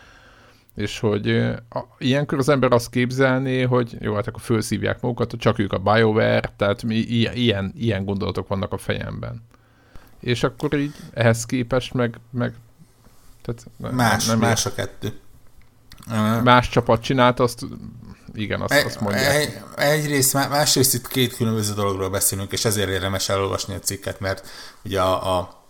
És 0.75 0.99
hogy 0.99 1.29
a, 1.71 1.85
ilyenkor 1.99 2.39
az 2.39 2.49
ember 2.49 2.73
azt 2.73 2.91
képzelné, 2.91 3.63
hogy 3.63 3.97
jó, 4.01 4.15
hát 4.15 4.27
akkor 4.27 4.41
felszívják 4.43 5.01
magukat, 5.01 5.35
csak 5.39 5.59
ők 5.59 5.73
a 5.73 5.79
BioWare, 5.79 6.53
tehát 6.57 6.83
mi, 6.83 6.95
ilyen, 6.95 7.73
ilyen 7.77 8.05
gondolatok 8.05 8.49
vannak 8.49 8.73
a 8.73 8.79
fejemben. 8.79 9.43
És 10.21 10.43
akkor 10.43 10.75
így 10.75 10.95
ehhez 11.13 11.47
képest 11.47 11.95
meg, 11.95 12.21
meg 12.31 12.55
tehát 13.55 13.95
más, 13.95 14.27
nem 14.27 14.39
más 14.39 14.67
a 14.67 14.75
kettő. 14.75 15.21
Más 16.43 16.69
csapat 16.69 17.03
csinált, 17.03 17.41
azt 17.41 17.65
igen, 18.33 18.61
azt, 18.61 18.85
azt 18.85 19.01
mondják. 19.01 19.35
Egy, 19.35 19.61
egyrészt, 19.77 20.33
másrészt 20.33 20.95
itt 20.95 21.09
két 21.09 21.37
különböző 21.37 21.75
dologról 21.75 22.11
beszélünk, 22.11 22.53
és 22.53 22.65
ezért 22.65 22.89
érdemes 22.89 23.29
elolvasni 23.29 23.75
a 23.75 23.79
cikket, 23.79 24.21
mert 24.21 24.47
ugye 24.85 25.01
a, 25.01 25.39
a, 25.39 25.63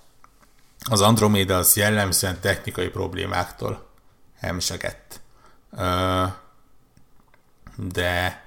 az 0.91 1.01
Andromeda 1.01 1.57
az 1.57 1.77
jellemzően 1.77 2.41
technikai 2.41 2.89
problémáktól 2.89 3.87
hemzsegett. 4.41 5.21
De 7.77 8.43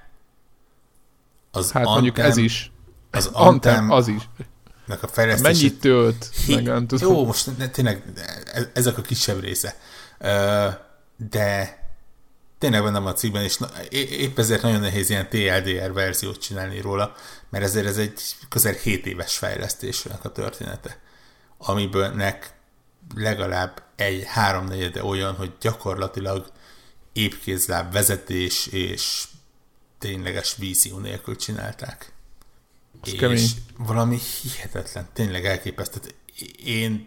az 1.50 1.72
Hát 1.72 1.86
Antem, 1.86 1.92
mondjuk 1.92 2.18
ez 2.18 2.36
is. 2.36 2.72
Az 3.10 3.26
Antem, 3.26 3.46
Antem 3.48 3.90
az 3.90 4.08
is. 4.08 4.28
A 4.86 5.06
fejlesztési... 5.06 5.62
Mennyit 5.62 5.80
tölt? 5.80 6.30
Meg 6.48 6.62
nem 6.62 6.86
tudom. 6.86 7.12
Jó, 7.12 7.24
most 7.24 7.50
tényleg 7.72 8.04
ezek 8.72 8.98
a 8.98 9.02
kisebb 9.02 9.40
része. 9.40 9.76
De 11.16 11.80
tényleg 12.58 12.82
benne 12.82 12.98
van 12.98 13.12
a 13.12 13.12
cikkben, 13.12 13.42
és 13.42 13.58
épp 13.90 14.38
ezért 14.38 14.62
nagyon 14.62 14.80
nehéz 14.80 15.10
ilyen 15.10 15.28
TLDR 15.28 15.92
verziót 15.92 16.40
csinálni 16.40 16.80
róla, 16.80 17.14
mert 17.50 17.64
ezért 17.64 17.86
ez 17.86 17.96
egy 17.96 18.20
közel 18.48 18.72
7 18.72 19.06
éves 19.06 19.36
fejlesztésnek 19.36 20.24
a 20.24 20.32
története, 20.32 20.98
amiből 21.58 22.08
nek 22.08 22.54
legalább 23.14 23.82
egy 23.96 24.24
háromnegyede 24.26 25.04
olyan, 25.04 25.34
hogy 25.34 25.52
gyakorlatilag 25.60 26.50
épkézláb 27.12 27.92
vezetés 27.92 28.66
és 28.66 29.24
tényleges 29.98 30.56
vízió 30.56 30.98
nélkül 30.98 31.36
csinálták. 31.36 32.12
Ez 33.02 33.12
és 33.12 33.18
kemény. 33.18 33.48
valami 33.76 34.18
hihetetlen, 34.42 35.08
tényleg 35.12 35.44
elképesztő. 35.46 36.00
Én 36.64 37.04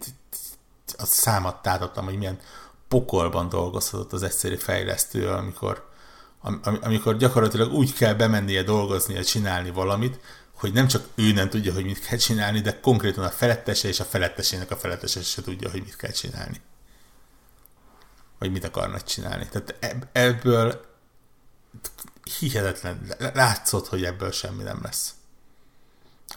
a 0.98 1.06
számat 1.06 1.62
tárottam, 1.62 2.06
hogy 2.06 2.18
milyen 2.18 2.40
pokolban 2.88 3.50
dolgozhatott 3.50 4.14
az 4.14 4.24
egyszerű 4.24 4.56
fejlesztő, 4.56 5.30
amikor, 5.30 5.90
am, 6.42 6.62
amikor 6.82 7.18
gyakorlatilag 7.18 7.74
úgy 7.74 7.94
kell 7.94 8.14
bemennie 8.14 8.64
dolgoznia, 8.64 9.24
csinálni 9.24 9.70
valamit, 9.70 10.20
hogy 10.56 10.74
nem 10.74 10.88
csak 10.88 11.08
ő 11.16 11.32
nem 11.32 11.50
tudja, 11.50 11.74
hogy 11.74 11.86
mit 11.86 12.00
kell 12.00 12.18
csinálni, 12.18 12.62
de 12.62 12.80
konkrétan 12.80 13.24
a 13.24 13.30
felettese 13.30 13.88
és 13.88 14.00
a 14.00 14.04
felettesének 14.04 14.72
a 14.72 14.78
felettese 14.78 15.22
se 15.22 15.42
tudja, 15.42 15.70
hogy 15.70 15.82
mit 15.82 15.96
kell 15.96 16.12
csinálni. 16.12 16.62
Vagy 18.40 18.52
mit 18.52 18.64
akarnak 18.64 19.04
csinálni. 19.04 19.48
Tehát 19.52 19.76
ebből 20.12 20.86
hihetetlen, 22.40 23.14
látszott, 23.34 23.88
hogy 23.88 24.04
ebből 24.04 24.32
semmi 24.32 24.64
nem 24.64 24.80
lesz. 24.84 25.15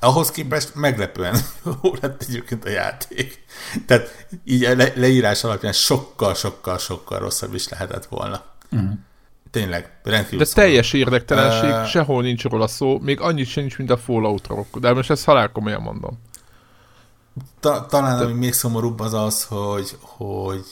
Ahhoz 0.00 0.30
képest 0.30 0.74
meglepően 0.74 1.38
jó 1.82 1.94
lett 2.00 2.22
egyébként 2.22 2.64
a 2.64 2.68
játék. 2.68 3.44
Tehát 3.86 4.26
így 4.44 4.64
a 4.64 4.76
le- 4.76 4.92
leírás 4.94 5.44
alapján 5.44 5.72
sokkal, 5.72 6.34
sokkal, 6.34 6.78
sokkal 6.78 7.18
rosszabb 7.18 7.54
is 7.54 7.68
lehetett 7.68 8.06
volna. 8.06 8.44
Uh-huh. 8.70 8.90
Tényleg, 9.50 9.98
rendkívül 10.02 10.38
De 10.38 10.44
szó. 10.44 10.52
teljes 10.54 10.92
érdektelenség, 10.92 11.70
uh, 11.70 11.84
sehol 11.84 12.22
nincs 12.22 12.42
róla 12.44 12.66
szó, 12.66 12.98
még 12.98 13.20
annyit 13.20 13.46
sem 13.48 13.62
nincs, 13.62 13.78
mint 13.78 13.90
a 13.90 13.96
Fallout-ról. 13.96 14.66
De 14.72 14.92
most 14.92 15.10
ezt 15.10 15.24
halál 15.24 15.52
komolyan 15.52 15.82
mondom. 15.82 16.18
Ta- 17.60 17.86
talán 17.88 18.18
De... 18.18 18.24
ami 18.24 18.32
még 18.32 18.52
szomorúbb 18.52 19.00
az 19.00 19.14
az, 19.14 19.44
hogy, 19.44 19.96
hogy 20.00 20.64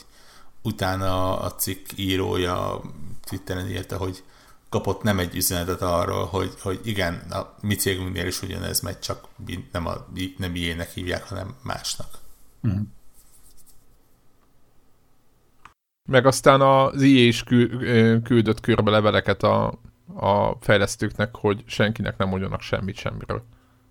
utána 0.62 1.40
a 1.40 1.54
cikk 1.54 1.86
írója 1.96 2.80
Twitteren 3.28 3.70
írta, 3.70 3.96
hogy 3.96 4.22
kapott 4.68 5.02
nem 5.02 5.18
egy 5.18 5.36
üzenetet 5.36 5.82
arról, 5.82 6.24
hogy, 6.24 6.60
hogy 6.60 6.80
igen, 6.84 7.14
a 7.14 7.54
mi 7.60 7.74
cégünknél 7.74 8.26
is 8.26 8.42
ugyanez 8.42 8.80
megy, 8.80 8.98
csak 8.98 9.28
nem, 9.72 9.86
a, 9.86 10.06
nem 10.36 10.54
ilyenek 10.54 10.90
hívják, 10.90 11.28
hanem 11.28 11.54
másnak. 11.62 12.18
Mm. 12.68 12.80
Meg 16.08 16.26
aztán 16.26 16.60
az 16.60 17.02
IE 17.02 17.26
is 17.26 17.42
küldött 18.22 18.60
körbe 18.60 18.90
leveleket 18.90 19.42
a, 19.42 19.78
a 20.14 20.56
fejlesztőknek, 20.60 21.36
hogy 21.36 21.62
senkinek 21.66 22.16
nem 22.16 22.28
mondjanak 22.28 22.60
semmit 22.60 22.96
semmiről. 22.96 23.44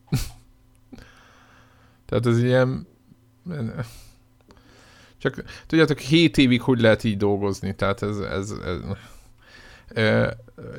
Tehát 2.06 2.26
ez 2.26 2.44
ilyen... 2.44 2.88
Csak 5.18 5.44
tudjátok, 5.68 6.00
7 6.00 6.38
évig 6.38 6.62
hogy 6.62 6.80
lehet 6.80 7.04
így 7.04 7.18
dolgozni, 7.18 7.76
tehát 7.76 8.02
ez, 8.02 8.18
ez, 8.18 8.52
ez 8.52 8.80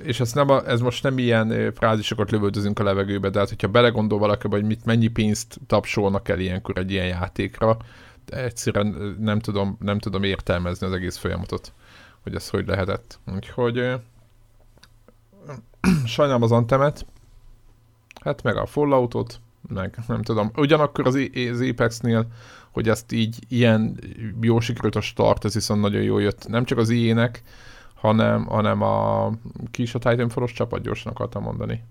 és 0.02 0.20
ez, 0.20 0.32
nem 0.32 0.50
a, 0.50 0.68
ez 0.68 0.80
most 0.80 1.02
nem 1.02 1.18
ilyen 1.18 1.72
frázisokat 1.74 2.30
lövöldözünk 2.30 2.78
a 2.78 2.84
levegőbe, 2.84 3.30
de 3.30 3.38
hát 3.38 3.48
hogyha 3.48 3.68
belegondol 3.68 4.18
valaki, 4.18 4.48
hogy 4.48 4.64
mit, 4.64 4.84
mennyi 4.84 5.08
pénzt 5.08 5.58
tapsolnak 5.66 6.28
el 6.28 6.38
ilyenkor 6.38 6.78
egy 6.78 6.90
ilyen 6.90 7.06
játékra, 7.06 7.76
egyszerűen 8.26 9.16
nem 9.20 9.38
tudom, 9.38 9.76
nem 9.80 9.98
tudom 9.98 10.22
értelmezni 10.22 10.86
az 10.86 10.92
egész 10.92 11.16
folyamatot, 11.16 11.72
hogy 12.22 12.34
ez 12.34 12.48
hogy 12.48 12.66
lehetett. 12.66 13.18
Úgyhogy 13.34 13.92
sajnálom 16.04 16.42
az 16.42 16.52
Antemet, 16.52 17.06
hát 18.20 18.42
meg 18.42 18.56
a 18.56 18.66
Falloutot, 18.66 19.40
meg 19.68 19.98
nem 20.06 20.22
tudom. 20.22 20.50
Ugyanakkor 20.56 21.06
az, 21.06 21.14
az 21.50 21.60
Apex-nél, 21.60 22.26
hogy 22.70 22.88
ezt 22.88 23.12
így 23.12 23.38
ilyen 23.48 23.98
jó 24.40 24.60
sikerült 24.60 24.96
a 24.96 25.00
start, 25.00 25.44
ez 25.44 25.54
viszont 25.54 25.80
nagyon 25.80 26.02
jó 26.02 26.18
jött. 26.18 26.48
Nem 26.48 26.64
csak 26.64 26.78
az 26.78 26.90
IE-nek, 26.90 27.42
hanem, 28.06 28.44
hanem 28.44 28.82
a 28.82 29.30
ki 29.70 29.82
is 29.82 29.94
a 29.94 29.98
Titanfall-os 29.98 30.52
csapat, 30.52 30.82
gyorsan 30.82 31.12
akartam 31.12 31.42
mondani. 31.42 31.82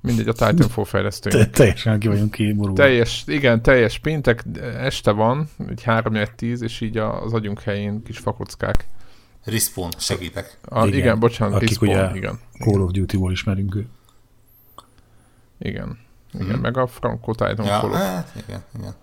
Mindegy, 0.00 0.28
a 0.28 0.32
Titanfall 0.32 0.84
fejlesztő. 0.84 1.30
Te, 1.30 1.46
teljesen 1.46 1.98
ki 1.98 2.08
vagyunk 2.08 2.30
kiborulva. 2.30 2.82
Teljes, 2.82 3.24
igen, 3.26 3.62
teljes 3.62 3.98
péntek, 3.98 4.44
este 4.78 5.10
van, 5.10 5.48
egy 5.68 5.82
3 5.82 6.14
10 6.36 6.62
és 6.62 6.80
így 6.80 6.96
az 6.96 7.32
agyunk 7.32 7.60
helyén 7.60 8.02
kis 8.02 8.18
fakockák. 8.18 8.86
Respawn, 9.44 9.90
segítek. 9.98 10.58
A, 10.64 10.86
igen, 10.86 10.98
igen, 10.98 11.18
bocsánat, 11.18 11.54
Akik 11.54 11.68
Respawn, 11.68 11.90
ugye 11.90 12.16
igen. 12.16 12.38
Call 12.58 12.80
of 12.80 12.90
Duty-ból 12.90 13.32
ismerünk 13.32 13.74
ő. 13.74 13.86
Igen. 15.58 15.98
Igen, 16.32 16.46
hmm. 16.46 16.60
meg 16.60 16.76
a 16.76 16.86
Franco 16.86 17.32
Titanfall. 17.32 17.90
Ja, 17.90 17.96
hát, 17.96 18.32
igen, 18.46 18.64
igen. 18.78 18.94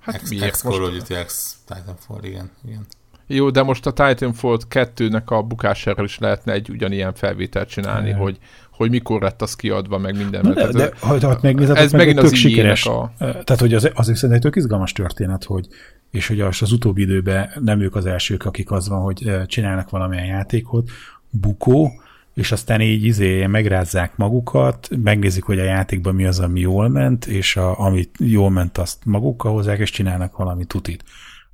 Hát 0.00 0.14
Ex, 0.14 0.30
miért 0.30 0.44
Ex 0.44 0.62
most? 0.62 0.76
Call 0.76 0.86
of 0.86 0.92
Duty 0.92 1.14
X 1.24 1.56
Titanfall, 1.64 2.24
igen, 2.24 2.50
igen. 2.64 2.86
Jó, 3.26 3.50
de 3.50 3.62
most 3.62 3.86
a 3.86 3.92
Titanfall 3.92 4.58
2-nek 4.70 5.24
a 5.24 5.42
bukására 5.42 6.02
is 6.02 6.18
lehetne 6.18 6.52
egy 6.52 6.70
ugyanilyen 6.70 7.14
felvételt 7.14 7.68
csinálni, 7.68 8.10
hmm. 8.10 8.20
hogy, 8.20 8.38
hogy 8.70 8.90
mikor 8.90 9.22
lett 9.22 9.42
az 9.42 9.56
kiadva, 9.56 9.98
meg 9.98 10.16
minden. 10.16 10.40
Na 10.42 10.52
de, 10.52 10.72
de, 10.72 10.90
ha, 11.00 11.20
ha 11.20 11.38
megnézed, 11.42 11.76
ez 11.76 11.92
meg 11.92 12.00
megint 12.06 12.18
az 12.18 12.34
sikeres. 12.34 12.86
A... 12.86 13.12
Tehát, 13.18 13.58
hogy 13.58 13.74
az, 13.74 13.90
az 13.94 14.04
szerintem 14.04 14.32
egy 14.32 14.40
tök 14.40 14.56
izgalmas 14.56 14.92
történet, 14.92 15.44
hogy 15.44 15.66
és 16.10 16.26
hogy 16.26 16.40
az, 16.40 16.62
az 16.62 16.72
utóbbi 16.72 17.02
időben 17.02 17.50
nem 17.60 17.80
ők 17.80 17.94
az 17.94 18.06
elsők, 18.06 18.44
akik 18.44 18.70
az 18.70 18.88
van, 18.88 19.00
hogy 19.00 19.30
csinálnak 19.46 19.90
valamilyen 19.90 20.26
játékot, 20.26 20.90
bukó, 21.30 21.92
és 22.34 22.52
aztán 22.52 22.80
így 22.80 23.04
izé 23.04 23.46
megrázzák 23.46 24.16
magukat, 24.16 24.88
megnézik, 25.02 25.44
hogy 25.44 25.58
a 25.58 25.64
játékban 25.64 26.14
mi 26.14 26.26
az, 26.26 26.40
ami 26.40 26.60
jól 26.60 26.88
ment, 26.88 27.26
és 27.26 27.56
a, 27.56 27.80
amit 27.80 28.10
jól 28.18 28.50
ment, 28.50 28.78
azt 28.78 29.04
magukkal 29.04 29.52
hozzák, 29.52 29.78
és 29.78 29.90
csinálnak 29.90 30.36
valami 30.36 30.64
tutit 30.64 31.04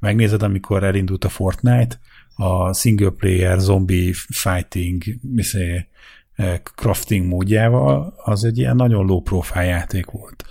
megnézed, 0.02 0.42
amikor 0.42 0.84
elindult 0.84 1.24
a 1.24 1.28
Fortnite, 1.28 1.98
a 2.34 2.72
single 2.72 3.10
player 3.10 3.58
zombie 3.58 4.12
fighting 4.28 5.02
miszé, 5.20 5.86
eh, 6.34 6.58
crafting 6.74 7.26
módjával, 7.26 8.14
az 8.16 8.44
egy 8.44 8.58
ilyen 8.58 8.76
nagyon 8.76 9.06
low 9.06 9.20
profile 9.20 9.64
játék 9.64 10.06
volt. 10.06 10.44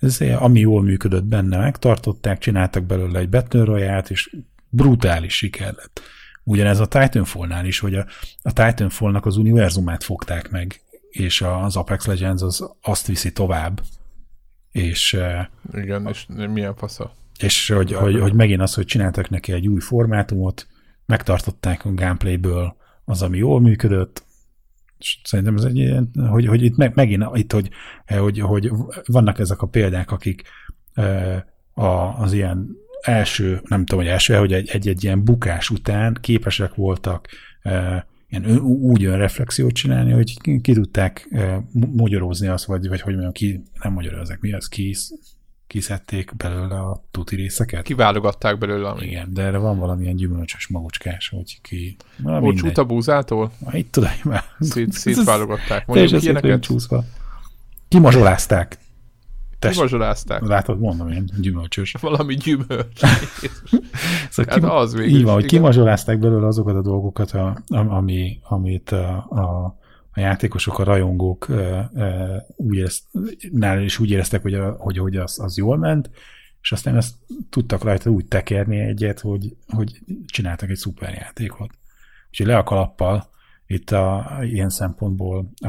Ez, 0.00 0.20
ami 0.20 0.60
jól 0.60 0.82
működött 0.82 1.24
benne, 1.24 1.58
megtartották, 1.58 2.38
csináltak 2.38 2.84
belőle 2.84 3.18
egy 3.18 3.28
Battle 3.28 3.64
royale 3.64 4.04
és 4.08 4.36
brutális 4.68 5.36
siker 5.36 5.74
lett. 5.74 6.00
Ugyanez 6.44 6.80
a 6.80 6.86
Titanfall-nál 6.86 7.66
is, 7.66 7.78
hogy 7.78 7.94
a, 7.94 8.06
a 8.42 8.52
Titanfall-nak 8.52 9.26
az 9.26 9.36
univerzumát 9.36 10.04
fogták 10.04 10.50
meg, 10.50 10.80
és 11.10 11.40
az 11.40 11.76
Apex 11.76 12.06
Legends 12.06 12.42
az 12.42 12.70
azt 12.82 13.06
viszi 13.06 13.32
tovább. 13.32 13.82
És, 14.70 15.14
eh, 15.14 15.46
Igen, 15.72 16.06
és 16.06 16.26
milyen 16.52 16.74
fasza? 16.74 17.20
És 17.38 17.68
hogy, 17.68 17.92
hogy, 17.92 18.20
hogy 18.20 18.32
megint 18.32 18.60
az, 18.60 18.74
hogy 18.74 18.84
csináltak 18.84 19.28
neki 19.28 19.52
egy 19.52 19.68
új 19.68 19.80
formátumot, 19.80 20.66
megtartották 21.06 21.84
a 21.84 21.94
gameplayből 21.94 22.76
az, 23.04 23.22
ami 23.22 23.38
jól 23.38 23.60
működött, 23.60 24.24
és 24.98 25.20
szerintem 25.24 25.56
ez 25.56 25.64
egy 25.64 25.76
ilyen, 25.76 26.10
hogy, 26.28 26.46
hogy 26.46 26.62
itt 26.62 26.76
meg, 26.76 26.94
megint 26.94 27.24
itt, 27.32 27.52
hogy, 27.52 27.70
hogy, 28.06 28.38
hogy 28.38 28.70
vannak 29.06 29.38
ezek 29.38 29.62
a 29.62 29.66
példák, 29.66 30.10
akik 30.10 30.42
a, 31.72 31.86
az 32.18 32.32
ilyen 32.32 32.68
első, 33.00 33.60
nem 33.64 33.84
tudom, 33.84 34.04
hogy 34.04 34.12
első, 34.12 34.34
hogy 34.34 34.52
egy, 34.52 34.68
egy, 34.68 34.88
egy 34.88 35.04
ilyen 35.04 35.24
bukás 35.24 35.70
után 35.70 36.18
képesek 36.20 36.74
voltak 36.74 37.28
ilyen 38.28 38.60
úgy 38.60 39.04
önreflexiót 39.04 39.72
csinálni, 39.72 40.12
hogy 40.12 40.60
ki, 40.60 40.72
tudták 40.72 41.28
magyarózni 41.72 42.46
azt, 42.46 42.64
vagy, 42.64 42.88
vagy 42.88 43.00
hogy 43.00 43.12
mondjam, 43.12 43.32
ki, 43.32 43.62
nem 43.82 43.92
magyarozzák, 43.92 44.40
mi 44.40 44.52
az, 44.52 44.68
ki, 44.68 44.96
kiszedték 45.72 46.36
belőle 46.36 46.74
a 46.80 47.04
tuti 47.10 47.36
részeket. 47.36 47.82
Kiválogatták 47.82 48.58
belőle. 48.58 48.88
Ami... 48.88 49.06
Igen, 49.06 49.28
de 49.32 49.42
erre 49.42 49.58
van 49.58 49.78
valamilyen 49.78 50.16
gyümölcsös 50.16 50.68
magocskás, 50.68 51.28
hogy 51.28 51.60
ki... 51.62 51.96
Hogy 52.22 52.54
csuta 52.54 52.84
búzától? 52.84 53.52
Itt 53.70 53.92
tudom, 53.92 54.10
már. 54.24 54.44
Szét, 54.60 54.92
szétválogatták. 55.02 55.86
Mondjuk 55.86 56.22
ilyeneket. 56.22 56.60
Csúszva. 56.60 57.04
Kimazsolázták. 57.88 58.78
Tess, 59.58 59.74
Kimazsolázták. 59.74 60.46
Látod, 60.46 60.78
mondom 60.78 61.08
én, 61.08 61.30
gyümölcsös. 61.40 61.94
Valami 62.00 62.34
gyümölcs. 62.34 63.00
szóval 64.30 64.52
hát 64.52 64.60
kim, 64.60 64.70
az 64.70 64.94
végül. 64.94 65.16
Így 65.16 65.24
van, 65.24 65.34
hogy 65.34 65.46
kimazsolázták 65.46 66.18
belőle 66.18 66.46
azokat 66.46 66.74
a 66.74 66.82
dolgokat, 66.82 67.30
a, 67.30 67.62
ami, 67.68 68.38
amit 68.42 68.90
a, 68.90 69.16
a 69.16 69.76
a 70.14 70.20
játékosok, 70.20 70.78
a 70.78 70.84
rajongók 70.84 71.46
úgy 72.56 72.76
érezt, 72.76 73.04
nál 73.50 73.82
is 73.82 73.98
úgy 73.98 74.10
éreztek, 74.10 74.42
hogy, 74.42 74.54
a, 74.54 74.72
hogy, 74.72 74.98
hogy 74.98 75.16
az, 75.16 75.40
az 75.40 75.56
jól 75.56 75.78
ment, 75.78 76.10
és 76.60 76.72
aztán 76.72 76.96
ezt 76.96 77.14
tudtak 77.50 77.82
rajta 77.82 78.10
úgy 78.10 78.26
tekerni 78.26 78.78
egyet, 78.78 79.20
hogy, 79.20 79.56
hogy 79.68 80.00
csináltak 80.26 80.70
egy 80.70 80.76
szuper 80.76 81.14
játékot. 81.14 81.70
Úgyhogy 82.28 82.46
le 82.46 82.56
a 82.56 82.62
kalappal, 82.62 83.30
itt 83.66 83.90
a, 83.90 84.38
ilyen 84.42 84.68
szempontból 84.68 85.52
a, 85.60 85.68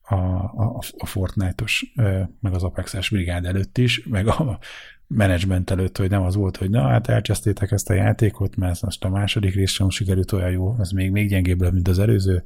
a, 0.00 0.14
a, 0.54 0.82
a 0.98 1.06
Fortnite-os, 1.06 1.92
meg 2.40 2.54
az 2.54 2.62
Apex-es 2.62 3.10
brigád 3.10 3.44
előtt 3.44 3.78
is, 3.78 4.04
meg 4.04 4.26
a 4.26 4.58
menedzsment 5.06 5.70
előtt, 5.70 5.96
hogy 5.96 6.10
nem 6.10 6.22
az 6.22 6.34
volt, 6.34 6.56
hogy 6.56 6.70
na, 6.70 6.88
hát 6.88 7.08
elcsesztétek 7.08 7.70
ezt 7.70 7.90
a 7.90 7.94
játékot, 7.94 8.56
mert 8.56 8.82
most 8.82 9.04
a 9.04 9.08
második 9.08 9.54
rész 9.54 9.70
sem 9.70 9.90
sikerült 9.90 10.32
olyan 10.32 10.50
jó, 10.50 10.76
ez 10.78 10.90
még, 10.90 11.10
még 11.10 11.28
gyengébb 11.28 11.72
mint 11.72 11.88
az 11.88 11.98
előző, 11.98 12.44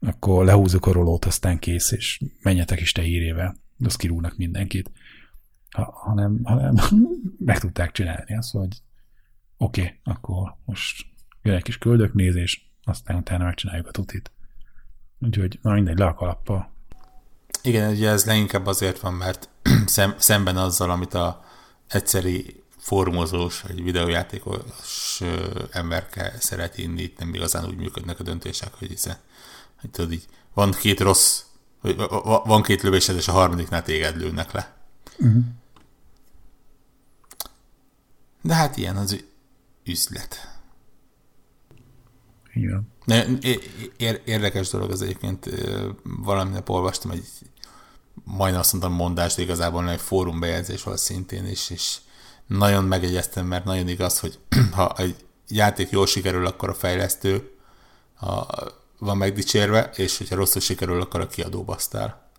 akkor 0.00 0.44
lehúzok 0.44 0.86
a 0.86 0.92
rolót, 0.92 1.24
aztán 1.24 1.58
kész, 1.58 1.90
és 1.90 2.22
menjetek 2.42 2.80
is 2.80 2.92
te 2.92 3.02
hírével. 3.02 3.56
Azt 3.84 3.96
kirúgnak 3.96 4.36
mindenkit. 4.36 4.90
Ha, 5.70 5.92
hanem, 5.92 6.40
hanem 6.42 6.74
meg 7.38 7.58
tudták 7.58 7.92
csinálni 7.92 8.36
azt, 8.36 8.50
hogy 8.50 8.82
oké, 9.56 9.80
okay, 9.80 9.98
akkor 10.04 10.56
most 10.64 11.06
jön 11.42 11.54
egy 11.54 11.62
kis 11.62 11.78
köldöknézés, 11.78 12.72
aztán 12.84 13.16
utána 13.16 13.44
megcsináljuk 13.44 13.86
a 13.86 13.90
tutit. 13.90 14.32
Úgyhogy 15.18 15.58
na 15.62 15.72
mindegy, 15.72 15.98
le 15.98 16.06
a 16.06 16.14
kalappa. 16.14 16.72
Igen, 17.62 17.90
ugye 17.90 18.08
ez 18.08 18.24
leginkább 18.24 18.66
azért 18.66 19.00
van, 19.00 19.14
mert 19.14 19.48
szem, 19.86 20.14
szemben 20.18 20.56
azzal, 20.56 20.90
amit 20.90 21.14
a 21.14 21.44
egyszeri 21.88 22.62
formozós, 22.76 23.62
vagy 23.62 23.82
videójátékos 23.82 25.20
emberke 25.70 26.34
szeret 26.38 26.78
inni, 26.78 27.02
itt 27.02 27.18
nem 27.18 27.34
igazán 27.34 27.66
úgy 27.66 27.76
működnek 27.76 28.20
a 28.20 28.22
döntések, 28.22 28.74
hogy 28.74 28.88
hiszen 28.88 29.16
hogy 29.80 29.90
tudod 29.90 30.12
így, 30.12 30.26
van 30.54 30.72
két 30.72 31.00
rossz, 31.00 31.42
van 32.44 32.62
két 32.62 32.82
lövésed, 32.82 33.16
és 33.16 33.28
a 33.28 33.32
harmadiknál 33.32 33.82
téged 33.82 34.16
lőnek 34.16 34.52
le. 34.52 34.76
Uh-huh. 35.18 35.44
De 38.42 38.54
hát 38.54 38.76
ilyen 38.76 38.96
az 38.96 39.24
üzlet. 39.84 40.58
Igen. 42.52 42.88
Érdekes 44.24 44.68
dolog 44.68 44.90
az 44.90 45.02
egyébként, 45.02 45.50
valami 46.02 46.50
nap 46.50 46.68
olvastam 46.68 47.10
egy 47.10 47.26
majdnem 48.24 48.60
azt 48.60 48.72
mondtam 48.72 48.92
mondást, 48.92 49.36
de 49.36 49.42
igazából 49.42 49.90
egy 49.90 50.00
fórum 50.00 50.40
bejegyzés 50.40 50.82
volt 50.82 50.98
szintén 50.98 51.46
is, 51.46 51.70
és 51.70 51.96
nagyon 52.46 52.84
megegyeztem, 52.84 53.46
mert 53.46 53.64
nagyon 53.64 53.88
igaz, 53.88 54.18
hogy 54.18 54.38
ha 54.76 54.94
egy 54.96 55.16
játék 55.48 55.90
jól 55.90 56.06
sikerül, 56.06 56.46
akkor 56.46 56.68
a 56.68 56.74
fejlesztő 56.74 57.50
a 58.20 58.46
van 58.98 59.16
megdicsérve, 59.16 59.90
és 59.96 60.18
hogyha 60.18 60.36
rosszul 60.36 60.60
sikerül, 60.60 61.00
akkor 61.00 61.20
a 61.20 61.26
kiadó 61.26 61.64
basztál. 61.64 62.30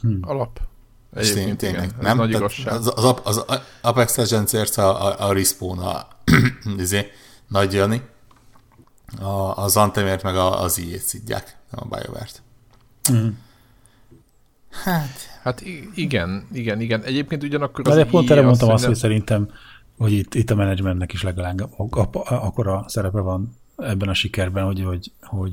Hmm. 0.00 0.18
Alap. 0.22 0.60
Egyébként 1.14 1.58
tényleg, 1.58 1.84
igen, 1.84 1.96
nem? 2.00 2.16
Nagy 2.16 2.34
az, 2.34 2.66
az, 2.66 3.14
az, 3.24 3.44
az 3.46 3.60
Apex 3.80 4.16
Legends 4.16 4.76
a, 4.76 5.06
a, 5.06 5.28
a 5.28 5.32
Respawn, 5.32 5.78
a 5.78 6.08
izé, 6.76 7.10
Nagy 7.48 7.72
Jani, 7.72 8.02
a, 9.20 9.56
az 9.56 9.76
Antemért 9.76 10.22
meg 10.22 10.36
a, 10.36 10.62
az 10.62 10.78
IE-t 10.78 11.02
szidják, 11.02 11.56
nem 11.70 11.88
a 11.90 11.96
BioWare-t. 11.96 12.42
Hmm. 13.02 13.38
Hát... 14.70 15.28
Hát 15.42 15.62
igen, 15.94 16.46
igen, 16.52 16.80
igen. 16.80 17.02
Egyébként 17.02 17.42
ugyanakkor 17.42 17.88
az 17.88 17.94
De 17.94 18.04
pont 18.04 18.30
erre 18.30 18.42
mondtam 18.42 18.68
azt, 18.68 18.84
hogy 18.84 18.94
szerintem, 18.94 19.50
hogy 19.98 20.12
itt, 20.12 20.34
itt 20.34 20.50
a 20.50 20.54
menedzsmentnek 20.54 21.12
is 21.12 21.22
legalább 21.22 21.72
akkor 22.26 22.68
a 22.68 22.84
szerepe 22.88 23.20
van 23.20 23.59
ebben 23.82 24.08
a 24.08 24.14
sikerben, 24.14 24.64
hogy, 24.64 24.82
hogy, 24.82 25.10
hogy 25.22 25.52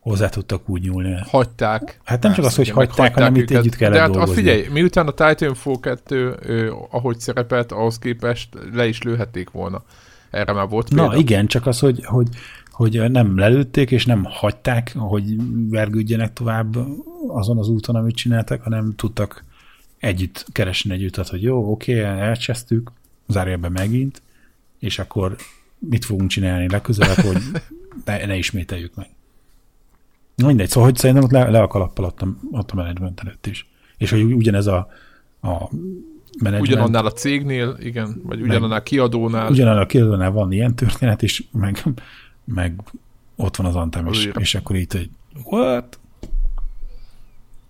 hozzá 0.00 0.28
tudtak 0.28 0.68
úgy 0.68 0.82
nyúlni. 0.82 1.16
Hagyták. 1.26 2.00
Hát 2.04 2.22
nem 2.22 2.32
csak 2.32 2.44
az, 2.44 2.54
hogy 2.54 2.68
hagyták, 2.68 2.96
hagyták, 2.96 3.14
hanem 3.14 3.34
itt 3.34 3.50
együtt 3.50 3.76
kellett 3.76 3.94
De 3.94 4.00
hát 4.00 4.10
dolgozni. 4.10 4.34
figyelj, 4.34 4.66
miután 4.72 5.06
a 5.06 5.10
Titanfall 5.10 5.80
2, 5.80 6.36
ő, 6.42 6.72
ahogy 6.90 7.18
szerepelt, 7.18 7.72
ahhoz 7.72 7.98
képest 7.98 8.48
le 8.72 8.86
is 8.86 9.02
lőhették 9.02 9.50
volna. 9.50 9.82
Erre 10.30 10.52
már 10.52 10.68
volt 10.68 10.88
példa. 10.88 11.06
Na 11.06 11.16
igen, 11.16 11.46
csak 11.46 11.66
az, 11.66 11.78
hogy, 11.78 12.04
hogy, 12.04 12.28
hogy 12.70 13.10
nem 13.10 13.38
lelőtték, 13.38 13.90
és 13.90 14.06
nem 14.06 14.24
hagyták, 14.24 14.92
hogy 14.96 15.36
vergődjenek 15.70 16.32
tovább 16.32 16.76
azon 17.28 17.58
az 17.58 17.68
úton, 17.68 17.96
amit 17.96 18.16
csináltak, 18.16 18.62
hanem 18.62 18.94
tudtak 18.96 19.44
együtt 19.98 20.46
keresni 20.52 20.92
egy 20.92 21.04
utat, 21.04 21.28
hogy 21.28 21.42
jó, 21.42 21.70
oké, 21.70 22.00
elcsesztük, 22.00 22.92
zárjában 23.28 23.72
megint, 23.72 24.22
és 24.78 24.98
akkor 24.98 25.36
mit 25.88 26.04
fogunk 26.04 26.30
csinálni 26.30 26.68
legközelebb, 26.68 27.16
hogy 27.16 27.42
ne, 28.04 28.26
ne 28.26 28.36
ismételjük 28.36 28.94
meg. 28.94 29.08
Mindegy, 30.36 30.68
szóval 30.68 30.88
hogy 30.88 30.98
szerintem 30.98 31.24
ott 31.24 31.30
le, 31.30 31.50
le 31.50 31.62
a 31.62 31.66
kalappal 31.66 32.04
ott 32.04 32.22
a, 32.22 32.36
ott 32.50 32.70
a 32.70 32.74
menedzsment 32.74 33.20
előtt 33.20 33.46
is. 33.46 33.70
És 33.96 34.10
hogy 34.10 34.22
ugyanez 34.22 34.66
a, 34.66 34.88
a 35.40 35.68
menedzsment... 36.38 36.60
Ugyanannál 36.60 37.06
a 37.06 37.12
cégnél, 37.12 37.76
igen, 37.80 38.20
vagy 38.24 38.40
ugyanannál 38.40 38.78
a 38.78 38.82
kiadónál. 38.82 39.50
Ugyanannál 39.50 39.82
a 39.82 39.86
kiadónál 39.86 40.30
van 40.30 40.52
ilyen 40.52 40.74
történet, 40.74 41.22
és 41.22 41.44
meg, 41.52 41.84
meg 42.44 42.80
ott 43.36 43.56
van 43.56 43.66
az 43.66 43.76
Anthem, 43.76 44.06
és, 44.06 44.30
és 44.38 44.54
akkor 44.54 44.76
így, 44.76 44.92
hogy 44.92 45.10
what? 45.44 45.98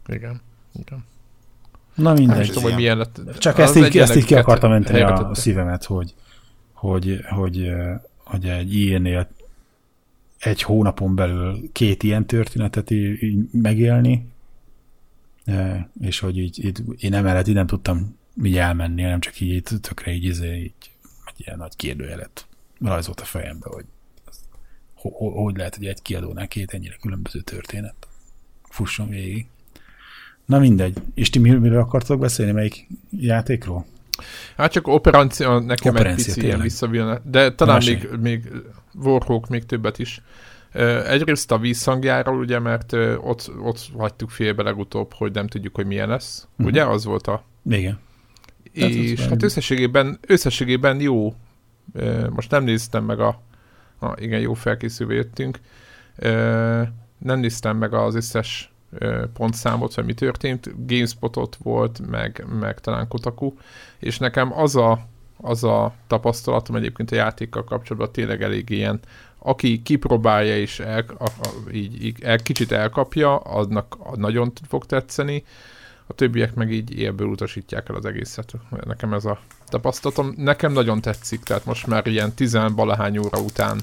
Igen, 0.07 0.41
igen. 0.75 1.05
Na 1.95 2.13
mindegy. 2.13 2.37
Nem 2.37 2.47
tudom, 2.47 2.63
hogy 2.63 2.75
milyen 2.75 2.97
lett. 2.97 3.21
Csak 3.39 3.59
ezt 3.59 3.77
így, 3.77 3.99
ezt 3.99 4.17
így 4.17 4.25
ki 4.25 4.35
akartam 4.35 4.71
menteni 4.71 5.01
a, 5.01 5.29
a 5.29 5.35
szívemet, 5.35 5.85
hogy, 5.85 6.15
hogy, 6.83 7.21
hogy, 7.29 7.73
hogy 8.17 8.49
egy 8.49 8.75
ilyennél 8.75 9.29
egy 10.39 10.63
hónapon 10.63 11.15
belül 11.15 11.73
két 11.73 12.03
ilyen 12.03 12.27
történetet 12.27 12.91
így 12.91 13.49
megélni, 13.53 14.27
és 16.01 16.19
hogy 16.19 16.39
így, 16.39 16.65
így 16.65 16.83
én 16.99 17.15
emellett 17.15 17.47
így 17.47 17.55
nem 17.55 17.67
tudtam 17.67 18.17
így 18.43 18.57
elmenni, 18.57 19.03
nem 19.03 19.21
csak 19.21 19.41
így 19.41 19.63
tökre 19.81 20.13
így, 20.13 20.25
izé, 20.25 20.57
így 20.57 20.73
egy 21.27 21.35
ilyen 21.37 21.59
nagy 21.59 21.77
kérdőjelet 21.77 22.47
rajzolt 22.81 23.21
a 23.21 23.25
fejembe, 23.25 23.67
hogy 23.69 23.85
hogy 25.35 25.57
lehet, 25.57 25.77
hogy 25.77 25.87
egy 25.87 26.03
kiadónál 26.03 26.49
két 26.49 26.73
ennyire 26.73 26.97
különböző 27.01 27.41
történet 27.41 28.09
fusson 28.63 29.09
végig. 29.09 29.47
Na 30.45 30.59
mindegy. 30.59 31.03
És 31.15 31.31
ti 31.31 31.39
miről 31.39 31.81
akartok 31.81 32.21
beszélni? 32.21 32.53
Melyik 32.53 32.87
játékról? 33.11 33.87
Hát 34.57 34.73
csak 34.73 34.89
operáció 34.89 35.59
nekem 35.59 35.95
Operencia, 35.95 36.29
egy 36.29 36.35
pici 36.35 36.47
ilyen 36.47 36.61
visszavillana, 36.61 37.19
de 37.25 37.55
talán 37.55 37.83
még, 37.87 38.09
még 38.21 38.53
Warhawk 38.95 39.49
még 39.49 39.67
többet 39.67 39.99
is. 39.99 40.23
Egyrészt 41.07 41.51
a 41.53 41.59
vízhangjáról, 41.59 42.39
ugye, 42.39 42.59
mert 42.59 42.93
ott, 43.21 43.51
ott 43.61 43.91
hagytuk 43.97 44.31
félbe 44.31 44.63
legutóbb, 44.63 45.13
hogy 45.13 45.33
nem 45.33 45.47
tudjuk, 45.47 45.75
hogy 45.75 45.87
milyen 45.87 46.09
lesz. 46.09 46.47
Uh-huh. 46.53 46.67
Ugye? 46.67 46.85
Az 46.85 47.05
volt 47.05 47.27
a... 47.27 47.45
Igen. 47.71 47.99
És 48.73 49.21
hát, 49.21 49.29
hát 49.29 49.43
összességében, 49.43 50.19
összességében 50.27 51.01
jó. 51.01 51.35
Most 52.31 52.51
nem 52.51 52.65
néztem 52.65 53.05
meg 53.05 53.21
a... 53.21 53.41
a 53.99 54.15
igen, 54.17 54.41
jó 54.41 54.55
felkészülve 54.55 55.15
jöttünk. 55.15 55.59
Nem 57.19 57.39
néztem 57.39 57.77
meg 57.77 57.95
az 57.95 58.15
összes 58.15 58.72
pontszámot, 59.35 59.95
hogy 59.95 60.05
mi 60.05 60.15
történt. 60.15 60.87
GameSpotot 60.87 61.57
volt, 61.63 62.01
meg, 62.11 62.45
meg 62.61 62.81
talán 62.81 63.09
Kotaku, 63.09 63.55
és 63.99 64.19
nekem 64.19 64.53
az 64.59 64.77
a, 64.77 65.07
az 65.37 65.65
a 65.65 65.95
tapasztalatom 66.07 66.77
egyébként 66.77 67.11
a 67.11 67.15
játékkal 67.15 67.65
kapcsolatban 67.65 68.13
tényleg 68.13 68.43
elég 68.43 68.71
ilyen, 68.71 69.01
aki 69.39 69.83
kipróbálja 69.83 70.57
és 70.57 70.81
el, 70.81 71.05
a, 71.19 71.25
a, 71.25 71.71
így, 71.73 72.05
így 72.05 72.23
el, 72.23 72.39
kicsit 72.39 72.73
elkapja, 72.73 73.37
aznak 73.37 74.17
nagyon 74.17 74.53
fog 74.69 74.87
tetszeni, 74.87 75.45
a 76.07 76.15
többiek 76.15 76.55
meg 76.55 76.73
így 76.73 76.99
élből 76.99 77.29
utasítják 77.29 77.89
el 77.89 77.95
az 77.95 78.05
egészet. 78.05 78.53
Nekem 78.85 79.13
ez 79.13 79.25
a 79.25 79.39
tapasztalatom. 79.69 80.35
Nekem 80.37 80.73
nagyon 80.73 81.01
tetszik, 81.01 81.43
tehát 81.43 81.65
most 81.65 81.87
már 81.87 82.07
ilyen 82.07 82.33
10 82.35 82.59
valahány 82.75 83.19
óra 83.19 83.39
után 83.41 83.81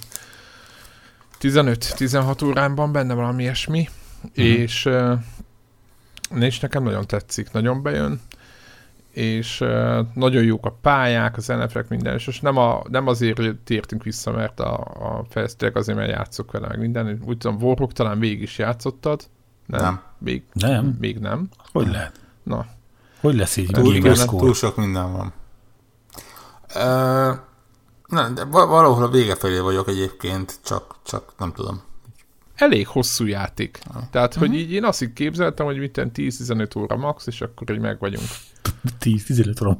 15-16 1.41 2.45
óránban 2.45 2.91
benne 2.91 3.13
valami 3.13 3.41
ilyesmi, 3.43 3.89
uh-huh. 4.23 4.45
és, 4.45 4.89
és 6.39 6.59
nekem 6.59 6.83
nagyon 6.83 7.07
tetszik, 7.07 7.51
nagyon 7.51 7.81
bejön, 7.81 8.21
és 9.11 9.57
nagyon 10.13 10.43
jók 10.43 10.65
a 10.65 10.77
pályák, 10.81 11.37
az 11.37 11.47
nf 11.47 11.75
minden, 11.89 12.15
és 12.15 12.39
nem, 12.39 12.57
a, 12.57 12.81
nem 12.89 13.07
azért 13.07 13.55
tértünk 13.63 14.03
vissza, 14.03 14.31
mert 14.31 14.59
a, 14.59 14.79
a 14.79 15.25
fejlesztőek 15.29 15.75
azért, 15.75 15.97
mert 15.97 16.11
játszok 16.11 16.51
vele, 16.51 16.67
meg 16.67 16.79
minden. 16.79 17.21
Úgy 17.25 17.37
tudom, 17.37 17.61
Warhawk 17.61 17.93
talán 17.93 18.19
végig 18.19 18.41
is 18.41 18.57
játszottad. 18.57 19.21
Nem. 19.65 19.81
nem. 19.81 20.01
Még, 20.17 20.43
nem. 20.53 20.97
Még 20.99 21.19
nem. 21.19 21.49
Hogy 21.71 21.87
lehet? 21.87 22.19
Na. 22.43 22.65
Hogy 23.19 23.35
lesz 23.35 23.57
így 23.57 23.69
túl, 23.71 23.99
túl, 23.99 24.25
túl 24.25 24.53
sok 24.53 24.75
minden 24.75 25.11
van. 25.11 25.33
Uh, 26.75 27.37
nem, 28.07 28.33
de 28.35 28.43
valahol 28.43 29.03
a 29.03 29.09
vége 29.09 29.35
felé 29.35 29.59
vagyok 29.59 29.87
egyébként, 29.87 30.59
csak, 30.63 30.95
csak 31.03 31.33
nem 31.37 31.51
tudom. 31.51 31.81
Elég 32.59 32.87
hosszú 32.87 33.25
játék. 33.25 33.79
Ah. 33.93 34.01
Tehát, 34.11 34.33
hogy 34.33 34.47
uh-huh. 34.47 34.63
így 34.63 34.71
én 34.71 34.83
azt 34.83 35.01
így 35.01 35.13
képzeltem, 35.13 35.65
hogy 35.65 35.77
mitten 35.77 36.11
10-15 36.15 36.77
óra 36.77 36.95
max, 36.95 37.27
és 37.27 37.41
akkor 37.41 37.71
így 37.71 37.79
meg 37.79 37.99
vagyunk. 37.99 38.27
10-15 39.03 39.61
óra 39.61 39.77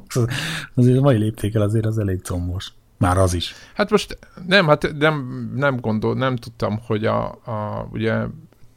Azért 0.74 0.98
a 0.98 1.02
mai 1.02 1.18
léptékel 1.18 1.62
azért 1.62 1.86
az 1.86 1.98
elég 1.98 2.22
combos. 2.22 2.72
Már 2.98 3.18
az 3.18 3.34
is. 3.34 3.54
Hát 3.74 3.90
most 3.90 4.18
nem, 4.48 4.68
hát 4.68 4.94
nem, 4.98 5.50
nem 5.56 5.80
gondol, 5.80 6.16
nem 6.16 6.36
tudtam, 6.36 6.80
hogy 6.86 7.06
a, 7.06 7.26
a 7.28 7.88
ugye 7.92 8.14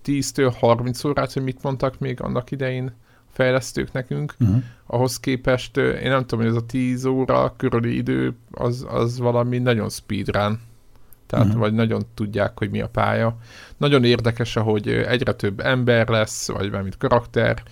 10-től 0.05 0.55
30 0.59 1.05
órát, 1.05 1.33
hogy 1.33 1.43
mit 1.43 1.63
mondtak 1.63 1.99
még 1.99 2.21
annak 2.21 2.51
idején 2.51 2.95
fejlesztők 3.33 3.93
nekünk, 3.93 4.35
uh-huh. 4.41 4.63
ahhoz 4.87 5.21
képest 5.21 5.77
én 5.77 6.11
nem 6.11 6.21
tudom, 6.21 6.45
hogy 6.45 6.55
ez 6.55 6.63
a 6.63 6.67
10 6.67 7.05
óra 7.05 7.55
körüli 7.57 7.97
idő 7.97 8.35
az, 8.51 8.87
az 8.89 9.19
valami 9.19 9.59
nagyon 9.59 9.91
speedrun. 9.91 10.61
Tehát 11.33 11.47
uh-huh. 11.47 11.61
vagy 11.61 11.73
nagyon 11.73 12.03
tudják, 12.15 12.59
hogy 12.59 12.71
mi 12.71 12.81
a 12.81 12.89
pálya. 12.89 13.37
Nagyon 13.77 14.05
érdekes, 14.05 14.55
hogy 14.55 14.89
egyre 14.89 15.33
több 15.33 15.61
ember 15.61 16.09
lesz, 16.09 16.49
vagy 16.49 16.71
valamit 16.71 16.97
karakter, 16.97 17.63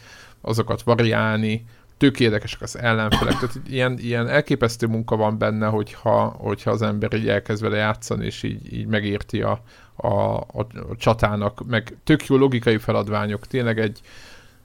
azokat 0.41 0.83
variálni, 0.83 1.65
tök 1.97 2.21
érdekesek 2.21 2.61
az 2.63 2.79
ellenfelek, 2.79 3.33
tehát 3.33 3.61
ilyen, 3.69 3.99
ilyen 3.99 4.29
elképesztő 4.29 4.87
munka 4.87 5.17
van 5.17 5.39
benne, 5.39 5.67
hogyha, 5.67 6.25
hogyha 6.25 6.71
az 6.71 6.83
ember 6.83 7.13
így 7.13 7.29
elkezd 7.29 7.63
vele 7.63 7.77
játszani, 7.77 8.25
és 8.25 8.43
így, 8.43 8.73
így 8.73 8.87
megérti 8.87 9.43
a, 9.43 9.63
a, 9.95 10.37
a, 10.37 10.67
a 10.91 10.97
csatának, 10.97 11.67
meg 11.67 11.97
tök 12.05 12.27
jó 12.27 12.37
logikai 12.37 12.79
feladványok, 12.79 13.47
tényleg 13.47 13.79
egy, 13.79 14.01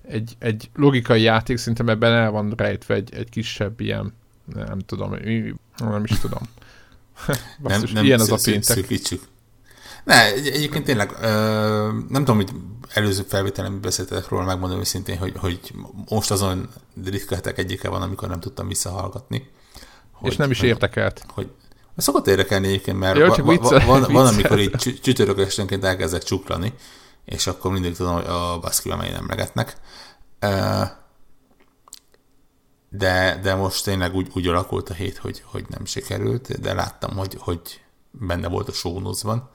egy, 0.08 0.36
egy 0.40 0.70
logikai 0.76 1.22
játék, 1.22 1.58
szerintem 1.58 1.90
ebben 1.90 2.14
el 2.14 2.32
van 2.32 2.54
rejtve 2.58 2.94
egy, 2.94 3.14
egy 3.14 3.30
kisebb 3.30 3.80
ilyen, 3.80 4.14
nem 4.54 4.80
tudom, 4.80 5.16
nem 5.78 6.04
is 6.04 6.20
tudom. 6.20 6.42
Basszus, 7.62 7.92
nem, 7.92 7.94
nem 7.94 8.06
ilyen 8.06 8.20
az 8.20 8.32
a 8.32 8.38
péntek. 8.44 8.76
Szűkítsük. 8.78 9.24
Ne, 10.04 10.34
egyébként 10.34 10.86
tényleg, 10.86 11.12
ö, 11.22 11.28
nem 12.10 12.26
tudom, 12.26 12.36
hogy 12.36 12.52
előző 12.94 13.24
felvételen 13.28 13.82
beszéltetek 13.82 14.30
róla, 14.30 14.44
megmondom 14.44 14.80
őszintén, 14.80 15.18
hogy, 15.18 15.34
hogy 15.38 15.60
most 16.10 16.32
azon 16.32 16.70
ritka 17.06 17.36
hetek 17.36 17.58
egyike 17.58 17.90
van, 17.90 18.02
amikor 18.02 18.28
nem 18.30 18.40
tudtam 18.40 18.68
visszahallgatni. 18.68 19.50
Hogy, 20.12 20.32
És 20.32 20.38
nem 20.38 20.52
is 20.52 20.62
érdekelt. 20.62 21.26
Hogy, 21.28 21.50
szokott 21.98 22.28
érdekelni 22.28 22.68
egyébként, 22.68 23.00
mert 23.00 23.18
Jó, 23.18 23.28
va, 23.28 23.44
va, 23.44 23.52
vicce, 23.52 23.80
van, 23.86 24.06
van, 24.12 24.28
amikor 24.28 24.60
így 24.60 25.00
csütörtök 25.02 25.40
esténként 25.40 25.84
elkezdek 25.84 26.24
csuklani, 26.24 26.74
és 27.26 27.48
akkor 27.48 27.72
mindig 27.72 27.96
tudom, 27.96 28.14
hogy 28.14 28.26
a 28.26 28.60
baszkivel 28.60 28.98
mely 28.98 29.14
emlegetnek. 29.14 29.76
De, 32.98 33.40
de 33.42 33.56
most 33.56 33.84
tényleg 33.84 34.16
úgy, 34.16 34.30
úgy 34.34 34.48
alakult 34.48 34.90
a 34.90 34.94
hét, 34.94 35.18
hogy, 35.18 35.44
hogy 35.46 35.66
nem 35.70 35.86
sikerült, 35.86 36.62
de 36.62 36.74
láttam, 36.74 37.16
hogy, 37.18 37.38
hogy 37.40 37.82
benne 38.12 38.48
volt 38.48 38.68
a 38.68 38.72
sónuszban. 38.72 39.50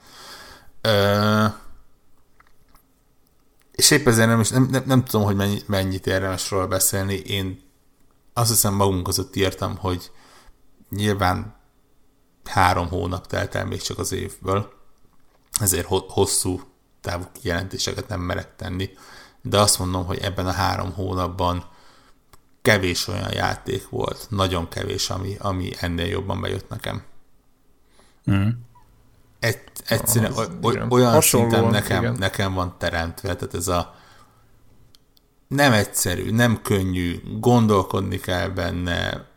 És 3.71 3.91
épp 3.91 4.07
ezért 4.07 4.27
nem, 4.27 4.43
nem, 4.51 4.67
nem, 4.71 4.83
nem 4.85 5.03
tudom, 5.03 5.25
hogy 5.25 5.35
mennyi, 5.35 5.61
mennyit 5.65 6.07
érdemes 6.07 6.49
róla 6.49 6.67
beszélni. 6.67 7.13
Én 7.13 7.61
azt 8.33 8.49
hiszem 8.49 8.73
magunk 8.73 9.03
között 9.03 9.35
írtam, 9.35 9.77
hogy 9.77 10.11
nyilván 10.89 11.55
három 12.45 12.87
hónap 12.87 13.27
telt 13.27 13.55
el 13.55 13.65
még 13.65 13.81
csak 13.81 13.99
az 13.99 14.11
évből, 14.11 14.73
ezért 15.59 15.87
hosszú 15.87 16.61
távú 17.01 17.23
kijelentéseket 17.41 18.07
nem 18.07 18.21
merek 18.21 18.55
tenni, 18.55 18.89
de 19.41 19.59
azt 19.59 19.79
mondom, 19.79 20.05
hogy 20.05 20.17
ebben 20.17 20.47
a 20.47 20.51
három 20.51 20.93
hónapban 20.93 21.69
kevés 22.61 23.07
olyan 23.07 23.33
játék 23.33 23.89
volt, 23.89 24.27
nagyon 24.29 24.67
kevés, 24.69 25.09
ami, 25.09 25.35
ami 25.39 25.69
ennél 25.79 26.05
jobban 26.05 26.41
bejött 26.41 26.69
nekem. 26.69 27.03
Mm. 28.31 28.47
Egy, 29.39 29.59
egyszerűen 29.87 30.31
az, 30.31 30.49
olyan 30.89 31.11
Hasonlóan, 31.11 31.51
szinten 31.51 31.69
nekem, 31.69 32.13
nekem 32.13 32.53
van 32.53 32.75
teremtve, 32.77 33.35
tehát 33.35 33.53
ez 33.53 33.67
a 33.67 33.95
nem 35.47 35.73
egyszerű, 35.73 36.31
nem 36.31 36.61
könnyű, 36.61 37.21
gondolkodni 37.39 38.19
kell 38.19 38.47
benne, 38.47 39.29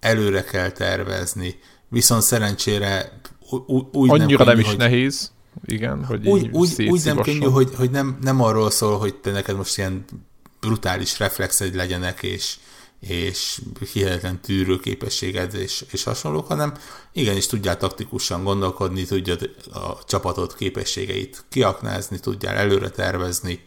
előre 0.00 0.44
kell 0.44 0.70
tervezni, 0.70 1.58
viszont 1.88 2.22
szerencsére 2.22 3.20
úgy 3.92 4.10
Annyira 4.10 4.16
nem, 4.16 4.26
könnyű, 4.26 4.44
nem 4.44 4.58
is 4.58 4.66
hogy, 4.66 4.76
nehéz, 4.76 5.32
igen, 5.64 6.04
hogy 6.04 6.26
úgy, 6.26 6.48
úgy, 6.52 6.88
úgy 6.88 7.04
nem 7.04 7.16
könnyű, 7.16 7.46
hogy, 7.46 7.74
hogy 7.76 7.90
nem, 7.90 8.18
nem 8.20 8.40
arról 8.40 8.70
szól, 8.70 8.98
hogy 8.98 9.14
te 9.14 9.30
neked 9.30 9.56
most 9.56 9.78
ilyen 9.78 10.04
brutális 10.60 11.18
reflexed 11.18 11.74
legyenek, 11.74 12.22
és, 12.22 12.56
és 13.08 13.60
hihetetlen 13.92 14.40
tűrőképességed 14.40 15.54
és, 15.54 15.84
és 15.90 16.04
hasonlók, 16.04 16.46
hanem 16.46 16.74
igenis 17.12 17.46
tudjál 17.46 17.76
taktikusan 17.76 18.44
gondolkodni, 18.44 19.04
tudjad 19.04 19.50
a 19.72 20.04
csapatot 20.04 20.54
képességeit 20.54 21.44
kiaknázni, 21.48 22.18
tudjál 22.18 22.56
előre 22.56 22.88
tervezni. 22.88 23.66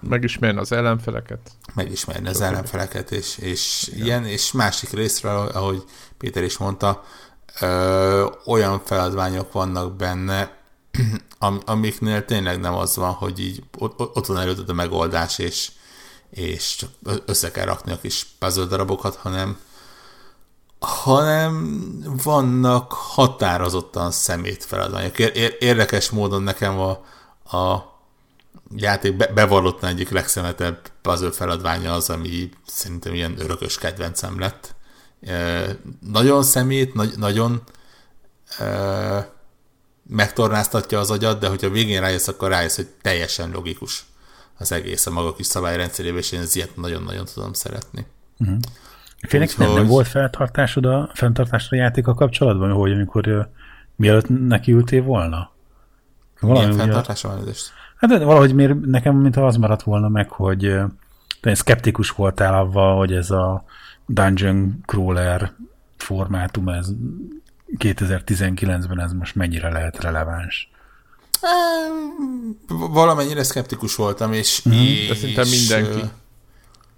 Megismerni 0.00 0.58
az 0.60 0.72
ellenfeleket. 0.72 1.40
Megismerni 1.74 2.28
az 2.28 2.40
ellenfeleket, 2.40 3.10
és, 3.10 3.38
és 3.38 3.90
ilyen, 3.94 4.26
és 4.26 4.52
másik 4.52 4.90
részről, 4.90 5.46
ahogy 5.46 5.82
Péter 6.18 6.42
is 6.42 6.58
mondta, 6.58 7.04
ö, 7.60 8.26
olyan 8.46 8.80
feladványok 8.84 9.52
vannak 9.52 9.96
benne, 9.96 10.56
am, 11.38 11.60
amiknél 11.64 12.24
tényleg 12.24 12.60
nem 12.60 12.74
az 12.74 12.96
van, 12.96 13.12
hogy 13.12 13.40
így 13.40 13.62
ott, 13.78 14.00
ott 14.00 14.26
van 14.26 14.38
előtted 14.38 14.68
a 14.68 14.72
megoldás, 14.72 15.38
és, 15.38 15.70
és 16.34 16.76
csak 16.76 16.90
össze 17.24 17.50
kell 17.50 17.64
rakni 17.64 17.92
a 17.92 18.00
kis 18.00 18.26
puzzle 18.38 18.64
darabokat, 18.64 19.14
hanem, 19.16 19.58
hanem 20.78 21.78
vannak 22.24 22.92
határozottan 22.92 24.10
szemét 24.10 24.64
feladványok. 24.64 25.18
Érdekes 25.58 26.10
módon 26.10 26.42
nekem 26.42 26.78
a, 26.78 26.90
a 27.56 27.92
játék 28.76 29.16
be, 29.16 29.26
bevallottan 29.26 29.88
egyik 29.88 30.10
legszemetebb 30.10 30.88
puzzle 31.02 31.30
feladványa 31.30 31.92
az, 31.92 32.10
ami 32.10 32.50
szerintem 32.66 33.14
ilyen 33.14 33.40
örökös 33.40 33.78
kedvencem 33.78 34.38
lett. 34.38 34.74
E, 35.20 35.66
nagyon 36.00 36.42
szemét, 36.42 36.94
nagy, 36.94 37.18
nagyon 37.18 37.62
e, 38.58 39.32
megtornáztatja 40.08 40.98
az 40.98 41.10
agyat, 41.10 41.38
de 41.38 41.48
hogyha 41.48 41.70
végén 41.70 42.00
rájössz, 42.00 42.28
akkor 42.28 42.48
rájössz, 42.48 42.76
hogy 42.76 42.88
teljesen 43.02 43.50
logikus 43.50 44.04
az 44.58 44.72
egész 44.72 45.06
a 45.06 45.10
maga 45.10 45.34
kis 45.34 45.46
szabályrendszerében, 45.46 46.18
és 46.18 46.32
én 46.32 46.40
ez 46.40 46.56
ilyet 46.56 46.76
nagyon-nagyon 46.76 47.24
tudom 47.34 47.52
szeretni. 47.52 48.06
Uh-huh. 48.38 48.58
Félek 49.28 49.48
Úgyhogy... 49.48 49.66
nem, 49.66 49.74
nem 49.74 49.86
volt 49.86 50.08
feltartásod 50.08 50.84
a, 50.84 51.10
fenntartásra 51.14 51.76
a 51.76 51.80
játéka 51.80 52.14
kapcsolatban, 52.14 52.70
hogy 52.70 52.92
amikor 52.92 53.48
mielőtt 53.96 54.46
nekiültél 54.46 55.02
volna? 55.02 55.50
Valami 56.40 56.58
Milyen 56.58 56.78
fenntartásra 56.78 57.28
van 57.28 57.48
ez? 57.48 57.70
Hát 57.96 58.22
valahogy 58.22 58.54
miért, 58.54 58.80
nekem 58.80 59.16
mintha 59.16 59.46
az 59.46 59.56
maradt 59.56 59.82
volna 59.82 60.08
meg, 60.08 60.30
hogy 60.30 60.74
te 61.40 61.54
szkeptikus 61.54 62.10
voltál 62.10 62.54
avval, 62.54 62.96
hogy 62.96 63.12
ez 63.12 63.30
a 63.30 63.64
dungeon 64.06 64.80
crawler 64.86 65.52
formátum, 65.96 66.68
ez 66.68 66.88
2019-ben 67.78 69.00
ez 69.00 69.12
most 69.12 69.34
mennyire 69.34 69.70
lehet 69.70 70.02
releváns? 70.02 70.70
Valamennyire 72.68 73.42
szkeptikus 73.42 73.94
voltam, 73.94 74.32
és... 74.32 74.62
Mm. 74.68 74.72
és 74.72 75.08
De 75.08 75.14
szinte 75.14 75.44
mindenki. 75.44 76.10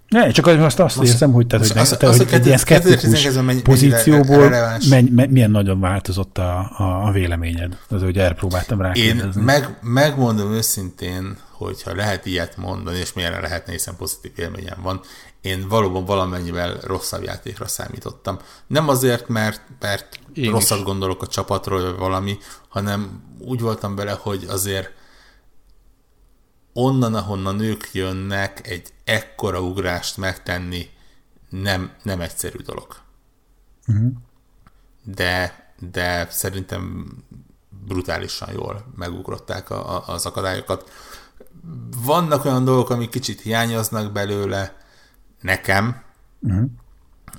Ne, 0.07 0.31
csak 0.31 0.47
azt, 0.47 0.79
azt 0.79 0.95
most, 0.95 1.09
érzem, 1.09 1.31
hogy, 1.31 1.47
tehát, 1.47 1.67
hogy, 1.67 1.77
az, 1.77 1.95
te, 1.99 2.07
az, 2.07 2.17
hogy 2.17 2.27
egy 2.31 2.45
ilyen 2.45 2.57
szkeptikus 2.57 3.27
pozícióból 3.63 4.49
menny, 4.89 5.05
menny, 5.11 5.29
milyen 5.29 5.51
nagyon 5.51 5.79
változott 5.79 6.37
a, 6.37 6.71
a, 6.77 7.07
a 7.07 7.11
véleményed. 7.11 7.77
Az, 7.89 8.01
hogy 8.01 8.17
elpróbáltam 8.17 8.81
rá. 8.81 8.91
Én 8.91 9.31
meg, 9.35 9.77
megmondom 9.81 10.51
őszintén, 10.51 11.37
hogyha 11.51 11.95
lehet 11.95 12.25
ilyet 12.25 12.57
mondani, 12.57 12.97
és 12.97 13.13
milyen 13.13 13.41
lehetne, 13.41 13.71
hiszen 13.71 13.95
pozitív 13.97 14.31
élményem 14.35 14.77
van, 14.81 15.01
én 15.41 15.65
valóban 15.69 16.05
valamennyivel 16.05 16.77
rosszabb 16.83 17.23
játékra 17.23 17.67
számítottam. 17.67 18.39
Nem 18.67 18.89
azért, 18.89 19.27
mert, 19.27 19.61
mert 19.79 20.19
rosszat 20.45 20.77
is. 20.77 20.83
gondolok 20.83 21.21
a 21.21 21.27
csapatról, 21.27 21.81
vagy 21.81 21.97
valami, 21.97 22.37
hanem 22.67 23.23
úgy 23.39 23.61
voltam 23.61 23.95
bele, 23.95 24.11
hogy 24.11 24.45
azért 24.47 24.93
onnan, 26.73 27.15
ahonnan 27.15 27.55
nők 27.55 27.89
jönnek, 27.93 28.67
egy 28.67 28.93
ekkora 29.03 29.61
ugrást 29.61 30.17
megtenni 30.17 30.89
nem, 31.49 31.91
nem 32.03 32.21
egyszerű 32.21 32.57
dolog. 32.57 32.95
Uh-huh. 33.87 34.11
De, 35.03 35.65
de 35.91 36.27
szerintem 36.29 37.07
brutálisan 37.69 38.51
jól 38.53 38.85
megugrották 38.95 39.69
a, 39.69 39.95
a, 39.95 40.13
az 40.13 40.25
akadályokat. 40.25 40.91
Vannak 42.03 42.45
olyan 42.45 42.63
dolgok, 42.63 42.89
amik 42.89 43.09
kicsit 43.09 43.41
hiányoznak 43.41 44.11
belőle, 44.11 44.77
nekem. 45.41 46.03
Uh-huh. 46.39 46.69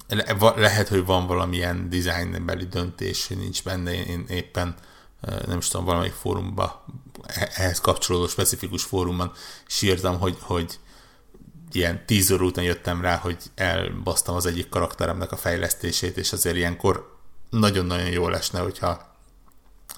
Le, 0.09 0.36
lehet, 0.56 0.88
hogy 0.88 1.04
van 1.04 1.26
valamilyen 1.26 1.90
designbeli 1.90 2.64
döntés, 2.64 3.26
hogy 3.26 3.36
nincs 3.36 3.62
benne, 3.62 3.92
én 3.92 4.24
éppen 4.28 4.74
nem 5.46 5.59
is 5.59 5.68
tudom, 5.68 5.86
valamelyik 5.86 6.12
fórumban, 6.14 6.72
ehhez 7.54 7.80
kapcsolódó 7.80 8.26
specifikus 8.26 8.82
fórumban 8.82 9.32
sírtam, 9.66 10.18
hogy, 10.18 10.36
hogy 10.40 10.78
ilyen 11.72 12.06
tíz 12.06 12.30
óra 12.30 12.44
után 12.44 12.64
jöttem 12.64 13.00
rá, 13.00 13.16
hogy 13.16 13.36
elbasztam 13.54 14.34
az 14.34 14.46
egyik 14.46 14.68
karakteremnek 14.68 15.32
a 15.32 15.36
fejlesztését, 15.36 16.16
és 16.16 16.32
azért 16.32 16.56
ilyenkor 16.56 17.16
nagyon-nagyon 17.50 18.11
jó 18.11 18.28
lesne, 18.28 18.61
hogyha 18.61 19.14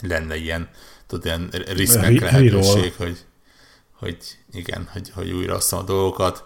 lenne 0.01 0.37
ilyen, 0.37 0.71
tudod, 1.07 1.25
ilyen 1.25 1.49
riszkek 1.51 2.21
lehetőség, 2.21 2.95
hogy, 2.97 3.25
hogy 3.93 4.39
igen, 4.53 4.89
hogy, 4.93 5.11
hogy 5.11 5.31
újra 5.31 5.59
a 5.71 5.83
dolgokat. 5.83 6.45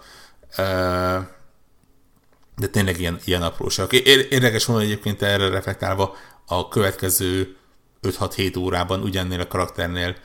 De 2.57 2.67
tényleg 2.67 3.01
ilyen, 3.01 3.21
ilyen 3.25 3.43
apróság. 3.43 3.93
Érdekes 3.93 4.67
mondani 4.67 4.91
egyébként 4.91 5.23
erre 5.23 5.49
reflektálva, 5.49 6.17
a 6.47 6.69
következő 6.69 7.57
5-6-7 8.03 8.59
órában 8.59 9.03
ugyannél 9.03 9.41
a 9.41 9.47
karakternél 9.47 10.17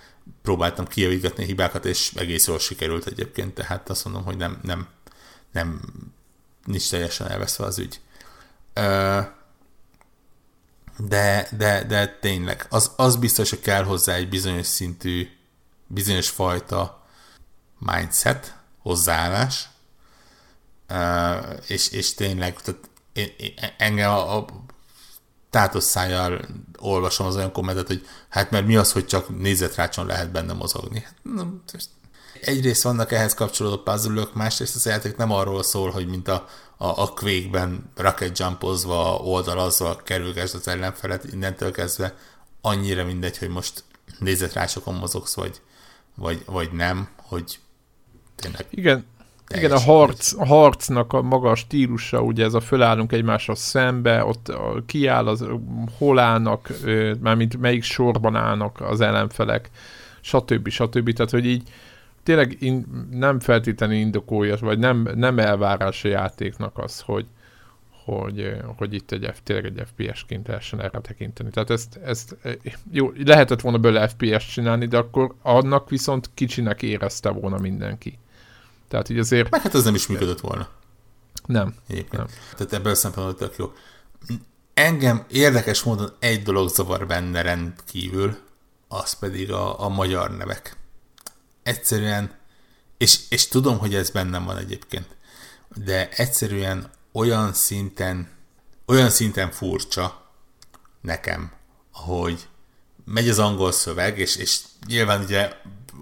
próbáltam 0.41 0.87
kijavítgatni 0.87 1.45
hibákat, 1.45 1.85
és 1.85 2.11
egész 2.15 2.47
jól 2.47 2.59
sikerült 2.59 3.05
egyébként, 3.05 3.53
tehát 3.53 3.89
azt 3.89 4.05
mondom, 4.05 4.23
hogy 4.23 4.37
nem, 4.37 4.59
nem, 4.63 4.87
nem 5.51 5.81
nincs 6.65 6.89
teljesen 6.89 7.27
elveszve 7.27 7.65
az 7.65 7.79
ügy. 7.79 7.99
De, 10.97 11.49
de, 11.57 11.83
de 11.83 12.17
tényleg, 12.21 12.65
az, 12.69 12.91
az 12.95 13.15
biztos, 13.15 13.49
hogy 13.49 13.59
kell 13.59 13.83
hozzá 13.83 14.13
egy 14.13 14.29
bizonyos 14.29 14.67
szintű, 14.67 15.29
bizonyos 15.87 16.29
fajta 16.29 17.05
mindset, 17.79 18.57
hozzáállás, 18.81 19.69
és, 21.67 21.91
és 21.91 22.13
tényleg 22.13 22.61
tehát 22.61 22.89
én, 23.13 23.33
én, 23.37 23.53
engem 23.77 24.11
a, 24.11 24.37
a 24.37 24.45
tátoszájjal 25.49 26.45
olvasom 26.77 27.27
az 27.27 27.35
olyan 27.35 27.51
kommentet, 27.51 27.87
hogy 27.87 28.07
hát 28.29 28.51
mert 28.51 28.65
mi 28.65 28.75
az, 28.75 28.91
hogy 28.91 29.05
csak 29.05 29.39
nézetrácson 29.39 30.05
lehet 30.05 30.31
benne 30.31 30.53
mozogni. 30.53 30.99
Hát, 30.99 31.15
na, 31.23 31.53
egyrészt 32.41 32.83
vannak 32.83 33.11
ehhez 33.11 33.33
kapcsolódó 33.33 33.77
puzzle 33.77 34.27
másrészt 34.33 34.75
az 34.75 34.85
játék 34.85 35.15
nem 35.15 35.31
arról 35.31 35.63
szól, 35.63 35.91
hogy 35.91 36.07
mint 36.07 36.27
a, 36.27 36.47
a, 36.77 37.01
a 37.01 37.07
Quake-ben 37.07 37.91
rocket 37.95 38.39
jumpozva, 38.39 39.15
oldalazva 39.15 39.95
kerülgesd 39.95 40.55
az 40.55 40.67
ellenfelet, 40.67 41.23
innentől 41.33 41.71
kezdve 41.71 42.15
annyira 42.61 43.05
mindegy, 43.05 43.37
hogy 43.37 43.49
most 43.49 43.83
nézetrácsokon 44.19 44.93
mozogsz, 44.93 45.33
vagy, 45.33 45.61
vagy, 46.15 46.43
vagy 46.45 46.71
nem, 46.71 47.09
hogy 47.15 47.59
tényleg 48.35 48.65
Igen, 48.69 49.05
igen, 49.55 49.71
a, 49.71 49.79
harc, 49.79 50.33
a 50.37 50.45
harcnak 50.45 51.13
a 51.13 51.21
maga 51.21 51.49
a 51.49 51.55
stílusa, 51.55 52.21
ugye 52.21 52.43
ez 52.43 52.53
a 52.53 52.59
fölállunk 52.59 53.11
egymásra 53.11 53.55
szembe, 53.55 54.25
ott 54.25 54.51
kiáll 54.85 55.27
az, 55.27 55.45
hol 55.97 56.19
állnak, 56.19 56.69
mármint 57.19 57.57
melyik 57.57 57.83
sorban 57.83 58.35
állnak 58.35 58.81
az 58.81 59.01
ellenfelek, 59.01 59.69
stb. 60.21 60.69
stb. 60.69 61.13
Tehát, 61.13 61.31
hogy 61.31 61.45
így 61.45 61.63
tényleg 62.23 62.57
in, 62.59 62.85
nem 63.11 63.39
feltétlenül 63.39 63.95
indokolja, 63.95 64.55
vagy 64.59 64.79
nem, 64.79 65.09
nem 65.15 65.39
elvárás 65.39 66.03
a 66.03 66.07
játéknak 66.07 66.77
az, 66.77 66.99
hogy, 66.99 67.25
hogy, 68.05 68.55
hogy 68.77 68.93
itt 68.93 69.11
egy, 69.11 69.33
tényleg 69.43 69.65
egy 69.65 69.83
FPS-ként 69.95 70.47
lehessen 70.47 70.81
erre 70.81 70.99
tekinteni. 70.99 71.49
Tehát 71.49 71.69
ezt, 71.69 71.99
ezt 72.03 72.35
jó, 72.91 73.11
lehetett 73.25 73.61
volna 73.61 73.77
belőle 73.77 74.07
FPS 74.07 74.47
csinálni, 74.47 74.85
de 74.85 74.97
akkor 74.97 75.35
annak 75.41 75.89
viszont 75.89 76.29
kicsinek 76.33 76.81
érezte 76.81 77.29
volna 77.29 77.57
mindenki. 77.57 78.17
Tehát 78.89 79.09
így 79.09 79.19
azért... 79.19 79.49
Meg 79.49 79.61
hát 79.61 79.75
ez 79.75 79.83
nem 79.83 79.95
is 79.95 80.07
működött 80.07 80.39
volna. 80.39 80.69
Nem. 81.45 81.75
Egyébként. 81.87 82.17
Nem. 82.17 82.27
Tehát 82.55 82.73
ebből 82.73 82.91
a 82.91 82.95
szempontból 82.95 83.35
tök 83.35 83.57
jó. 83.57 83.73
Engem 84.73 85.25
érdekes 85.29 85.83
módon 85.83 86.15
egy 86.19 86.43
dolog 86.43 86.69
zavar 86.69 87.07
benne 87.07 87.41
rendkívül, 87.41 88.37
az 88.87 89.13
pedig 89.13 89.51
a, 89.51 89.83
a 89.83 89.89
magyar 89.89 90.37
nevek. 90.37 90.75
Egyszerűen, 91.63 92.37
és, 92.97 93.19
és 93.29 93.47
tudom, 93.47 93.77
hogy 93.77 93.95
ez 93.95 94.09
bennem 94.09 94.45
van 94.45 94.57
egyébként, 94.57 95.17
de 95.75 96.09
egyszerűen 96.09 96.89
olyan 97.11 97.53
szinten, 97.53 98.29
olyan 98.85 99.09
szinten 99.09 99.51
furcsa 99.51 100.31
nekem, 101.01 101.51
hogy 101.91 102.47
megy 103.05 103.29
az 103.29 103.39
angol 103.39 103.71
szöveg, 103.71 104.19
és, 104.19 104.35
és 104.35 104.59
nyilván 104.87 105.23
ugye 105.23 105.51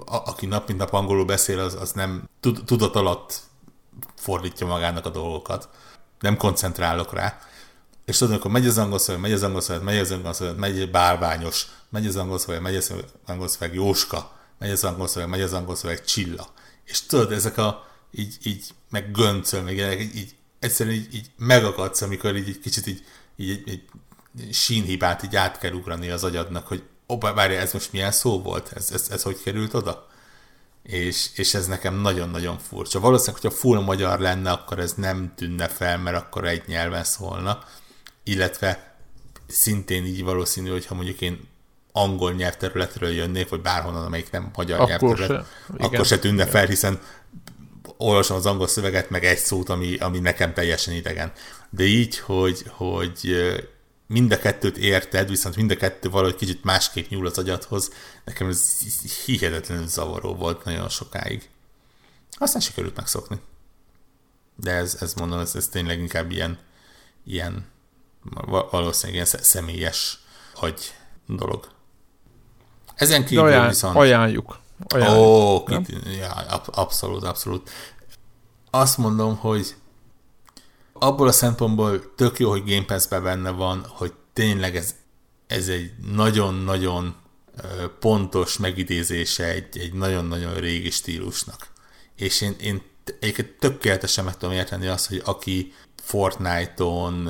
a, 0.05 0.15
aki 0.15 0.45
nap 0.45 0.67
mint 0.67 0.79
nap 0.79 0.93
angolul 0.93 1.25
beszél, 1.25 1.59
az, 1.59 1.73
az 1.73 1.91
nem 1.91 2.29
tud, 2.39 2.63
tudat 2.65 2.95
alatt 2.95 3.41
fordítja 4.15 4.67
magának 4.67 5.05
a 5.05 5.09
dolgokat. 5.09 5.69
Nem 6.19 6.37
koncentrálok 6.37 7.13
rá. 7.13 7.39
És 8.05 8.17
tudod, 8.17 8.35
akkor 8.35 8.51
megy 8.51 8.67
az 8.67 8.77
angol 8.77 8.99
szöveg, 8.99 9.21
megy 9.21 9.31
az 9.31 9.43
angol 9.43 9.61
szöveg, 9.61 9.83
megy 9.83 9.97
az 9.97 10.11
angol 10.11 10.33
szöveg, 10.33 10.57
megy 10.57 10.79
egy 10.79 10.91
bálványos, 10.91 11.67
megy 11.89 12.07
az 12.07 12.15
angol 12.15 12.39
szöveg, 12.39 12.61
megy 12.61 12.75
az 12.75 12.93
angol 13.25 13.47
szöveg 13.47 13.73
Jóska, 13.73 14.31
megy 14.59 14.71
az 14.71 14.83
angol 14.83 15.07
szöveg, 15.07 15.29
megy 15.29 15.41
az 15.41 15.53
angol 15.53 15.75
szöveg 15.75 16.03
Csilla. 16.03 16.47
És 16.83 17.01
tudod, 17.01 17.31
ezek 17.31 17.57
a 17.57 17.87
így, 18.11 18.37
így 18.43 18.65
meg 18.89 19.11
göncöl, 19.11 19.61
meg 19.61 19.75
ilyenek, 19.75 20.01
így, 20.01 20.15
így 20.15 20.35
egyszerűen 20.59 20.95
így, 20.95 21.13
így 21.13 21.31
megakadsz, 21.37 22.01
amikor 22.01 22.35
így, 22.35 22.47
így 22.47 22.59
kicsit 22.59 22.87
így, 22.87 23.03
így, 23.35 23.49
így, 23.49 23.67
így 23.67 24.53
sínhibát 24.53 25.23
így 25.23 25.35
át 25.35 25.57
kell 25.57 25.73
ugrani 25.73 26.09
az 26.09 26.23
agyadnak, 26.23 26.67
hogy 26.67 26.83
opa, 27.07 27.33
várja, 27.33 27.59
ez 27.59 27.73
most 27.73 27.91
milyen 27.91 28.11
szó 28.11 28.41
volt? 28.41 28.71
Ez, 28.75 28.91
ez, 28.91 29.07
ez 29.11 29.21
hogy 29.21 29.41
került 29.43 29.73
oda? 29.73 30.07
És, 30.83 31.29
és 31.35 31.53
ez 31.53 31.67
nekem 31.67 31.95
nagyon-nagyon 31.95 32.57
furcsa. 32.57 32.99
Valószínűleg, 32.99 33.41
hogyha 33.41 33.57
full 33.57 33.79
magyar 33.79 34.19
lenne, 34.19 34.51
akkor 34.51 34.79
ez 34.79 34.93
nem 34.93 35.33
tűnne 35.35 35.67
fel, 35.67 35.97
mert 35.97 36.17
akkor 36.17 36.45
egy 36.45 36.63
nyelven 36.67 37.03
szólna. 37.03 37.63
Illetve 38.23 38.95
szintén 39.47 40.05
így 40.05 40.23
valószínű, 40.23 40.69
hogyha 40.69 40.95
mondjuk 40.95 41.21
én 41.21 41.47
angol 41.91 42.33
nyelvterületről 42.33 43.09
jönnék, 43.09 43.49
vagy 43.49 43.61
bárhonnan, 43.61 44.05
amelyik 44.05 44.31
nem 44.31 44.51
magyar 44.55 44.79
akkor 44.79 44.89
nyelvterület, 44.89 45.27
se, 45.27 45.73
igen, 45.73 45.85
akkor 45.85 46.05
se 46.05 46.19
tűnne 46.19 46.45
fel, 46.45 46.65
hiszen 46.65 46.99
olvasom 47.97 48.37
az 48.37 48.45
angol 48.45 48.67
szöveget, 48.67 49.09
meg 49.09 49.25
egy 49.25 49.37
szót, 49.37 49.69
ami, 49.69 49.97
ami 49.97 50.19
nekem 50.19 50.53
teljesen 50.53 50.93
idegen. 50.93 51.31
De 51.69 51.83
így, 51.83 52.19
hogy, 52.19 52.65
hogy 52.69 53.35
mind 54.07 54.31
a 54.31 54.37
kettőt 54.37 54.77
érted, 54.77 55.29
viszont 55.29 55.55
mind 55.55 55.71
a 55.71 55.75
kettő 55.75 56.09
valahogy 56.09 56.35
kicsit 56.35 56.63
másképp 56.63 57.09
nyúl 57.09 57.25
az 57.25 57.37
agyadhoz. 57.37 57.91
Nekem 58.25 58.47
ez 58.47 58.77
hihetetlenül 59.25 59.87
zavaró 59.87 60.35
volt 60.35 60.63
nagyon 60.63 60.89
sokáig. 60.89 61.49
Aztán 62.31 62.61
sikerült 62.61 62.95
megszokni. 62.95 63.39
De 64.55 64.71
ez, 64.71 64.97
ez 64.99 65.13
mondom, 65.13 65.39
ez, 65.39 65.55
ez 65.55 65.67
tényleg 65.67 65.99
inkább 65.99 66.31
ilyen, 66.31 66.59
ilyen 67.25 67.65
valószínűleg 68.69 69.13
ilyen 69.13 69.43
személyes 69.43 70.19
agy 70.53 70.93
dolog. 71.25 71.67
Ezen 72.95 73.25
kívül 73.25 73.43
ajánl, 73.43 73.67
viszont... 73.67 73.95
Ajánljuk. 73.95 74.59
ajánljuk. 74.87 75.25
Ó, 75.25 75.63
kit, 75.63 75.89
ja, 76.17 76.31
abszolút, 76.65 77.23
abszolút. 77.23 77.69
Azt 78.69 78.97
mondom, 78.97 79.37
hogy 79.37 79.75
abból 80.99 81.27
a 81.27 81.31
szempontból 81.31 82.15
tök 82.15 82.39
jó, 82.39 82.49
hogy 82.49 82.63
Game 82.65 82.85
Pass-ben 82.85 83.23
benne 83.23 83.49
van, 83.49 83.85
hogy 83.89 84.13
tényleg 84.33 84.75
ez, 84.75 84.95
ez 85.47 85.67
egy 85.67 85.91
nagyon-nagyon 86.13 87.15
pontos 87.99 88.57
megidézése 88.57 89.45
egy, 89.45 89.77
egy 89.77 89.93
nagyon-nagyon 89.93 90.53
régi 90.53 90.89
stílusnak. 90.89 91.67
És 92.15 92.41
én, 92.41 92.55
én 92.61 92.81
egyébként 93.19 93.55
tökéletesen 93.59 94.25
meg 94.25 94.37
tudom 94.37 94.55
érteni 94.55 94.87
azt, 94.87 95.07
hogy 95.07 95.21
aki 95.25 95.73
Fortnite-on, 96.01 97.29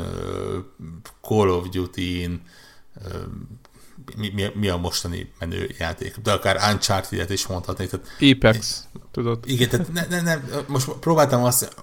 Call 1.21 1.49
of 1.49 1.69
Duty-n, 1.69 2.41
mi, 4.15 4.29
mi, 4.29 4.51
mi 4.53 4.67
a 4.67 4.77
mostani 4.77 5.31
menő 5.39 5.75
játék, 5.77 6.17
de 6.17 6.31
akár 6.31 6.73
Uncharted-et 6.73 7.29
is 7.29 7.47
mondhatnék. 7.47 7.89
Apex, 8.19 8.83
tudod. 9.17 9.39
Igen, 9.45 9.69
tehát 9.69 9.93
ne, 9.93 10.05
ne, 10.09 10.21
ne, 10.21 10.39
most 10.67 10.89
próbáltam 10.99 11.43
azt, 11.43 11.75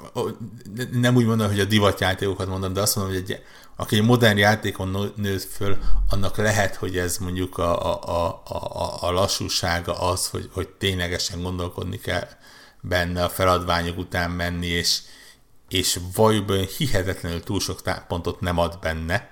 nem 0.93 1.17
úgy 1.17 1.25
mondani, 1.25 1.51
hogy 1.51 1.61
a 1.61 1.65
divat 1.65 2.01
játékokat 2.01 2.49
mondom, 2.49 2.73
de 2.73 2.81
azt 2.81 2.97
mondom, 2.97 3.15
hogy 3.15 3.23
egy, 3.31 3.43
aki 3.77 3.97
egy 3.97 4.03
modern 4.03 4.37
játékon 4.37 5.13
nőtt 5.17 5.43
föl, 5.43 5.79
annak 6.09 6.37
lehet, 6.37 6.75
hogy 6.75 6.99
ez 6.99 7.19
mondjuk 7.19 7.59
a, 7.59 7.93
a, 7.93 8.03
a, 8.07 8.43
a, 8.55 9.03
a 9.03 9.11
lassúsága 9.11 10.01
az, 10.01 10.29
hogy, 10.29 10.49
hogy 10.53 10.69
ténylegesen 10.69 11.43
gondolkodni 11.43 11.99
kell 11.99 12.29
benne, 12.81 13.25
a 13.25 13.29
feladványok 13.29 13.99
után 13.99 14.31
menni, 14.31 14.67
és, 14.67 15.01
és 15.69 15.99
valójában 16.15 16.67
hihetetlenül 16.79 17.43
túl 17.43 17.61
sok 17.61 17.81
pontot 18.09 18.41
nem 18.41 18.59
ad 18.59 18.79
benne. 18.81 19.31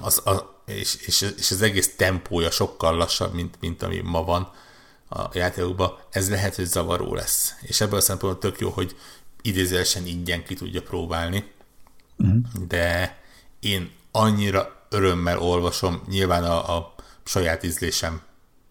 Az, 0.00 0.20
az, 0.24 0.44
és, 0.66 0.96
és, 1.06 1.32
és 1.36 1.50
az 1.50 1.62
egész 1.62 1.96
tempója 1.96 2.50
sokkal 2.50 2.96
lassabb, 2.96 3.34
mint, 3.34 3.56
mint 3.60 3.82
ami 3.82 4.00
ma 4.00 4.24
van 4.24 4.52
a 5.14 5.30
játékokban, 5.32 5.98
ez 6.10 6.30
lehet, 6.30 6.54
hogy 6.54 6.64
zavaró 6.64 7.14
lesz. 7.14 7.54
És 7.60 7.80
ebből 7.80 7.98
a 7.98 8.02
szempontból 8.02 8.50
tök 8.50 8.60
jó, 8.60 8.70
hogy 8.70 8.96
idézősen 9.42 10.06
ingyen 10.06 10.44
ki 10.44 10.54
tudja 10.54 10.82
próbálni, 10.82 11.52
uh-huh. 12.16 12.66
de 12.68 13.18
én 13.60 13.92
annyira 14.10 14.86
örömmel 14.88 15.38
olvasom, 15.38 16.02
nyilván 16.08 16.44
a, 16.44 16.76
a 16.76 16.94
saját 17.24 17.62
ízlésem 17.62 18.22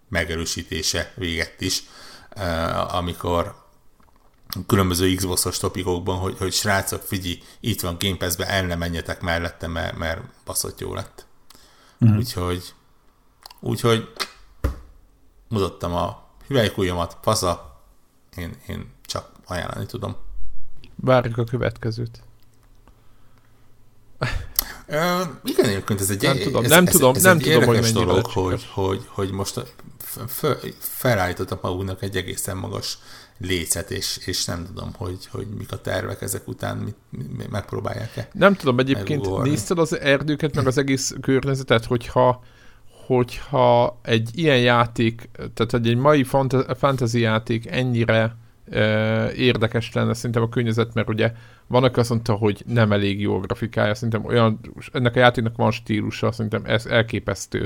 megerősítése 0.09 1.13
véget 1.15 1.61
is, 1.61 1.83
uh, 2.35 2.95
amikor 2.95 3.61
különböző 4.67 5.15
Xbox-os 5.15 5.57
topikokban, 5.57 6.17
hogy, 6.17 6.37
hogy 6.37 6.53
srácok, 6.53 7.01
figyelj, 7.01 7.41
itt 7.59 7.81
van 7.81 7.97
Game 7.99 8.17
Pass-be, 8.17 8.47
el 8.47 8.65
ne 8.65 8.75
menjetek 8.75 9.21
mellette, 9.21 9.67
mert, 9.67 9.97
mert 9.97 10.21
baszott 10.45 10.79
jó 10.79 10.93
lett. 10.93 11.25
Uh-huh. 11.99 12.17
Úgyhogy, 12.17 12.73
úgyhogy 13.59 14.13
mutattam 15.47 15.93
a 15.93 16.22
hüvelykújjamat, 16.47 17.17
fasza, 17.21 17.81
én, 18.35 18.55
én 18.67 18.91
csak 19.05 19.31
ajánlani 19.45 19.85
tudom. 19.85 20.15
Várjuk 20.95 21.37
a 21.37 21.43
következőt. 21.43 22.21
Uh, 24.87 25.21
igen, 25.43 25.65
egyébként 25.65 26.01
ez 26.01 26.09
egy, 26.09 26.21
nem 26.21 26.37
tudom, 26.37 26.63
ez, 26.63 26.69
nem 26.69 26.85
ez, 26.85 26.91
tudom, 26.91 27.15
ez 27.15 27.23
nem 27.23 27.37
egy 27.37 27.43
tudom, 27.43 27.65
hogy 27.65 27.91
dolog, 27.91 28.25
hogy, 28.25 28.67
hogy, 28.73 29.05
hogy 29.07 29.31
most 29.31 29.63
felállítottak 30.79 31.61
magunknak 31.61 32.01
egy 32.01 32.15
egészen 32.15 32.57
magas 32.57 32.97
lécet, 33.37 33.91
és, 33.91 34.19
és 34.25 34.45
nem 34.45 34.65
tudom, 34.65 34.93
hogy, 34.93 35.27
hogy 35.31 35.47
mik 35.57 35.71
a 35.71 35.81
tervek 35.81 36.21
ezek 36.21 36.47
után, 36.47 36.77
mit, 36.77 36.95
mit 37.09 37.49
megpróbálják-e. 37.49 38.27
Nem 38.33 38.55
tudom, 38.55 38.79
egyébként 38.79 39.41
nézted 39.41 39.79
az 39.79 39.99
erdőket, 39.99 40.55
meg 40.55 40.67
az 40.67 40.77
egész 40.77 41.15
környezetet, 41.21 41.85
hogyha 41.85 42.43
hogyha 43.05 43.99
egy 44.01 44.29
ilyen 44.33 44.59
játék, 44.59 45.29
tehát 45.53 45.85
egy 45.85 45.95
mai 45.95 46.23
fantasy 46.75 47.19
játék 47.19 47.71
ennyire 47.71 48.35
érdekes 49.35 49.93
lenne 49.93 50.13
szerintem 50.13 50.43
a 50.43 50.49
környezet, 50.49 50.93
mert 50.93 51.09
ugye 51.09 51.33
van, 51.67 51.83
aki 51.83 51.99
azt 51.99 52.09
mondta, 52.09 52.33
hogy 52.33 52.63
nem 52.67 52.91
elég 52.91 53.21
jó 53.21 53.35
a 53.35 53.39
grafikája, 53.39 53.95
szerintem 53.95 54.25
olyan, 54.25 54.59
ennek 54.91 55.15
a 55.15 55.19
játéknak 55.19 55.55
van 55.55 55.71
stílusa, 55.71 56.31
szerintem 56.31 56.63
ez 56.65 56.85
elképesztő. 56.85 57.59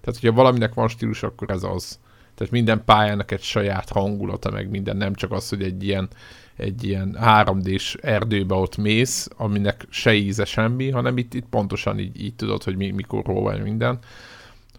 Tehát, 0.00 0.20
hogyha 0.20 0.32
valaminek 0.32 0.74
van 0.74 0.88
stílusa, 0.88 1.26
akkor 1.26 1.50
ez 1.50 1.62
az. 1.62 1.98
Tehát 2.34 2.52
minden 2.52 2.84
pályának 2.84 3.30
egy 3.30 3.42
saját 3.42 3.88
hangulata, 3.88 4.50
meg 4.50 4.70
minden, 4.70 4.96
nem 4.96 5.14
csak 5.14 5.32
az, 5.32 5.48
hogy 5.48 5.62
egy 5.62 5.84
ilyen, 5.84 6.08
egy 6.56 6.84
ilyen 6.84 7.18
3D-s 7.20 7.94
erdőbe 7.94 8.54
ott 8.54 8.76
mész, 8.76 9.28
aminek 9.36 9.86
se 9.88 10.14
íze 10.14 10.44
semmi, 10.44 10.90
hanem 10.90 11.16
itt, 11.18 11.34
itt 11.34 11.46
pontosan 11.50 11.98
így, 11.98 12.22
így 12.22 12.34
tudod, 12.34 12.62
hogy 12.62 12.76
mi, 12.76 12.90
mikor 12.90 13.24
vagy 13.24 13.62
minden. 13.62 13.98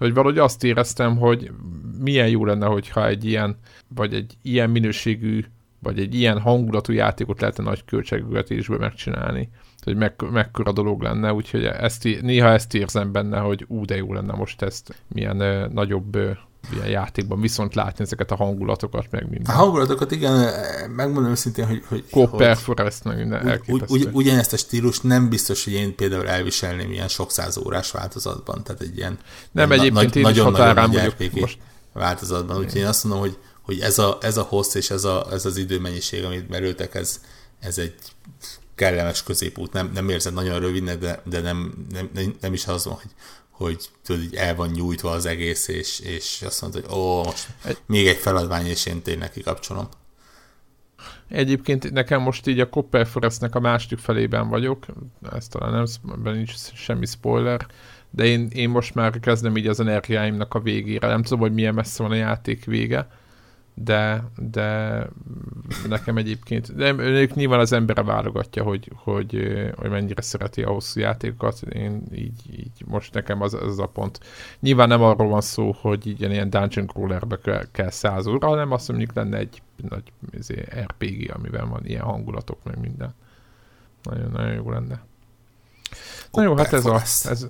Hogy 0.01 0.13
valahogy 0.13 0.37
azt 0.37 0.63
éreztem, 0.63 1.17
hogy 1.17 1.51
milyen 1.99 2.29
jó 2.29 2.45
lenne, 2.45 2.65
hogyha 2.65 3.07
egy 3.07 3.25
ilyen, 3.25 3.57
vagy 3.95 4.13
egy 4.13 4.33
ilyen 4.41 4.69
minőségű 4.69 5.43
vagy 5.79 5.99
egy 5.99 6.15
ilyen 6.15 6.39
hangulatú 6.39 6.93
játékot 6.93 7.41
lehetne 7.41 7.63
nagy 7.63 7.85
költségvetésből 7.85 8.77
megcsinálni. 8.77 9.49
Hogy 9.83 9.95
meg, 9.95 10.13
mekkora 10.31 10.71
dolog 10.71 11.01
lenne, 11.01 11.33
úgyhogy 11.33 11.63
ezt, 11.63 12.03
néha 12.21 12.47
ezt 12.47 12.73
érzem 12.73 13.11
benne, 13.11 13.39
hogy 13.39 13.65
ú, 13.67 13.85
de 13.85 13.95
jó 13.95 14.13
lenne 14.13 14.33
most 14.33 14.61
ezt 14.61 15.03
milyen 15.07 15.39
ö, 15.39 15.67
nagyobb 15.67 16.15
ö, 16.15 16.31
ilyen 16.73 16.87
játékban 16.87 17.41
viszont 17.41 17.75
látni 17.75 18.03
ezeket 18.03 18.31
a 18.31 18.35
hangulatokat, 18.35 19.07
meg 19.09 19.29
minden. 19.29 19.55
A 19.55 19.57
hangulatokat 19.57 20.11
igen, 20.11 20.49
megmondom 20.95 21.31
őszintén, 21.31 21.67
hogy... 21.67 21.83
hogy 21.87 22.05
Copper 22.11 22.57
Forest, 22.57 23.03
meg 23.03 23.17
minden 23.17 23.61
ugy, 23.67 23.81
ugy, 23.81 23.83
ugy, 23.89 24.09
Ugyanezt 24.11 24.53
a 24.53 24.57
stílus 24.57 24.99
nem 24.99 25.29
biztos, 25.29 25.63
hogy 25.63 25.73
én 25.73 25.95
például 25.95 26.27
elviselném 26.27 26.91
ilyen 26.91 27.07
sok 27.07 27.31
száz 27.31 27.57
órás 27.57 27.91
változatban, 27.91 28.63
tehát 28.63 28.81
egy 28.81 28.97
ilyen... 28.97 29.17
Nem, 29.51 29.71
egyébként 29.71 30.13
na, 30.13 30.19
én 30.19 30.21
nagyon, 30.21 30.47
is 30.47 30.57
határán 30.57 30.91
vagyok 30.91 31.39
most. 31.39 31.57
változatban, 31.93 32.57
úgyhogy 32.57 32.81
én 32.81 32.87
azt 32.87 33.03
mondom, 33.03 33.21
hogy 33.21 33.37
hogy 33.61 33.79
ez 33.79 33.99
a, 33.99 34.17
ez 34.21 34.37
a 34.37 34.41
hossz 34.41 34.73
és 34.73 34.89
ez, 34.89 35.03
a, 35.03 35.27
ez 35.31 35.45
az 35.45 35.57
időmennyiség, 35.57 36.23
amit 36.23 36.49
merültek, 36.49 36.95
ez, 36.95 37.21
ez 37.59 37.77
egy 37.77 37.95
kellemes 38.75 39.23
középút. 39.23 39.73
Nem, 39.73 39.91
nem 39.93 40.09
érzed 40.09 40.33
nagyon 40.33 40.59
rövidnek, 40.59 40.97
de, 40.97 41.21
de 41.25 41.41
nem, 41.41 41.87
nem, 41.91 42.35
nem, 42.41 42.53
is 42.53 42.67
az 42.67 42.85
van, 42.85 42.93
hogy, 42.93 43.11
hogy 43.61 43.89
tudod, 44.03 44.21
így 44.23 44.35
el 44.35 44.55
van 44.55 44.69
nyújtva 44.69 45.09
az 45.09 45.25
egész, 45.25 45.67
és, 45.67 45.99
és 45.99 46.41
azt 46.45 46.61
mondod, 46.61 46.85
hogy 46.85 46.97
ó, 46.97 47.23
most 47.23 47.47
még 47.85 48.07
egy 48.07 48.17
feladvány, 48.17 48.65
és 48.65 48.85
én 48.85 49.01
tényleg 49.01 49.31
kikapcsolom. 49.31 49.87
Egyébként 51.27 51.91
nekem 51.91 52.21
most 52.21 52.47
így 52.47 52.59
a 52.59 52.69
Copper 52.69 53.07
Forestnek 53.07 53.55
a 53.55 53.59
második 53.59 53.99
felében 53.99 54.49
vagyok, 54.49 54.85
ez 55.31 55.47
talán 55.47 55.71
nem, 55.71 55.85
ebben 56.11 56.35
nincs 56.35 56.53
semmi 56.73 57.05
spoiler, 57.05 57.67
de 58.09 58.25
én, 58.25 58.47
én 58.53 58.69
most 58.69 58.95
már 58.95 59.19
kezdem 59.19 59.57
így 59.57 59.67
az 59.67 59.79
energiáimnak 59.79 60.53
a 60.53 60.59
végére. 60.59 61.07
Nem 61.07 61.23
tudom, 61.23 61.39
hogy 61.39 61.53
milyen 61.53 61.73
messze 61.73 62.03
van 62.03 62.11
a 62.11 62.15
játék 62.15 62.65
vége, 62.65 63.07
de, 63.73 64.23
de 64.37 65.07
nekem 65.87 66.17
egyébként, 66.17 66.75
de 66.75 66.93
ők 66.93 67.33
nyilván 67.33 67.59
az 67.59 67.71
embere 67.71 68.03
válogatja, 68.03 68.63
hogy, 68.63 68.91
hogy, 68.95 69.61
hogy 69.75 69.89
mennyire 69.89 70.21
szereti 70.21 70.63
a 70.63 70.69
hosszú 70.69 70.99
játékokat, 70.99 71.61
én 71.61 72.03
így, 72.13 72.59
így 72.59 72.83
most 72.85 73.13
nekem 73.13 73.41
az, 73.41 73.53
az 73.53 73.79
a 73.79 73.85
pont. 73.85 74.19
Nyilván 74.59 74.87
nem 74.87 75.01
arról 75.01 75.27
van 75.27 75.41
szó, 75.41 75.75
hogy 75.81 76.07
így 76.07 76.21
ilyen 76.21 76.49
dungeon 76.49 76.87
crawlerbe 76.87 77.37
kell, 77.37 77.65
kell 77.71 77.89
száz 77.89 78.27
óra, 78.27 78.47
hanem 78.47 78.71
azt 78.71 78.87
mondjuk 78.87 79.13
lenne 79.13 79.37
egy 79.37 79.61
nagy 79.75 80.11
izé, 80.31 80.65
RPG, 80.81 81.31
amiben 81.35 81.69
van 81.69 81.85
ilyen 81.85 82.03
hangulatok, 82.03 82.57
meg 82.63 82.79
minden. 82.79 83.13
Nagyon, 84.03 84.31
nagyon 84.31 84.53
jó 84.53 84.69
lenne. 84.69 85.01
Na 86.31 86.43
jó, 86.43 86.55
hát 86.55 86.73
ez 86.73 86.85
a, 86.85 87.01
ez, 87.01 87.47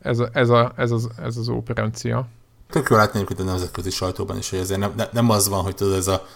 ez, 0.00 0.18
a, 0.18 0.28
ez, 0.32 0.48
a, 0.48 0.72
ez, 0.76 0.90
az, 0.90 1.10
ez 1.18 1.36
az 1.36 1.48
operencia. 1.48 2.28
Tök 2.72 2.88
jó 2.90 2.96
látni 2.96 3.24
a 3.38 3.42
nemzetközi 3.42 3.90
sajtóban 3.90 4.38
is, 4.38 4.50
hogy 4.50 4.58
azért 4.58 4.80
nem, 4.80 4.94
nem 5.12 5.30
az 5.30 5.48
van, 5.48 5.62
hogy 5.62 5.74
tudod, 5.74 5.94
ez 5.94 6.06
a 6.06 6.26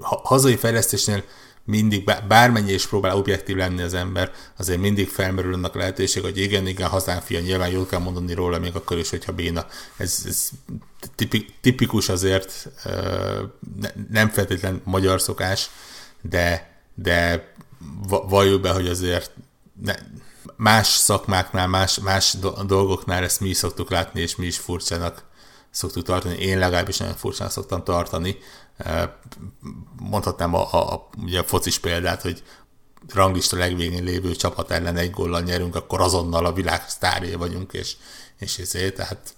hazai 0.00 0.56
fejlesztésnél 0.56 1.24
mindig, 1.64 2.10
bármennyi 2.28 2.72
is 2.72 2.86
próbál 2.86 3.16
objektív 3.16 3.56
lenni 3.56 3.82
az 3.82 3.94
ember, 3.94 4.32
azért 4.56 4.80
mindig 4.80 5.08
felmerül 5.08 5.54
annak 5.54 5.74
lehetőség, 5.74 6.22
hogy 6.22 6.38
igen, 6.38 6.66
igen, 6.66 6.88
hazán 6.88 7.20
fia, 7.20 7.40
nyilván 7.40 7.68
jól 7.68 7.86
kell 7.86 7.98
mondani 7.98 8.34
róla, 8.34 8.58
még 8.58 8.74
akkor 8.74 8.98
is, 8.98 9.10
hogyha 9.10 9.32
béna. 9.32 9.66
Ez, 9.96 10.22
ez 10.26 10.48
tipikus 11.60 12.08
azért, 12.08 12.68
nem 14.10 14.28
feltétlen 14.28 14.80
magyar 14.84 15.20
szokás, 15.20 15.70
de, 16.22 16.72
de 16.94 17.48
valljuk 18.28 18.60
be, 18.60 18.70
hogy 18.70 18.88
azért 18.88 19.30
ne, 19.82 19.94
más 20.56 20.86
szakmáknál, 20.86 21.66
más, 21.66 21.98
más 21.98 22.36
dolgoknál 22.66 23.22
ezt 23.22 23.40
mi 23.40 23.48
is 23.48 23.56
szoktuk 23.56 23.90
látni, 23.90 24.20
és 24.20 24.36
mi 24.36 24.46
is 24.46 24.58
furcsának 24.58 25.32
szoktuk 25.74 26.04
tartani, 26.04 26.36
én 26.36 26.58
legalábbis 26.58 26.96
nagyon 26.96 27.14
furcsán 27.14 27.48
szoktam 27.48 27.84
tartani. 27.84 28.38
Mondhatnám 29.98 30.54
a, 30.54 30.72
a, 30.72 30.92
a, 30.92 31.08
ugye 31.22 31.38
a 31.38 31.44
focis 31.44 31.78
példát, 31.78 32.22
hogy 32.22 32.42
ranglista 33.08 33.56
legvégén 33.56 34.04
lévő 34.04 34.34
csapat 34.34 34.70
ellen 34.70 34.96
egy 34.96 35.10
góllal 35.10 35.40
nyerünk, 35.40 35.74
akkor 35.74 36.00
azonnal 36.00 36.46
a 36.46 36.52
világ 36.52 36.88
sztárja 36.88 37.38
vagyunk, 37.38 37.72
és, 37.72 37.96
és 38.38 38.58
ezért, 38.58 38.94
tehát 38.94 39.34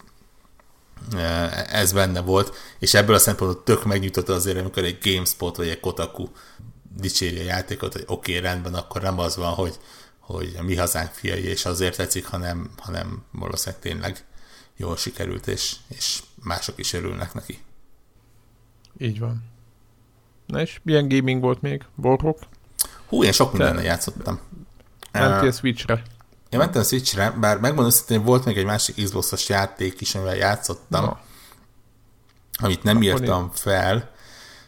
ez 1.70 1.92
benne 1.92 2.20
volt, 2.20 2.56
és 2.78 2.94
ebből 2.94 3.14
a 3.14 3.18
szempontból 3.18 3.62
tök 3.62 3.84
megnyugtatott 3.84 4.36
azért, 4.36 4.58
amikor 4.58 4.84
egy 4.84 4.98
GameSpot 5.02 5.56
vagy 5.56 5.68
egy 5.68 5.80
Kotaku 5.80 6.28
dicséri 6.96 7.38
a 7.38 7.42
játékot, 7.42 7.92
hogy 7.92 8.04
oké, 8.06 8.36
okay, 8.36 8.48
rendben, 8.50 8.74
akkor 8.74 9.02
nem 9.02 9.18
az 9.18 9.36
van, 9.36 9.52
hogy, 9.52 9.78
hogy 10.20 10.54
a 10.58 10.62
mi 10.62 10.76
hazánk 10.76 11.10
fiai, 11.12 11.44
és 11.44 11.64
azért 11.64 11.96
tetszik, 11.96 12.26
hanem, 12.26 12.70
hanem 12.76 13.24
valószínűleg 13.32 13.80
tényleg 13.80 14.24
jól 14.76 14.96
sikerült, 14.96 15.46
és, 15.46 15.76
és 15.88 16.22
mások 16.42 16.78
is 16.78 16.92
örülnek 16.92 17.34
neki. 17.34 17.58
Így 18.98 19.18
van. 19.18 19.44
Na 20.46 20.60
és 20.60 20.80
milyen 20.82 21.08
gaming 21.08 21.40
volt 21.40 21.60
még? 21.60 21.84
Borrok? 21.94 22.38
Hú, 23.06 23.24
én 23.24 23.32
sok 23.32 23.52
mindennel 23.52 23.84
játszottam. 23.84 24.40
Mentél 25.12 25.48
uh, 25.48 25.54
Switchre? 25.54 26.02
Én 26.48 26.58
mentem 26.58 26.82
Switchre, 26.82 27.30
bár 27.30 27.58
megmondom 27.58 27.92
hogy 28.06 28.22
volt 28.22 28.44
még 28.44 28.56
egy 28.56 28.64
másik 28.64 29.04
Xbox-os 29.04 29.48
játék 29.48 30.00
is, 30.00 30.14
amivel 30.14 30.36
játszottam, 30.36 31.04
Na. 31.04 31.20
amit 32.58 32.82
nem 32.82 32.96
Akkor 32.96 33.08
írtam 33.08 33.42
én... 33.42 33.50
fel, 33.52 34.14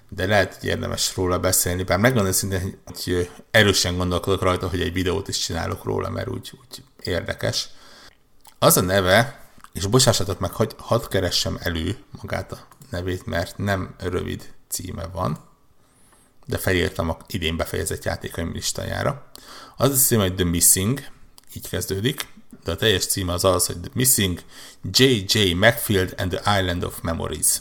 de 0.08 0.26
lehet, 0.26 0.54
hogy 0.54 0.68
érdemes 0.68 1.16
róla 1.16 1.38
beszélni, 1.38 1.82
bár 1.82 1.98
megmondom 1.98 2.32
szintén, 2.32 2.80
hogy 2.84 3.30
erősen 3.50 3.96
gondolkodok 3.96 4.42
rajta, 4.42 4.68
hogy 4.68 4.80
egy 4.80 4.92
videót 4.92 5.28
is 5.28 5.38
csinálok 5.38 5.84
róla, 5.84 6.10
mert 6.10 6.28
úgy, 6.28 6.52
úgy 6.60 6.82
érdekes. 7.00 7.68
Az 8.58 8.76
a 8.76 8.80
neve, 8.80 9.37
és 9.72 9.86
bocsássatok 9.86 10.38
meg, 10.38 10.50
hogy 10.50 10.74
hadd 10.78 11.08
keressem 11.08 11.58
elő 11.60 11.96
magát 12.20 12.52
a 12.52 12.58
nevét, 12.90 13.26
mert 13.26 13.58
nem 13.58 13.94
rövid 13.98 14.54
címe 14.68 15.06
van, 15.06 15.38
de 16.46 16.58
felírtam 16.58 17.10
a 17.10 17.16
idén 17.26 17.56
befejezett 17.56 18.04
játékaim 18.04 18.52
listájára. 18.52 19.26
Az 19.76 19.90
a 19.90 19.94
címe, 19.94 20.22
hogy 20.22 20.34
The 20.34 20.44
Missing, 20.44 21.00
így 21.54 21.68
kezdődik, 21.68 22.26
de 22.64 22.72
a 22.72 22.76
teljes 22.76 23.06
címe 23.06 23.32
az 23.32 23.44
az, 23.44 23.66
hogy 23.66 23.80
The 23.80 23.90
Missing 23.94 24.40
J.J. 24.90 25.52
Macfield 25.52 26.14
and 26.16 26.30
the 26.30 26.60
Island 26.60 26.84
of 26.84 27.00
Memories. 27.00 27.56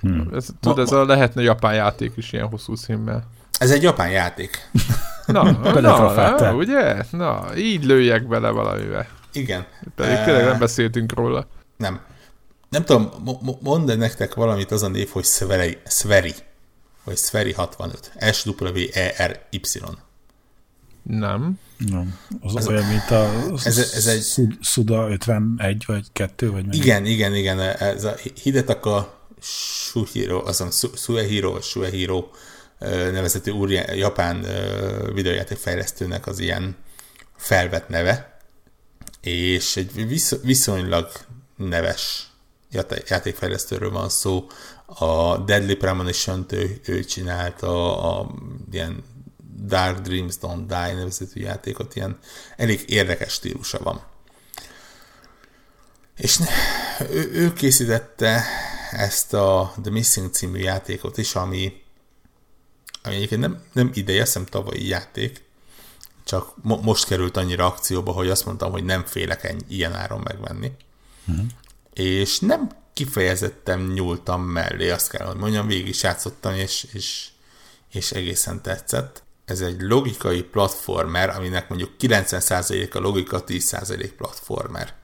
Hmm. 0.00 0.30
Ez, 0.34 0.46
tudod, 0.60 0.78
ez 0.78 0.92
a 0.92 1.04
lehetne 1.04 1.42
japán 1.42 1.74
játék 1.74 2.12
is 2.16 2.32
ilyen 2.32 2.48
hosszú 2.48 2.74
címmel. 2.74 3.26
Ez 3.58 3.70
egy 3.70 3.82
japán 3.82 4.10
játék. 4.10 4.70
Na, 5.26 5.42
na, 5.80 5.80
na, 5.80 6.54
ugye? 6.54 7.04
Na, 7.10 7.56
így 7.56 7.84
lőjek 7.84 8.26
bele 8.26 8.50
valamivel. 8.50 9.06
Igen. 9.36 9.66
Pedig 9.94 10.16
tényleg 10.24 10.44
nem 10.44 10.58
beszéltünk 10.58 11.12
róla. 11.14 11.46
Nem. 11.76 12.00
Nem 12.68 12.84
tudom, 12.84 13.10
mondd 13.60 13.98
nektek 13.98 14.34
valamit 14.34 14.70
az 14.70 14.82
a 14.82 14.88
név, 14.88 15.08
hogy 15.08 15.24
Sveri, 15.24 15.78
Sveri 15.86 16.34
vagy 17.04 17.16
Sveri 17.16 17.52
65. 17.52 18.12
S-W-E-R-Y. 18.32 19.60
Nem. 21.02 21.58
Nem. 21.90 22.18
Az 22.40 22.56
ez 22.56 22.68
olyan, 22.68 22.86
mint 22.86 23.10
a 23.10 23.30
ez, 23.64 23.78
ez 23.78 24.06
egy, 24.06 24.48
Suda 24.60 25.08
51 25.08 25.84
vagy 25.86 26.06
2, 26.12 26.50
vagy 26.50 26.66
mennyi? 26.66 26.76
Igen, 26.76 27.04
igen, 27.04 27.34
igen. 27.34 27.60
Ez 27.60 28.04
a 28.04 28.14
Hidetaka 28.42 29.20
Shuhiro, 29.40 30.46
azon 30.46 30.70
Suehiro, 30.94 31.60
Suehiro 31.60 32.28
nevezetű 32.78 33.50
úr, 33.50 33.70
japán 33.70 34.46
videójáték 35.14 35.58
fejlesztőnek 35.58 36.26
az 36.26 36.38
ilyen 36.38 36.76
felvett 37.36 37.88
neve, 37.88 38.35
és 39.26 39.76
egy 39.76 40.22
viszonylag 40.42 41.12
neves 41.56 42.30
játékfejlesztőről 43.08 43.90
van 43.90 44.08
szó. 44.08 44.46
A 44.86 45.36
Deadly 45.38 45.74
Premonition-t 45.74 46.52
ő, 46.52 46.80
ő 46.84 47.04
csinálta, 47.04 47.98
a, 47.98 48.20
a 48.20 48.34
ilyen 48.70 49.04
Dark 49.64 49.98
Dreams 49.98 50.34
Don't 50.40 50.64
Die 50.66 50.92
nevezetű 50.92 51.40
játékot, 51.40 51.96
ilyen 51.96 52.18
elég 52.56 52.84
érdekes 52.86 53.32
stílusa 53.32 53.78
van. 53.78 54.02
És 56.16 56.40
ő, 57.10 57.30
ő 57.32 57.52
készítette 57.52 58.44
ezt 58.90 59.34
a 59.34 59.74
The 59.82 59.90
Missing 59.90 60.30
című 60.30 60.58
játékot 60.58 61.18
is, 61.18 61.34
ami, 61.34 61.82
ami 63.02 63.14
egyébként 63.14 63.40
nem, 63.40 63.62
nem 63.72 63.90
ideje, 63.94 64.24
szem 64.24 64.44
tavalyi 64.44 64.86
játék, 64.86 65.44
csak 66.26 66.52
mo- 66.62 66.82
most 66.82 67.04
került 67.04 67.36
annyira 67.36 67.66
akcióba, 67.66 68.12
hogy 68.12 68.28
azt 68.30 68.44
mondtam, 68.44 68.70
hogy 68.70 68.84
nem 68.84 69.04
félek 69.04 69.44
ennyi, 69.44 69.64
ilyen 69.68 69.94
áron 69.94 70.20
megvenni. 70.20 70.72
Uh-huh. 71.26 71.46
És 71.92 72.38
nem 72.38 72.70
kifejezetten 72.92 73.80
nyúltam 73.80 74.42
mellé, 74.42 74.90
azt 74.90 75.10
kell, 75.10 75.26
hogy 75.26 75.36
mondjam, 75.36 75.66
végig 75.66 75.88
is 75.88 76.02
játszottam, 76.02 76.54
és, 76.54 76.86
és, 76.92 77.28
és 77.92 78.12
egészen 78.12 78.62
tetszett. 78.62 79.22
Ez 79.44 79.60
egy 79.60 79.80
logikai 79.80 80.42
platformer, 80.42 81.28
aminek 81.28 81.68
mondjuk 81.68 81.90
90% 82.00 82.94
a 82.94 82.98
logika, 82.98 83.44
10% 83.46 84.10
platformer 84.16 84.94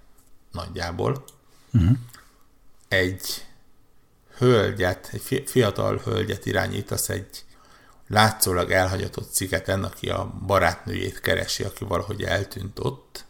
nagyjából. 0.53 1.25
Uh-huh. 1.73 1.97
Egy 2.89 3.45
hölgyet, 4.37 5.11
egy 5.12 5.43
fiatal 5.47 6.01
hölgyet 6.05 6.47
irányítasz 6.47 7.09
egy 7.09 7.45
látszólag 8.13 8.71
elhagyatott 8.71 9.31
szigeten, 9.31 9.85
aki 9.85 10.11
a 10.11 10.35
barátnőjét 10.47 11.21
keresi, 11.21 11.63
aki 11.63 11.85
valahogy 11.85 12.23
eltűnt 12.23 12.79
ott. 12.79 13.25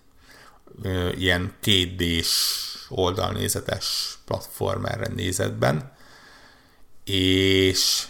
Ilyen 1.17 1.55
kétdés 1.61 2.57
oldalnézetes 2.89 4.19
platformerre 4.25 5.09
nézetben. 5.15 5.93
És 7.05 8.07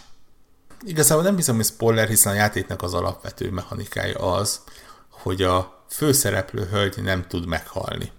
igazából 0.81 1.23
nem 1.23 1.35
hiszem, 1.35 1.55
hogy 1.55 1.65
spoiler, 1.65 2.07
hiszen 2.07 2.33
a 2.33 2.35
játéknak 2.35 2.81
az 2.81 2.93
alapvető 2.93 3.49
mechanikája 3.49 4.19
az, 4.19 4.61
hogy 5.09 5.41
a 5.41 5.85
főszereplő 5.89 6.65
hölgy 6.65 7.01
nem 7.01 7.27
tud 7.27 7.45
meghalni. 7.45 8.11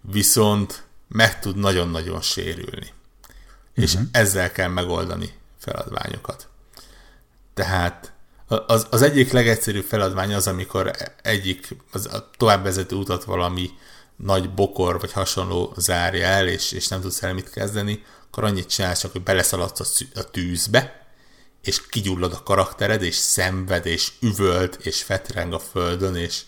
Viszont 0.00 0.84
meg 1.08 1.38
tud 1.38 1.56
nagyon-nagyon 1.56 2.20
sérülni. 2.20 2.92
És 3.74 3.94
uh-huh. 3.94 4.08
ezzel 4.12 4.52
kell 4.52 4.68
megoldani 4.68 5.32
feladványokat. 5.58 6.49
Tehát 7.60 8.12
az, 8.66 8.86
az 8.90 9.02
egyik 9.02 9.32
legegyszerűbb 9.32 9.84
feladvány 9.84 10.34
az, 10.34 10.46
amikor 10.46 10.90
egyik 11.22 11.76
az 11.92 12.06
a 12.06 12.30
továbbvezető 12.36 12.96
utat 12.96 13.24
valami 13.24 13.70
nagy 14.16 14.54
bokor 14.54 15.00
vagy 15.00 15.12
hasonló 15.12 15.74
zárja 15.76 16.26
el, 16.26 16.48
és, 16.48 16.72
és 16.72 16.88
nem 16.88 17.00
tudsz 17.00 17.22
el 17.22 17.34
mit 17.34 17.50
kezdeni, 17.50 18.04
akkor 18.26 18.44
annyit 18.44 18.68
csinálsz 18.68 19.00
csak, 19.00 19.12
hogy 19.12 19.22
beleszaladsz 19.22 19.80
a, 19.80 20.18
a 20.20 20.30
tűzbe, 20.30 21.06
és 21.62 21.86
kigyullad 21.86 22.32
a 22.32 22.42
karaktered, 22.42 23.02
és 23.02 23.14
szenved, 23.14 23.86
és 23.86 24.12
üvölt, 24.20 24.78
és 24.82 25.02
fetreng 25.02 25.52
a 25.52 25.58
földön, 25.58 26.16
és, 26.16 26.42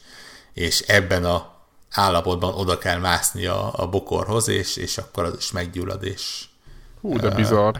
és 0.53 0.81
ebben 0.81 1.25
a 1.25 1.55
állapotban 1.91 2.55
oda 2.55 2.79
kell 2.79 2.99
mászni 2.99 3.47
a, 3.47 3.73
a 3.77 3.89
bokorhoz, 3.89 4.49
és, 4.49 4.77
és 4.77 4.99
akkor 4.99 5.25
az 5.25 5.35
is 5.39 5.51
meggyullad, 5.51 6.05
és... 6.05 6.45
Hú, 7.01 7.19
de 7.19 7.29
uh, 7.29 7.35
bizarr. 7.35 7.77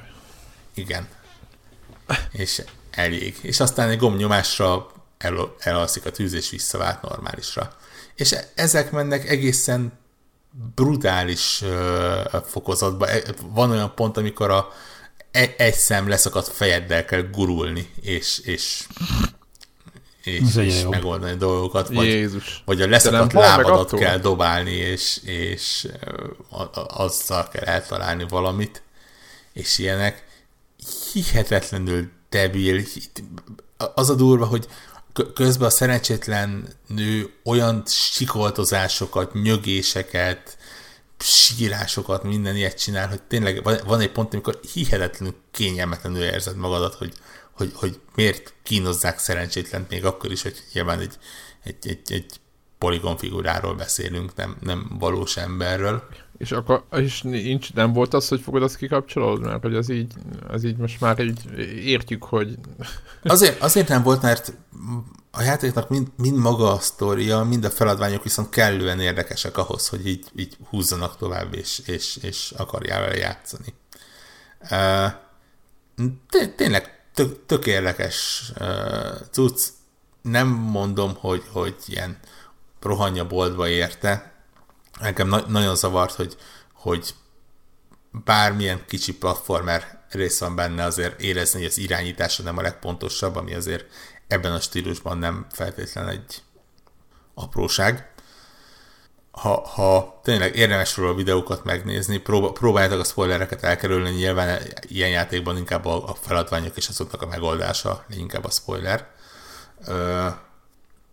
Igen. 0.75 1.09
És 2.33 2.63
elég. 2.93 3.39
És 3.43 3.61
aztán 3.61 3.89
egy 3.89 3.99
gombnyomásra 3.99 4.91
el, 5.19 5.55
elalszik 5.59 6.07
a 6.07 6.11
tűz, 6.11 6.33
és 6.33 6.51
visszavált 6.51 7.03
normálisra. 7.03 7.77
És 8.15 8.35
ezek 8.55 8.91
mennek 8.91 9.29
egészen 9.29 10.01
brutális 10.75 11.63
uh, 11.63 12.43
fokozatba. 12.45 13.09
E, 13.09 13.23
van 13.53 13.71
olyan 13.71 13.95
pont, 13.95 14.17
amikor 14.17 14.51
a 14.51 14.69
egy, 15.31 15.55
egy 15.57 15.75
szem 15.75 16.09
leszakadt 16.09 16.49
fejeddel 16.49 17.05
kell 17.05 17.23
gurulni, 17.23 17.91
és, 18.01 18.39
és 18.39 18.87
és, 20.23 20.57
és 20.57 20.85
megoldani 20.89 21.37
dolgokat, 21.37 21.89
vagy, 21.89 22.07
Jézus. 22.07 22.63
vagy 22.65 22.83
a 22.83 22.89
leszakadt 22.89 23.33
lábadat 23.33 23.95
kell 23.95 24.19
dobálni, 24.19 24.71
és, 24.71 25.21
és 25.25 25.89
azzal 26.89 27.49
kell 27.49 27.65
eltalálni 27.65 28.27
valamit, 28.29 28.83
és 29.53 29.79
ilyenek 29.79 30.27
hihetetlenül 31.13 32.11
debil. 32.33 32.83
Az 33.95 34.11
a 34.11 34.15
durva, 34.15 34.47
hogy 34.47 34.69
közben 35.35 35.69
a 35.69 35.71
szerencsétlen 35.71 36.69
nő 36.87 37.33
olyan 37.45 37.83
sikoltozásokat, 37.87 39.33
nyögéseket, 39.33 40.57
sírásokat, 41.19 42.23
minden 42.23 42.57
ilyet 42.57 42.79
csinál, 42.79 43.09
hogy 43.09 43.23
tényleg 43.23 43.63
van 43.63 44.01
egy 44.01 44.13
pont, 44.13 44.33
amikor 44.33 44.61
hihetetlenül 44.73 45.35
kényelmetlenül 45.51 46.23
érzed 46.23 46.57
magadat, 46.57 46.95
hogy, 46.95 47.13
hogy, 47.53 47.73
hogy 47.75 48.01
miért 48.15 48.55
kínozzák 48.63 49.19
szerencsétlent 49.19 49.89
még 49.89 50.05
akkor 50.05 50.33
is, 50.33 50.43
hogy 50.43 50.63
nyilván 50.73 51.01
egy, 51.01 51.19
egy, 51.63 51.89
egy, 51.89 52.13
egy 52.13 52.41
poligon 52.79 53.17
figuráról 53.17 53.75
beszélünk, 53.75 54.35
nem, 54.35 54.57
nem 54.61 54.97
valós 54.99 55.37
emberről. 55.37 56.09
És 56.43 56.53
akkor 56.53 56.85
és 56.93 57.23
nincs, 57.23 57.75
nem 57.75 57.93
volt 57.93 58.15
az, 58.15 58.29
hogy 58.29 58.41
fogod 58.41 58.63
azt 58.63 58.77
kikapcsolod? 58.77 59.41
Mert 59.41 59.63
hogy 59.63 59.75
az 59.75 59.89
így, 59.89 60.13
az 60.49 60.65
így 60.65 60.77
most 60.77 61.01
már 61.01 61.19
így 61.21 61.59
értjük, 61.85 62.25
hogy... 62.25 62.59
Azért, 63.23 63.61
azért 63.61 63.89
nem 63.89 64.03
volt, 64.03 64.23
mert 64.23 64.53
a 65.31 65.43
játéknak 65.43 65.89
mind, 65.89 66.07
mind 66.17 66.37
maga 66.37 66.73
a 66.73 66.79
sztoria, 66.79 67.43
mind 67.43 67.65
a 67.65 67.71
feladványok 67.71 68.23
viszont 68.23 68.49
kellően 68.49 69.01
érdekesek 69.01 69.57
ahhoz, 69.57 69.89
hogy 69.89 70.07
így, 70.07 70.27
így 70.37 70.57
húzzanak 70.69 71.17
tovább, 71.17 71.55
és, 71.55 71.83
és, 71.87 72.17
és 72.17 72.53
akarjál 72.57 73.01
vele 73.01 73.17
játszani. 73.17 73.75
Tényleg 76.57 77.05
tök, 77.15 77.47
tök 77.47 77.67
érdekes 77.67 78.53
cucc. 79.31 79.61
Nem 80.23 80.49
mondom, 80.49 81.15
hogy, 81.15 81.43
hogy 81.53 81.77
ilyen 81.87 82.19
rohanja 82.81 83.27
boltba 83.27 83.69
érte. 83.69 84.32
Nekem 85.03 85.29
na- 85.29 85.47
nagyon 85.49 85.77
zavart, 85.77 86.15
hogy, 86.15 86.37
hogy 86.73 87.15
bármilyen 88.11 88.85
kicsi 88.87 89.17
platformer 89.17 90.01
rész 90.11 90.41
van 90.41 90.55
benne, 90.55 90.85
azért 90.85 91.21
érezni, 91.21 91.59
hogy 91.59 91.69
az 91.69 91.79
irányítása 91.79 92.43
nem 92.43 92.59
a 92.59 92.63
legpontosabb, 92.63 93.37
ami 93.37 93.55
azért 93.55 93.85
ebben 94.27 94.53
a 94.53 94.61
stílusban 94.61 95.19
nem 95.19 95.47
feltétlen 95.51 96.09
egy 96.09 96.43
apróság. 97.35 98.11
Ha, 99.31 99.67
ha 99.69 100.21
tényleg 100.23 100.57
érdemes 100.57 100.97
róla 100.97 101.15
videókat 101.15 101.65
megnézni, 101.65 102.19
próba, 102.19 102.53
próbáljátok 102.53 103.01
a 103.01 103.05
spoilereket 103.05 103.63
elkerülni, 103.63 104.11
nyilván 104.11 104.63
ilyen 104.83 105.11
játékban 105.11 105.57
inkább 105.57 105.85
a, 105.85 106.09
a 106.09 106.15
feladványok 106.15 106.77
és 106.77 106.89
azoknak 106.89 107.23
a 107.23 107.27
megoldása, 107.27 108.05
inkább 108.09 108.45
a 108.45 108.51
spoiler. 108.51 109.11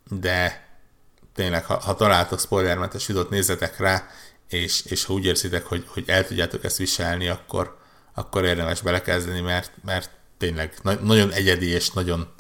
De 0.09 0.68
tényleg, 1.33 1.65
ha, 1.65 1.79
ha 1.79 1.95
találtok 1.95 2.39
spoilermentes 2.39 3.07
videót, 3.07 3.29
nézzetek 3.29 3.77
rá, 3.77 4.07
és, 4.49 4.81
és 4.85 5.05
ha 5.05 5.13
úgy 5.13 5.25
érzitek, 5.25 5.65
hogy, 5.65 5.85
hogy 5.87 6.03
el 6.07 6.27
tudjátok 6.27 6.63
ezt 6.63 6.77
viselni, 6.77 7.27
akkor, 7.27 7.77
akkor 8.13 8.45
érdemes 8.45 8.81
belekezdeni, 8.81 9.41
mert, 9.41 9.71
mert 9.83 10.09
tényleg 10.37 10.73
na- 10.81 11.01
nagyon 11.01 11.31
egyedi 11.31 11.67
és 11.67 11.89
nagyon 11.89 12.33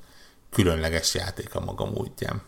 különleges 0.51 1.13
játék 1.13 1.55
a 1.55 1.59
maga 1.59 1.85
módján. 1.85 2.41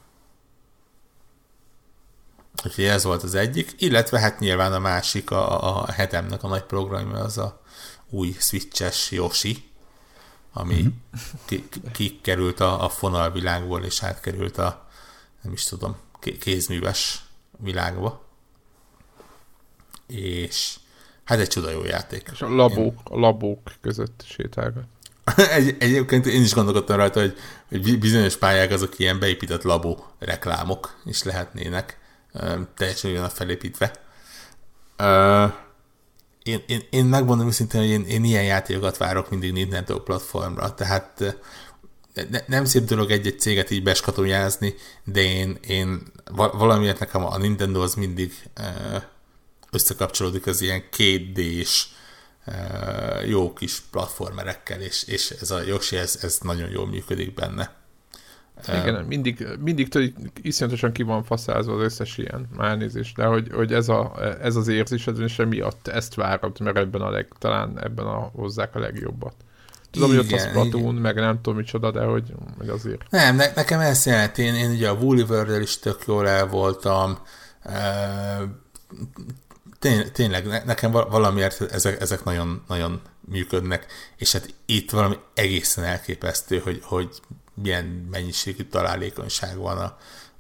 Úgyhogy 2.65 2.83
ez 2.83 3.03
volt 3.03 3.23
az 3.23 3.35
egyik, 3.35 3.73
illetve 3.77 4.19
hát 4.19 4.39
nyilván 4.39 4.73
a 4.73 4.79
másik, 4.79 5.31
a, 5.31 5.79
a 5.79 5.91
hetemnek 5.91 6.43
a 6.43 6.47
nagy 6.47 6.63
programja 6.63 7.19
az 7.19 7.37
a 7.37 7.61
új 8.09 8.35
switches 8.39 9.11
Yoshi, 9.11 9.69
ami 10.53 10.75
mm-hmm. 10.75 11.65
kikerült 11.91 12.53
ki, 12.53 12.57
ki 12.57 12.63
a, 12.63 12.83
a 12.83 12.89
fonalvilágból, 12.89 13.83
és 13.83 14.03
átkerült 14.03 14.57
a, 14.57 14.87
nem 15.41 15.53
is 15.53 15.63
tudom, 15.63 15.95
kézműves 16.39 17.23
világba. 17.57 18.25
És 20.07 20.79
hát 21.23 21.39
egy 21.39 21.47
csuda 21.47 21.69
jó 21.69 21.83
játék. 21.83 22.29
És 22.31 22.41
a 22.41 22.49
labók, 22.49 22.93
én... 22.93 23.01
a 23.03 23.19
labók 23.19 23.71
között 23.81 24.23
sétálgat. 24.27 24.83
egy, 25.57 25.75
egyébként 25.79 26.25
én 26.25 26.41
is 26.41 26.53
gondolkodtam 26.53 26.97
rajta, 26.97 27.19
hogy, 27.19 27.37
hogy 27.69 27.99
bizonyos 27.99 28.37
pályák 28.37 28.71
azok 28.71 28.99
ilyen 28.99 29.19
beépített 29.19 29.63
labó 29.63 30.05
reklámok 30.19 30.99
is 31.05 31.23
lehetnének, 31.23 31.99
teljesen 32.75 33.11
olyan 33.11 33.29
felépítve. 33.29 33.91
Én, 36.43 36.63
én, 36.67 36.81
én 36.89 37.05
megmondom 37.05 37.47
őszintén, 37.47 37.81
hogy 37.81 37.89
én, 37.89 38.05
én 38.05 38.23
ilyen 38.23 38.43
játékokat 38.43 38.97
várok 38.97 39.29
mindig 39.29 39.51
Nintendo 39.51 39.99
platformra, 39.99 40.73
tehát 40.73 41.37
ne, 42.29 42.39
nem 42.47 42.65
szép 42.65 42.83
dolog 42.83 43.11
egy-egy 43.11 43.39
céget 43.39 43.71
így 43.71 43.83
beskatonyázni, 43.83 44.73
de 45.03 45.21
én, 45.21 45.57
én 45.67 46.01
valamiért 46.33 46.99
nekem 46.99 47.25
a 47.25 47.37
Nintendo 47.37 47.81
az 47.81 47.93
mindig 47.93 48.33
összekapcsolódik 49.71 50.47
az 50.47 50.61
ilyen 50.61 50.83
2 50.89 51.63
jó 53.27 53.53
kis 53.53 53.79
platformerekkel, 53.79 54.81
és, 54.81 55.03
és 55.03 55.29
ez 55.29 55.51
a 55.51 55.61
Yoshi, 55.61 55.97
ez, 55.97 56.19
ez 56.21 56.37
nagyon 56.41 56.69
jól 56.69 56.87
működik 56.87 57.33
benne. 57.33 57.79
Igen, 58.67 59.05
mindig, 59.05 59.47
mindig 59.59 59.87
tudod, 59.89 60.13
iszonyatosan 60.41 60.91
ki 60.91 61.03
van 61.03 61.23
faszázva 61.23 61.73
az 61.73 61.81
összes 61.81 62.17
ilyen 62.17 62.47
elnézést, 62.59 63.15
de 63.15 63.25
hogy, 63.25 63.51
hogy 63.51 63.73
ez, 63.73 63.89
a, 63.89 64.13
ez 64.41 64.55
az 64.55 64.67
érzés, 64.67 65.07
és 65.19 65.39
emiatt 65.39 65.87
ezt 65.87 66.13
várod, 66.13 66.59
mert 66.59 66.77
ebben 66.77 67.01
a 67.01 67.09
leg, 67.09 67.27
talán 67.39 67.79
ebben 67.79 68.05
a, 68.05 68.31
hozzák 68.35 68.75
a 68.75 68.79
legjobbat. 68.79 69.33
Tudom, 69.91 70.11
igen, 70.11 70.23
hogy 70.23 70.33
ott 70.33 70.39
a 70.39 70.43
Splatoon, 70.47 70.95
meg 70.95 71.15
nem 71.15 71.35
tudom 71.35 71.55
micsoda, 71.55 71.91
de 71.91 72.03
hogy, 72.03 72.33
hogy 72.57 72.69
azért. 72.69 73.01
Nem, 73.09 73.35
ne, 73.35 73.51
nekem 73.55 73.79
ezt 73.79 74.05
jelent, 74.05 74.37
én, 74.37 74.55
én 74.55 74.71
ugye 74.71 74.89
a 74.89 74.93
world 74.93 75.61
is 75.61 75.79
tök 75.79 76.03
jól 76.07 76.27
el 76.27 76.47
voltam, 76.47 77.17
Tény, 79.79 80.11
tényleg, 80.11 80.63
nekem 80.65 80.91
valamiért 80.91 81.61
ezek, 81.61 82.01
ezek 82.01 82.23
nagyon, 82.23 82.63
nagyon 82.67 83.01
működnek, 83.19 83.85
és 84.17 84.31
hát 84.31 84.53
itt 84.65 84.91
valami 84.91 85.15
egészen 85.33 85.83
elképesztő, 85.83 86.59
hogy, 86.59 86.79
hogy 86.83 87.09
milyen 87.53 87.85
mennyiségű 88.11 88.63
találékonyság 88.63 89.57
van 89.57 89.77
a, 89.77 89.97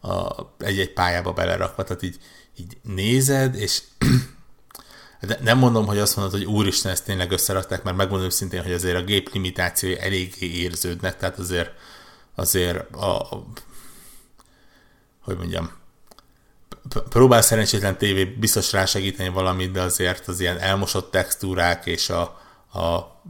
a, 0.07 0.47
egy-egy 0.59 0.93
pályába 0.93 1.33
belerakva, 1.33 1.83
tehát 1.83 2.03
így, 2.03 2.17
így 2.57 2.77
nézed, 2.83 3.55
és 3.55 3.81
nem 5.41 5.57
mondom, 5.57 5.85
hogy 5.85 5.97
azt 5.97 6.15
mondod, 6.15 6.33
hogy 6.33 6.45
úristen, 6.45 6.91
ezt 6.91 7.05
tényleg 7.05 7.31
összerakták, 7.31 7.83
mert 7.83 7.97
megmondom 7.97 8.29
szintén, 8.29 8.63
hogy 8.63 8.73
azért 8.73 8.97
a 8.97 9.03
gép 9.03 9.29
limitációi 9.33 9.99
eléggé 9.99 10.45
érződnek, 10.45 11.17
tehát 11.17 11.39
azért, 11.39 11.71
azért 12.35 12.95
a, 12.95 13.21
a 13.21 13.45
hogy 15.21 15.37
mondjam, 15.37 15.71
próbál 17.09 17.41
szerencsétlen 17.41 17.97
tévé 17.97 18.23
biztos 18.25 18.71
rá 18.71 18.85
segíteni 18.85 19.29
valamit, 19.29 19.71
de 19.71 19.81
azért 19.81 20.27
az 20.27 20.39
ilyen 20.39 20.57
elmosott 20.57 21.11
textúrák 21.11 21.85
és 21.85 22.09
a, 22.09 22.21
a 22.79 23.21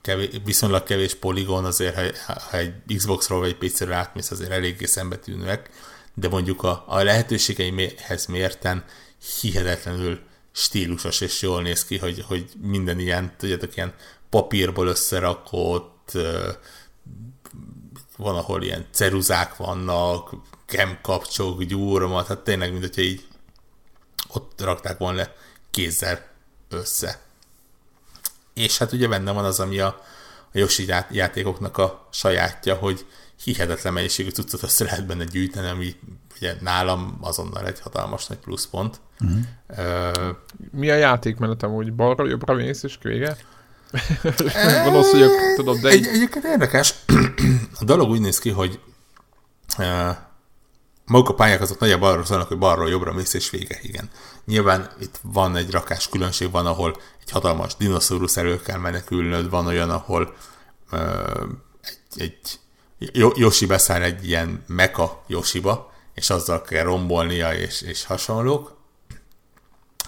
kevés, 0.00 0.28
viszonylag 0.44 0.82
kevés 0.82 1.14
poligon 1.14 1.64
azért, 1.64 2.18
ha, 2.18 2.40
ha 2.50 2.56
egy 2.56 2.72
Xbox-ról 2.96 3.38
vagy 3.38 3.56
egy 3.60 3.70
PC-ről 3.70 3.92
átmész, 3.92 4.30
azért 4.30 4.50
eléggé 4.50 4.84
szembetűnőek, 4.84 5.70
de 6.14 6.28
mondjuk 6.28 6.62
a, 6.62 6.84
a 6.86 7.02
lehetőségeimhez 7.02 8.26
mérten 8.26 8.84
hihetetlenül 9.40 10.20
stílusos 10.52 11.20
és 11.20 11.42
jól 11.42 11.62
néz 11.62 11.84
ki, 11.84 11.98
hogy, 11.98 12.24
hogy 12.26 12.50
minden 12.60 12.98
ilyen, 12.98 13.34
tudjátok, 13.36 13.76
ilyen 13.76 13.94
papírból 14.30 14.86
összerakott, 14.86 16.12
van, 18.16 18.36
ahol 18.36 18.62
ilyen 18.62 18.86
ceruzák 18.90 19.56
vannak, 19.56 20.34
kapcsok, 21.02 21.62
gyúromat, 21.62 22.26
hát 22.26 22.38
tényleg, 22.38 22.70
mint 22.70 22.82
hogyha 22.82 23.02
így 23.02 23.26
ott 24.28 24.60
rakták 24.60 24.98
volna 24.98 25.16
le 25.16 25.34
kézzel 25.70 26.26
össze. 26.68 27.22
És 28.54 28.78
hát 28.78 28.92
ugye 28.92 29.08
benne 29.08 29.32
van 29.32 29.44
az, 29.44 29.60
ami 29.60 29.78
a, 29.78 29.86
a 30.52 30.58
Yoshi 30.58 30.86
játékoknak 31.10 31.78
a 31.78 32.08
sajátja, 32.12 32.74
hogy 32.74 33.06
hihetetlen 33.44 33.92
mennyiségű 33.92 34.30
cuccot 34.30 34.62
össze 34.62 34.84
lehet 34.84 35.06
benne 35.06 35.24
gyűjteni, 35.24 35.68
ami 35.68 35.96
ugye 36.40 36.54
nálam 36.60 37.18
azonnal 37.20 37.66
egy 37.66 37.80
hatalmas 37.80 38.26
nagy 38.26 38.38
pluszpont. 38.38 39.00
Uh-huh. 39.20 39.38
Uh, 39.68 40.36
Mi 40.70 40.90
a 40.90 40.94
játékmenetem, 40.94 41.70
hogy 41.70 41.92
balra, 41.92 42.26
jobbra 42.26 42.54
mész 42.54 42.82
és 42.82 42.98
vége? 43.02 43.36
Gonosz 44.84 45.12
vagyok, 45.12 45.32
tudod, 45.56 45.78
de... 45.78 45.88
Egy, 45.88 46.06
egyébként 46.06 46.44
érdekes. 46.44 46.94
a 47.80 47.84
dolog 47.84 48.10
úgy 48.10 48.20
néz 48.20 48.38
ki, 48.38 48.50
hogy 48.50 48.80
uh, 49.78 50.16
maguk 51.06 51.28
a 51.28 51.34
pályák 51.34 51.60
azok 51.60 51.78
nagyjából 51.78 52.08
arról 52.08 52.24
szólnak, 52.24 52.48
hogy 52.48 52.58
balról 52.58 52.90
jobbra 52.90 53.12
mész 53.12 53.34
és 53.34 53.50
vége, 53.50 53.78
igen. 53.82 54.10
Nyilván 54.44 54.90
itt 55.00 55.20
van 55.22 55.56
egy 55.56 55.70
rakás 55.70 56.08
különbség, 56.08 56.50
van, 56.50 56.66
ahol 56.66 56.96
egy 57.20 57.30
hatalmas 57.30 57.76
dinoszaurusz 57.76 58.36
elő 58.36 58.60
kell 58.60 58.78
menekülnöd, 58.78 59.50
van 59.50 59.66
olyan, 59.66 59.90
ahol 59.90 60.34
uh, 60.92 61.00
egy, 62.16 62.38
egy 62.98 63.32
Yoshi 63.34 63.66
beszáll 63.66 64.02
egy 64.02 64.28
ilyen 64.28 64.64
meka 64.66 65.24
Yoshiba, 65.26 65.89
és 66.14 66.30
azzal 66.30 66.62
kell 66.62 66.82
rombolnia, 66.82 67.54
és, 67.54 67.80
és 67.80 68.04
hasonlók. 68.04 68.78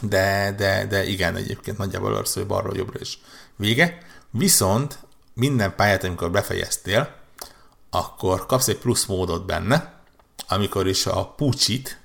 De, 0.00 0.54
de, 0.56 0.86
de 0.86 1.04
igen, 1.04 1.36
egyébként 1.36 1.78
nagyjából 1.78 2.24
szól, 2.24 2.42
hogy 2.42 2.46
balról 2.46 2.76
jobbra 2.76 3.00
is 3.00 3.18
vége. 3.56 3.98
Viszont 4.30 4.98
minden 5.34 5.74
pályát, 5.74 6.04
amikor 6.04 6.30
befejeztél, 6.30 7.14
akkor 7.90 8.46
kapsz 8.46 8.68
egy 8.68 8.78
plusz 8.78 9.04
módot 9.04 9.46
benne, 9.46 10.00
amikor 10.48 10.88
is 10.88 11.06
a 11.06 11.26
Pucsit, 11.26 12.00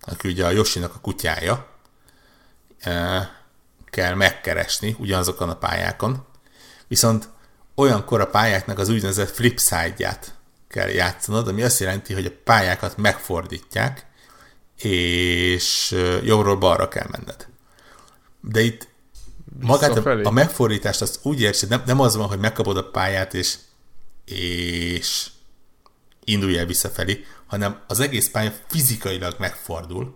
aki 0.00 0.28
ugye 0.28 0.46
a 0.46 0.50
Yoshinak 0.50 0.94
a 0.94 1.00
kutyája, 1.00 1.66
eh, 2.78 3.28
kell 3.84 4.14
megkeresni 4.14 4.96
ugyanazokon 4.98 5.48
a 5.48 5.56
pályákon, 5.56 6.26
viszont 6.88 7.28
olyankor 7.74 8.20
a 8.20 8.26
pályáknak 8.26 8.78
az 8.78 8.88
úgynevezett 8.88 9.30
flipside-ját 9.30 10.34
kell 10.70 10.88
játszanod, 10.88 11.48
ami 11.48 11.62
azt 11.62 11.80
jelenti, 11.80 12.14
hogy 12.14 12.26
a 12.26 12.32
pályákat 12.44 12.96
megfordítják, 12.96 14.06
és 14.76 15.96
jobbról 16.24 16.56
balra 16.56 16.88
kell 16.88 17.06
menned. 17.10 17.48
De 18.40 18.60
itt 18.60 18.88
magát 19.60 19.96
a, 19.96 20.20
a 20.22 20.30
megfordítást 20.30 21.02
azt 21.02 21.18
úgy 21.22 21.40
értsd, 21.40 21.68
nem, 21.68 21.82
nem 21.86 22.00
az 22.00 22.16
van, 22.16 22.28
hogy 22.28 22.38
megkapod 22.38 22.76
a 22.76 22.90
pályát, 22.90 23.34
és, 23.34 23.56
és 24.24 25.26
indulj 26.24 26.58
el 26.58 26.66
visszafelé, 26.66 27.24
hanem 27.46 27.80
az 27.86 28.00
egész 28.00 28.30
pálya 28.30 28.52
fizikailag 28.66 29.34
megfordul, 29.38 30.12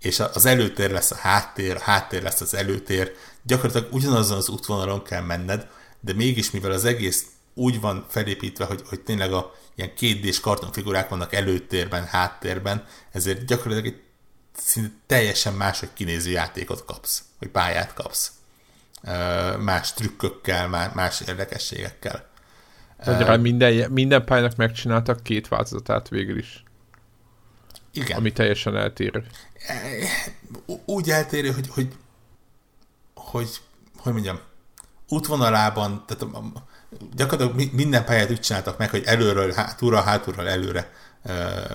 és 0.00 0.20
az 0.20 0.46
előtér 0.46 0.90
lesz 0.90 1.10
a 1.10 1.16
háttér, 1.16 1.76
a 1.76 1.82
háttér 1.82 2.22
lesz 2.22 2.40
az 2.40 2.54
előtér, 2.54 3.12
gyakorlatilag 3.42 3.94
ugyanazon 3.94 4.36
az 4.36 4.48
útvonalon 4.48 5.02
kell 5.02 5.22
menned, 5.22 5.66
de 6.00 6.12
mégis 6.12 6.50
mivel 6.50 6.70
az 6.70 6.84
egész 6.84 7.26
úgy 7.54 7.80
van 7.80 8.06
felépítve, 8.08 8.64
hogy, 8.64 8.82
hogy 8.88 9.00
tényleg 9.00 9.32
a 9.32 9.54
ilyen 9.74 9.94
kétdés 9.94 10.40
kartonfigurák 10.40 11.08
vannak 11.08 11.32
előtérben, 11.32 12.04
háttérben, 12.04 12.86
ezért 13.12 13.44
gyakorlatilag 13.44 13.94
egy 13.94 14.02
szinte 14.56 14.94
teljesen 15.06 15.54
máshogy 15.54 15.92
kinéző 15.92 16.30
játékot 16.30 16.84
kapsz, 16.84 17.24
vagy 17.38 17.48
pályát 17.48 17.94
kapsz. 17.94 18.32
Más 19.58 19.92
trükkökkel, 19.92 20.68
más 20.94 21.20
érdekességekkel. 21.20 22.28
Tehát 22.98 23.40
minden, 23.40 23.90
minden 23.90 24.24
pályának 24.24 24.56
megcsináltak 24.56 25.22
két 25.22 25.48
változatát 25.48 26.08
végül 26.08 26.38
is. 26.38 26.64
Igen. 27.92 28.16
Ami 28.16 28.32
teljesen 28.32 28.76
eltérő. 28.76 29.26
Úgy 30.84 31.10
eltérő, 31.10 31.50
hogy, 31.50 31.68
hogy, 31.68 31.88
hogy, 33.14 33.48
hogy 33.96 34.12
mondjam, 34.12 34.40
útvonalában, 35.08 36.04
tehát 36.06 36.34
gyakorlatilag 37.16 37.72
minden 37.72 38.04
pályát 38.04 38.30
úgy 38.30 38.40
csináltak 38.40 38.78
meg, 38.78 38.90
hogy 38.90 39.02
előről, 39.04 39.52
hátulra, 39.52 40.00
hátulról, 40.00 40.48
előre 40.48 40.90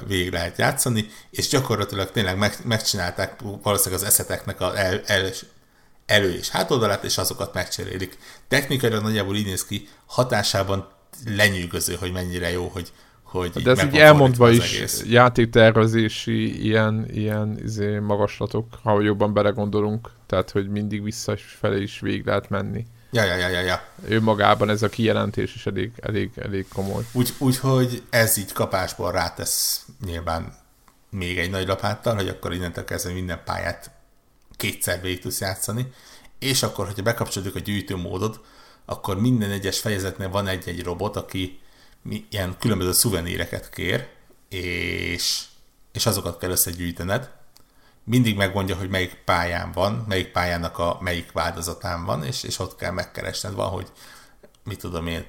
végig 0.07 0.31
lehet 0.31 0.57
játszani, 0.57 1.07
és 1.29 1.47
gyakorlatilag 1.47 2.11
tényleg 2.11 2.37
meg, 2.37 2.55
megcsinálták 2.63 3.41
valószínűleg 3.63 4.01
az 4.01 4.07
eszeteknek 4.07 4.61
az 4.61 4.73
el, 4.73 5.01
el, 5.05 5.29
elő 6.05 6.33
és 6.33 6.49
hátoldalát, 6.49 7.03
és 7.03 7.17
azokat 7.17 7.53
megcserélik. 7.53 8.17
Technikailag 8.47 9.03
nagyjából 9.03 9.35
így 9.35 9.45
néz 9.45 9.65
ki, 9.65 9.87
hatásában 10.05 10.87
lenyűgöző, 11.25 11.95
hogy 11.99 12.11
mennyire 12.11 12.51
jó, 12.51 12.67
hogy, 12.67 12.91
hogy 13.23 13.49
De 13.49 13.71
ez 13.71 13.83
így 13.83 13.95
elmondva 13.95 14.49
is 14.49 14.75
egész. 14.75 15.03
játéktervezési 15.07 16.65
ilyen, 16.65 17.05
ilyen 17.11 17.59
izé, 17.63 17.99
magaslatok, 17.99 18.67
ha 18.83 19.01
jobban 19.01 19.33
belegondolunk, 19.33 20.11
tehát 20.25 20.51
hogy 20.51 20.69
mindig 20.69 21.03
visszafelé 21.03 21.81
is 21.81 21.99
végig 21.99 22.25
lehet 22.25 22.49
menni. 22.49 22.85
Ja, 23.11 23.23
ja, 23.23 23.35
ja, 23.35 23.47
ja, 23.47 23.59
ja. 23.59 23.83
Ő 24.07 24.21
magában 24.21 24.69
ez 24.69 24.81
a 24.81 24.89
kijelentés 24.89 25.55
is 25.55 25.65
elég, 25.65 25.91
elég, 26.01 26.31
elég 26.35 26.67
komoly. 26.73 27.03
Úgy, 27.11 27.33
úgyhogy 27.37 28.03
ez 28.09 28.37
így 28.37 28.53
kapásból 28.53 29.11
rátesz 29.11 29.85
nyilván 30.05 30.57
még 31.09 31.39
egy 31.39 31.49
nagy 31.49 31.67
lapáttal, 31.67 32.15
hogy 32.15 32.27
akkor 32.27 32.53
innentől 32.53 32.83
kezdve 32.83 33.13
minden 33.13 33.41
pályát 33.45 33.91
kétszer 34.55 35.01
végig 35.01 35.19
tudsz 35.19 35.39
játszani, 35.39 35.91
és 36.39 36.63
akkor, 36.63 36.85
hogyha 36.85 37.01
bekapcsoljuk 37.01 37.55
a 37.55 37.59
gyűjtőmódot, 37.59 38.39
akkor 38.85 39.19
minden 39.19 39.51
egyes 39.51 39.79
fejezetnél 39.79 40.29
van 40.29 40.47
egy-egy 40.47 40.83
robot, 40.83 41.15
aki 41.15 41.59
ilyen 42.29 42.55
különböző 42.59 42.91
szuveníreket 42.91 43.69
kér, 43.69 44.07
és, 44.49 45.43
és 45.91 46.05
azokat 46.05 46.37
kell 46.37 46.49
összegyűjtened. 46.49 47.31
Mindig 48.09 48.35
megmondja, 48.35 48.75
hogy 48.75 48.89
melyik 48.89 49.13
pályán 49.13 49.71
van, 49.71 50.05
melyik 50.07 50.31
pályának 50.31 50.77
a 50.77 50.97
melyik 51.01 51.31
változatán 51.31 52.05
van, 52.05 52.23
és, 52.23 52.43
és 52.43 52.59
ott 52.59 52.75
kell 52.75 52.91
megkeresned. 52.91 53.53
Van, 53.53 53.69
hogy 53.69 53.91
mit 54.63 54.79
tudom 54.79 55.07
én, 55.07 55.25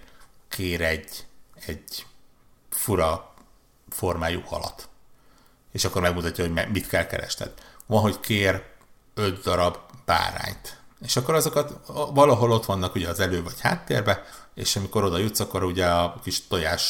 kér 0.48 0.80
egy, 0.80 1.26
egy 1.66 2.06
fura 2.70 3.34
formájú 3.88 4.40
halat. 4.40 4.88
És 5.72 5.84
akkor 5.84 6.02
megmutatja, 6.02 6.46
hogy 6.46 6.68
mit 6.72 6.88
kell 6.88 7.06
keresned. 7.06 7.52
Van, 7.86 8.00
hogy 8.00 8.20
kér 8.20 8.64
öt 9.14 9.42
darab 9.42 9.76
bárányt 10.04 10.80
és 11.02 11.16
akkor 11.16 11.34
azokat 11.34 11.74
valahol 12.12 12.52
ott 12.52 12.64
vannak 12.64 12.94
ugye 12.94 13.08
az 13.08 13.20
elő 13.20 13.42
vagy 13.42 13.60
háttérbe, 13.60 14.22
és 14.54 14.76
amikor 14.76 15.04
oda 15.04 15.18
jutsz, 15.18 15.40
akkor 15.40 15.64
ugye 15.64 15.86
a 15.86 16.20
kis 16.22 16.46
tojás 16.46 16.84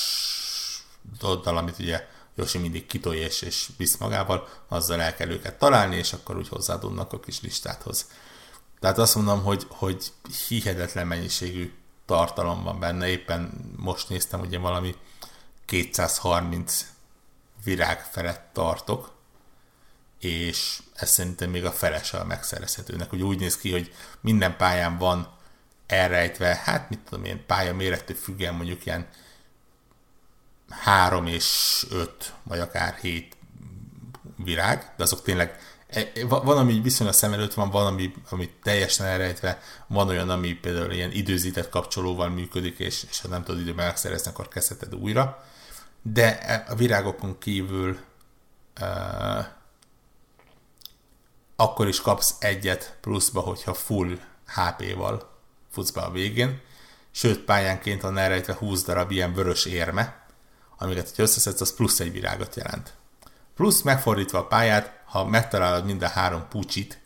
doddal, 1.19 1.57
amit 1.57 1.79
ugye 1.79 2.07
Josi 2.41 2.59
mindig 2.59 2.87
kitolja 2.87 3.27
és, 3.27 3.43
és 3.43 3.69
visz 3.77 3.97
magával, 3.97 4.49
azzal 4.69 5.01
el 5.01 5.15
kell 5.15 5.29
őket 5.29 5.59
találni, 5.59 5.97
és 5.97 6.13
akkor 6.13 6.37
úgy 6.37 6.49
hozzádunnak 6.49 7.13
a 7.13 7.21
kis 7.21 7.41
listáthoz. 7.41 8.07
Tehát 8.81 8.99
azt 8.99 9.15
mondom, 9.15 9.43
hogy, 9.43 9.67
hogy 9.69 10.13
hihetetlen 10.49 11.07
mennyiségű 11.07 11.73
tartalom 12.07 12.63
van 12.63 12.81
benne, 12.81 13.09
éppen 13.09 13.73
most 13.77 14.09
néztem, 14.09 14.41
ugye 14.41 14.59
valami 14.59 14.95
230 15.65 16.87
virág 17.65 18.01
felett 18.01 18.51
tartok, 18.53 19.13
és 20.21 20.83
ez 20.95 21.11
szerintem 21.11 21.51
még 21.51 21.65
a 21.65 21.73
felese 21.73 22.19
a 22.19 22.25
megszerezhetőnek. 22.25 23.13
Ugye 23.13 23.25
úgy 23.25 23.39
néz 23.39 23.57
ki, 23.57 23.71
hogy 23.71 23.95
minden 24.21 24.57
pályán 24.57 24.99
van 24.99 25.37
elrejtve, 25.87 26.61
hát 26.65 26.91
mit 26.91 26.99
tudom 26.99 27.25
én, 27.25 27.47
pálya 27.47 27.75
mérettől 27.75 28.17
függően 28.17 28.55
mondjuk 28.55 28.87
ilyen 28.87 29.09
három 30.71 31.27
és 31.27 31.87
öt, 31.91 32.35
vagy 32.43 32.59
akár 32.59 32.95
hét 32.95 33.37
virág, 34.37 34.93
de 34.97 35.03
azok 35.03 35.23
tényleg 35.23 35.59
e, 35.87 36.11
e, 36.15 36.27
van, 36.27 36.59
ami 36.59 36.81
viszonylag 36.81 37.17
szem 37.17 37.33
előtt 37.33 37.55
van, 37.55 37.71
van, 37.71 37.87
ami, 37.87 38.13
ami 38.31 38.51
teljesen 38.63 39.07
elrejtve, 39.07 39.61
van 39.87 40.09
olyan, 40.09 40.31
ami 40.31 40.53
például 40.53 40.93
ilyen 40.93 41.13
időzített 41.13 41.69
kapcsolóval 41.69 42.29
működik, 42.29 42.79
és, 42.79 43.05
és 43.11 43.21
ha 43.21 43.29
nem 43.29 43.45
tudod 43.45 43.61
időben 43.61 43.87
megszerezni, 43.87 44.31
akkor 44.31 44.49
kezdheted 44.49 44.95
újra. 44.95 45.45
De 46.03 46.29
a 46.69 46.75
virágokon 46.75 47.39
kívül 47.39 47.99
uh, 48.81 49.47
akkor 51.57 51.89
is 51.89 52.01
kapsz 52.01 52.35
egyet 52.39 52.97
pluszba, 53.01 53.41
hogyha 53.41 53.75
full 53.75 54.19
HP-val 54.47 55.31
futsz 55.71 55.91
be 55.91 56.01
a 56.01 56.11
végén. 56.11 56.61
Sőt, 57.11 57.45
pályánként 57.45 58.01
van 58.01 58.19
elrejtve 58.19 58.55
20 58.55 58.83
darab 58.83 59.11
ilyen 59.11 59.35
vörös 59.35 59.65
érme, 59.65 60.20
amiket, 60.81 61.17
ha 61.17 61.23
összeszedsz, 61.23 61.61
az 61.61 61.75
plusz 61.75 62.01
egy 62.01 62.13
virágot 62.13 62.57
jelent. 62.57 62.95
Plusz 63.55 63.83
megfordítva 63.83 64.39
a 64.39 64.47
pályát, 64.47 65.03
ha 65.05 65.25
megtalálod 65.25 65.85
mind 65.85 66.03
a 66.03 66.09
három 66.09 66.49
pucsit, 66.49 66.99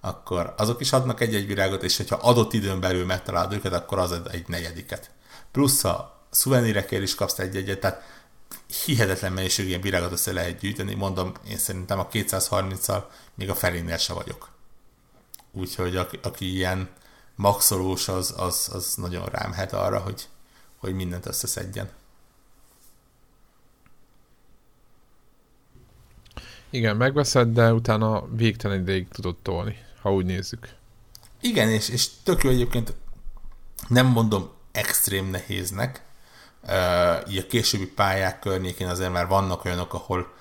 akkor 0.00 0.54
azok 0.56 0.80
is 0.80 0.92
adnak 0.92 1.20
egy-egy 1.20 1.46
virágot, 1.46 1.82
és 1.82 1.96
hogyha 1.96 2.16
adott 2.16 2.52
időn 2.52 2.80
belül 2.80 3.04
megtalálod 3.04 3.52
őket, 3.52 3.72
akkor 3.72 3.98
az 3.98 4.20
egy 4.30 4.48
negyediket. 4.48 5.10
Plusz 5.52 5.84
a 5.84 6.20
szuvenírekért 6.30 7.02
is 7.02 7.14
kapsz 7.14 7.38
egy-egyet, 7.38 7.80
tehát 7.80 8.02
hihetetlen 8.84 9.32
mennyiségű 9.32 9.68
ilyen 9.68 9.80
virágot 9.80 10.12
össze 10.12 10.32
lehet 10.32 10.58
gyűjteni, 10.58 10.94
mondom, 10.94 11.32
én 11.48 11.58
szerintem 11.58 11.98
a 11.98 12.08
230-al 12.08 13.02
még 13.34 13.50
a 13.50 13.54
felénél 13.54 13.96
se 13.96 14.12
vagyok. 14.12 14.48
Úgyhogy 15.52 15.96
aki, 15.96 16.18
aki 16.22 16.54
ilyen 16.54 16.90
maxolós, 17.34 18.08
az, 18.08 18.34
az, 18.36 18.70
az 18.72 18.94
nagyon 18.94 19.26
rámhet 19.26 19.72
arra, 19.72 19.98
hogy, 19.98 20.28
hogy 20.76 20.94
mindent 20.94 21.26
összeszedjen. 21.26 21.90
Igen, 26.72 26.96
megveszed, 26.96 27.48
de 27.48 27.72
utána 27.72 28.26
végtelen 28.30 28.80
ideig 28.80 29.08
tudod 29.08 29.36
tolni, 29.42 29.78
ha 30.00 30.12
úgy 30.12 30.24
nézzük. 30.24 30.68
Igen, 31.40 31.68
és, 31.68 31.88
és 31.88 32.08
tök 32.22 32.42
jó 32.42 32.50
egyébként, 32.50 32.94
nem 33.88 34.06
mondom 34.06 34.50
extrém 34.72 35.26
nehéznek, 35.26 36.02
így 37.28 37.38
a 37.38 37.46
későbbi 37.48 37.86
pályák 37.86 38.38
környékén 38.38 38.88
azért 38.88 39.12
már 39.12 39.26
vannak 39.26 39.64
olyanok, 39.64 39.94
ahol 39.94 40.32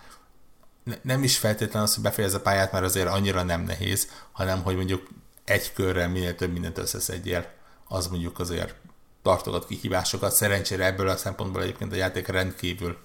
ne, 0.83 0.95
nem 1.01 1.23
is 1.23 1.37
feltétlenül 1.37 1.87
az, 1.87 1.93
hogy 1.93 2.03
befejez 2.03 2.33
a 2.33 2.41
pályát, 2.41 2.71
mert 2.71 2.85
azért 2.85 3.07
annyira 3.07 3.43
nem 3.43 3.61
nehéz, 3.61 4.07
hanem 4.31 4.63
hogy 4.63 4.75
mondjuk 4.75 5.07
egy 5.43 5.73
körrel 5.73 6.09
minél 6.09 6.35
több 6.35 6.51
mindent 6.51 6.77
összeszedjél, 6.77 7.45
az 7.87 8.07
mondjuk 8.07 8.39
azért 8.39 8.75
tartogat 9.21 9.65
kihívásokat. 9.65 10.33
Szerencsére 10.33 10.85
ebből 10.85 11.07
a 11.07 11.17
szempontból 11.17 11.61
egyébként 11.61 11.91
a 11.91 11.95
játék 11.95 12.27
rendkívül 12.27 12.97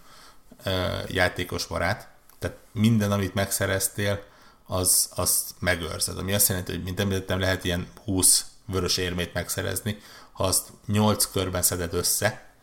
játékos 1.08 1.66
barát, 1.66 2.08
tehát 2.46 2.62
minden, 2.72 3.12
amit 3.12 3.34
megszereztél, 3.34 4.22
az, 4.66 5.08
azt 5.14 5.54
megőrzed. 5.58 6.18
Ami 6.18 6.34
azt 6.34 6.48
jelenti, 6.48 6.72
hogy 6.72 6.82
mint 6.82 7.00
említettem, 7.00 7.40
lehet 7.40 7.64
ilyen 7.64 7.88
20 8.04 8.46
vörös 8.66 8.96
érmét 8.96 9.32
megszerezni, 9.32 9.98
ha 10.32 10.44
azt 10.44 10.68
8 10.86 11.30
körben 11.32 11.62
szeded 11.62 11.94
össze, 11.94 12.54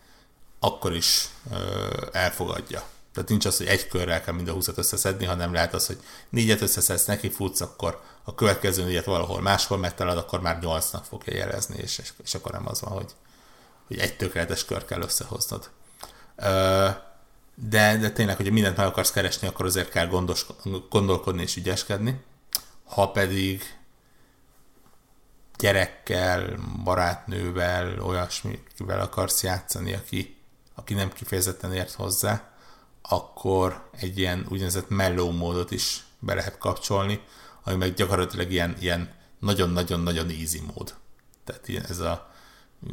akkor 0.59 0.95
is 0.95 1.29
ö, 1.51 1.87
elfogadja. 2.11 2.83
Tehát 3.13 3.29
nincs 3.29 3.45
az, 3.45 3.57
hogy 3.57 3.67
egy 3.67 3.87
körrel 3.87 4.21
kell 4.21 4.33
mind 4.33 4.47
a 4.47 4.53
20 4.53 4.69
összeszedni, 4.75 5.25
hanem 5.25 5.53
lehet 5.53 5.73
az, 5.73 5.85
hogy 5.87 5.99
négyet 6.29 6.61
összeszedsz, 6.61 7.05
neki 7.05 7.29
futsz, 7.29 7.61
akkor 7.61 8.01
a 8.23 8.35
következő 8.35 8.83
négyet 8.83 9.05
valahol 9.05 9.41
máshol 9.41 9.77
megtalad, 9.77 10.17
akkor 10.17 10.41
már 10.41 10.59
nyolcnak 10.59 11.05
fogja 11.05 11.35
jelezni, 11.35 11.77
és, 11.77 11.97
és, 11.97 12.13
és 12.23 12.35
akkor 12.35 12.51
nem 12.51 12.67
az 12.67 12.81
van, 12.81 12.93
hogy, 12.93 13.11
hogy 13.87 13.99
egy 13.99 14.17
tökéletes 14.17 14.65
kör 14.65 14.85
kell 14.85 15.01
összehoznod. 15.01 15.69
Ö, 16.35 16.89
de, 17.55 17.97
de 17.97 18.11
tényleg, 18.11 18.35
hogyha 18.35 18.53
mindent 18.53 18.77
meg 18.77 18.85
akarsz 18.85 19.11
keresni, 19.11 19.47
akkor 19.47 19.65
azért 19.65 19.89
kell 19.89 20.07
gondos, 20.07 20.45
gondolkodni 20.89 21.41
és 21.41 21.55
ügyeskedni. 21.55 22.21
Ha 22.83 23.11
pedig 23.11 23.63
gyerekkel, 25.57 26.59
barátnővel, 26.83 27.99
olyasmivel 27.99 28.99
akarsz 28.99 29.43
játszani, 29.43 29.93
aki, 29.93 30.37
aki 30.75 30.93
nem 30.93 31.11
kifejezetten 31.11 31.73
ért 31.73 31.93
hozzá, 31.93 32.53
akkor 33.01 33.89
egy 33.99 34.17
ilyen 34.17 34.45
úgynevezett 34.49 34.89
mellow 34.89 35.31
módot 35.31 35.71
is 35.71 36.03
be 36.19 36.33
lehet 36.33 36.57
kapcsolni, 36.57 37.21
ami 37.63 37.75
meg 37.75 37.93
gyakorlatilag 37.93 38.51
ilyen, 38.51 38.75
ilyen 38.79 39.13
nagyon-nagyon-nagyon 39.39 40.29
easy 40.29 40.61
mód. 40.73 40.95
Tehát 41.43 41.67
ilyen 41.67 41.85
ez 41.89 41.99
a 41.99 42.31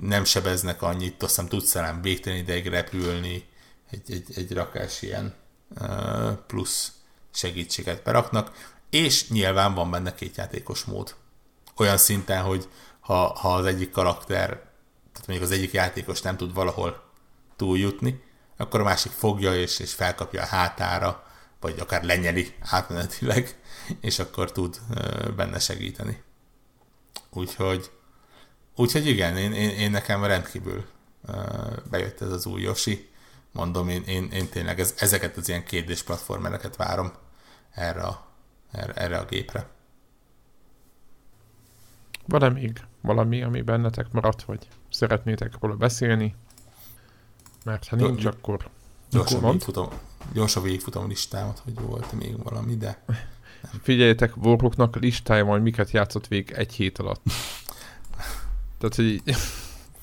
nem 0.01 0.25
sebeznek 0.25 0.83
annyit, 0.83 1.23
azt 1.23 1.35
hiszem 1.35 1.49
tudsz 1.49 1.73
talán 1.73 2.03
végtelen 2.03 2.39
ideig 2.39 2.67
repülni, 2.67 3.49
egy, 3.91 4.13
egy, 4.13 4.33
egy 4.35 4.53
rakás 4.53 5.03
ilyen 5.03 5.35
plusz 6.47 6.93
segítséget 7.33 8.03
beraknak, 8.03 8.73
és 8.91 9.29
nyilván 9.29 9.75
van 9.75 9.91
benne 9.91 10.15
két 10.15 10.37
játékos 10.37 10.85
mód. 10.85 11.15
Olyan 11.77 11.97
szinten, 11.97 12.43
hogy 12.43 12.69
ha, 13.01 13.39
ha 13.39 13.55
az 13.55 13.65
egyik 13.65 13.91
karakter, 13.91 14.49
tehát 15.13 15.27
mondjuk 15.27 15.51
az 15.51 15.57
egyik 15.57 15.73
játékos 15.73 16.23
nem 16.23 16.37
tud 16.37 16.55
valahol 16.55 17.03
túljutni, 17.57 18.23
akkor 18.57 18.81
a 18.81 18.85
másik 18.85 19.13
fogja 19.13 19.55
és, 19.55 19.79
és 19.79 19.93
felkapja 19.93 20.43
a 20.43 20.47
hátára, 20.47 21.27
vagy 21.61 21.79
akár 21.79 22.05
lenyeli 22.05 22.55
átmenetileg, 22.61 23.61
és 24.01 24.19
akkor 24.19 24.53
tud 24.53 24.81
benne 25.37 25.59
segíteni. 25.59 26.23
Úgyhogy, 27.31 27.91
úgyhogy 28.77 29.07
igen, 29.07 29.37
én, 29.37 29.53
én, 29.53 29.71
én 29.71 29.91
nekem 29.91 30.25
rendkívül 30.25 30.85
bejött 31.91 32.21
ez 32.21 32.31
az 32.31 32.47
új 32.47 32.63
Yoshi 32.63 33.10
mondom, 33.53 33.89
én, 33.89 34.03
én, 34.03 34.31
én 34.33 34.49
tényleg 34.49 34.81
ez, 34.81 34.95
ezeket 34.99 35.37
az 35.37 35.49
ilyen 35.49 35.65
kérdés 35.65 36.03
platformereket 36.03 36.77
várom 36.77 37.13
erre 37.71 38.03
a, 38.03 38.27
erre, 38.73 38.93
erre 38.93 39.19
a 39.19 39.25
gépre. 39.25 39.69
Van-e 42.27 42.49
még 42.49 42.81
valami, 43.01 43.43
ami 43.43 43.63
bennetek 43.63 44.13
maradt, 44.13 44.43
vagy 44.43 44.69
szeretnétek 44.91 45.53
róla 45.61 45.75
beszélni? 45.75 46.35
Mert 47.65 47.89
ha 47.89 47.97
nincs, 47.97 48.23
G- 48.23 48.27
akkor... 48.27 48.71
Gyorsan 49.11 49.41
végigfutom, 49.43 49.89
gyorsan 50.33 50.63
végigfutom 50.63 51.09
listámat, 51.09 51.59
hogy 51.59 51.81
volt 51.81 52.13
még 52.13 52.43
valami, 52.43 52.77
de... 52.77 53.03
Nem. 53.63 53.81
Figyeljetek, 53.83 54.37
Warhawknak 54.37 54.97
listája 54.97 55.45
van, 55.45 55.53
hogy 55.53 55.63
miket 55.63 55.91
játszott 55.91 56.27
végig 56.27 56.51
egy 56.51 56.73
hét 56.73 56.99
alatt. 56.99 57.23
Tehát, 58.79 58.95
hogy 58.95 59.23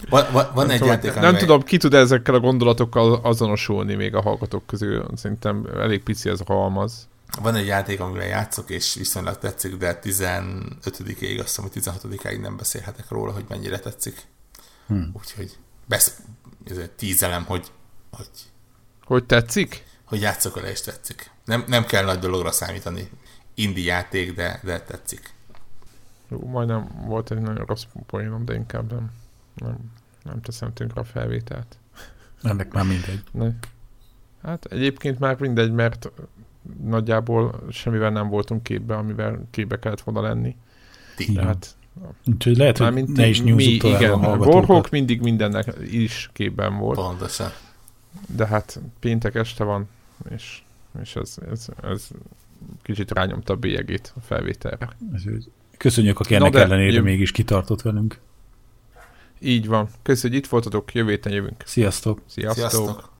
van, 0.09 0.25
van, 0.31 0.47
van 0.53 0.69
egy 0.69 0.77
tudom, 0.77 0.93
játék, 0.93 1.13
Nem 1.13 1.23
amely... 1.23 1.39
tudom, 1.39 1.61
ki 1.61 1.77
tud 1.77 1.93
ezekkel 1.93 2.35
a 2.35 2.39
gondolatokkal 2.39 3.13
azonosulni 3.13 3.95
még 3.95 4.15
a 4.15 4.21
hallgatók 4.21 4.65
közül. 4.65 5.05
Szerintem 5.15 5.67
elég 5.75 6.03
pici 6.03 6.29
ez 6.29 6.39
a 6.45 6.53
halmaz. 6.53 7.07
Van 7.41 7.55
egy 7.55 7.65
játék, 7.65 7.99
amivel 7.99 8.27
játszok, 8.27 8.69
és 8.69 8.93
viszonylag 8.93 9.37
tetszik, 9.37 9.75
de 9.75 9.99
15-ig, 10.03 11.39
azt 11.39 11.61
hiszem, 11.73 11.93
hogy 12.01 12.11
16-ig 12.11 12.41
nem 12.41 12.57
beszélhetek 12.57 13.09
róla, 13.09 13.31
hogy 13.31 13.45
mennyire 13.47 13.79
tetszik. 13.79 14.21
Hmm. 14.87 15.11
Úgyhogy 15.13 15.57
besz, 15.85 16.21
tízelem, 16.95 17.43
hogy, 17.45 17.71
hogy 18.11 18.29
hogy 19.03 19.25
tetszik? 19.25 19.85
Hogy 20.05 20.21
játszok 20.21 20.55
vele, 20.55 20.69
és 20.69 20.81
tetszik. 20.81 21.31
Nem, 21.45 21.63
nem 21.67 21.85
kell 21.85 22.03
nagy 22.03 22.19
dologra 22.19 22.51
számítani. 22.51 23.09
Indi 23.53 23.83
játék, 23.83 24.35
de, 24.35 24.59
de 24.63 24.81
tetszik. 24.81 25.33
Jó, 26.27 26.45
majdnem 26.45 26.87
volt 27.05 27.31
egy 27.31 27.39
nagyon 27.39 27.65
rossz 27.65 27.83
poénom, 28.05 28.45
de 28.45 28.53
inkább 28.53 28.91
nem 28.91 29.11
nem, 29.57 29.77
nem 30.23 30.41
teszem 30.41 30.73
tönkre 30.73 31.01
a 31.01 31.03
felvételt. 31.03 31.77
Ennek 32.41 32.73
már 32.73 32.85
mindegy. 32.85 33.23
Ne. 33.31 33.49
Hát 34.43 34.65
egyébként 34.65 35.19
már 35.19 35.39
mindegy, 35.39 35.71
mert 35.71 36.11
nagyjából 36.83 37.63
semmivel 37.69 38.09
nem 38.09 38.29
voltunk 38.29 38.63
képbe, 38.63 38.95
amivel 38.95 39.47
képbe 39.51 39.79
kellett 39.79 40.01
volna 40.01 40.21
lenni. 40.21 40.55
Tehát, 41.33 41.75
Úgyhogy 42.25 42.57
lehet, 42.57 42.77
hogy 42.77 42.93
mint 42.93 43.15
ne 43.15 43.27
is 43.27 43.41
mi, 43.41 43.63
igen, 43.63 44.11
a 44.11 44.35
Warhawk 44.35 44.89
mindig 44.89 45.21
mindennek 45.21 45.73
is 45.91 46.29
képben 46.33 46.77
volt. 46.77 46.97
Pontosan. 46.97 47.49
De 48.35 48.47
hát 48.47 48.81
péntek 48.99 49.35
este 49.35 49.63
van, 49.63 49.87
és, 50.29 50.61
és 51.01 51.15
ez, 51.15 51.35
ez, 51.51 51.67
ez 51.83 52.07
kicsit 52.81 53.11
rányomta 53.11 53.53
a 53.53 53.55
bélyegét 53.55 54.13
a 54.15 54.19
felvételre. 54.19 54.89
Köszönjük, 55.77 56.19
aki 56.19 56.35
ennek 56.35 56.55
ellenére 56.55 56.91
jö... 56.93 57.01
mégis 57.01 57.31
kitartott 57.31 57.81
velünk. 57.81 58.19
Így 59.39 59.67
van. 59.67 59.89
Köszönjük, 60.03 60.33
hogy 60.33 60.43
itt 60.43 60.49
voltatok, 60.51 60.93
jövő 60.93 61.09
héten 61.09 61.33
jövünk. 61.33 61.63
Sziasztok! 61.65 62.21
Sziasztok! 62.27 62.69
Sziasztok. 62.69 63.15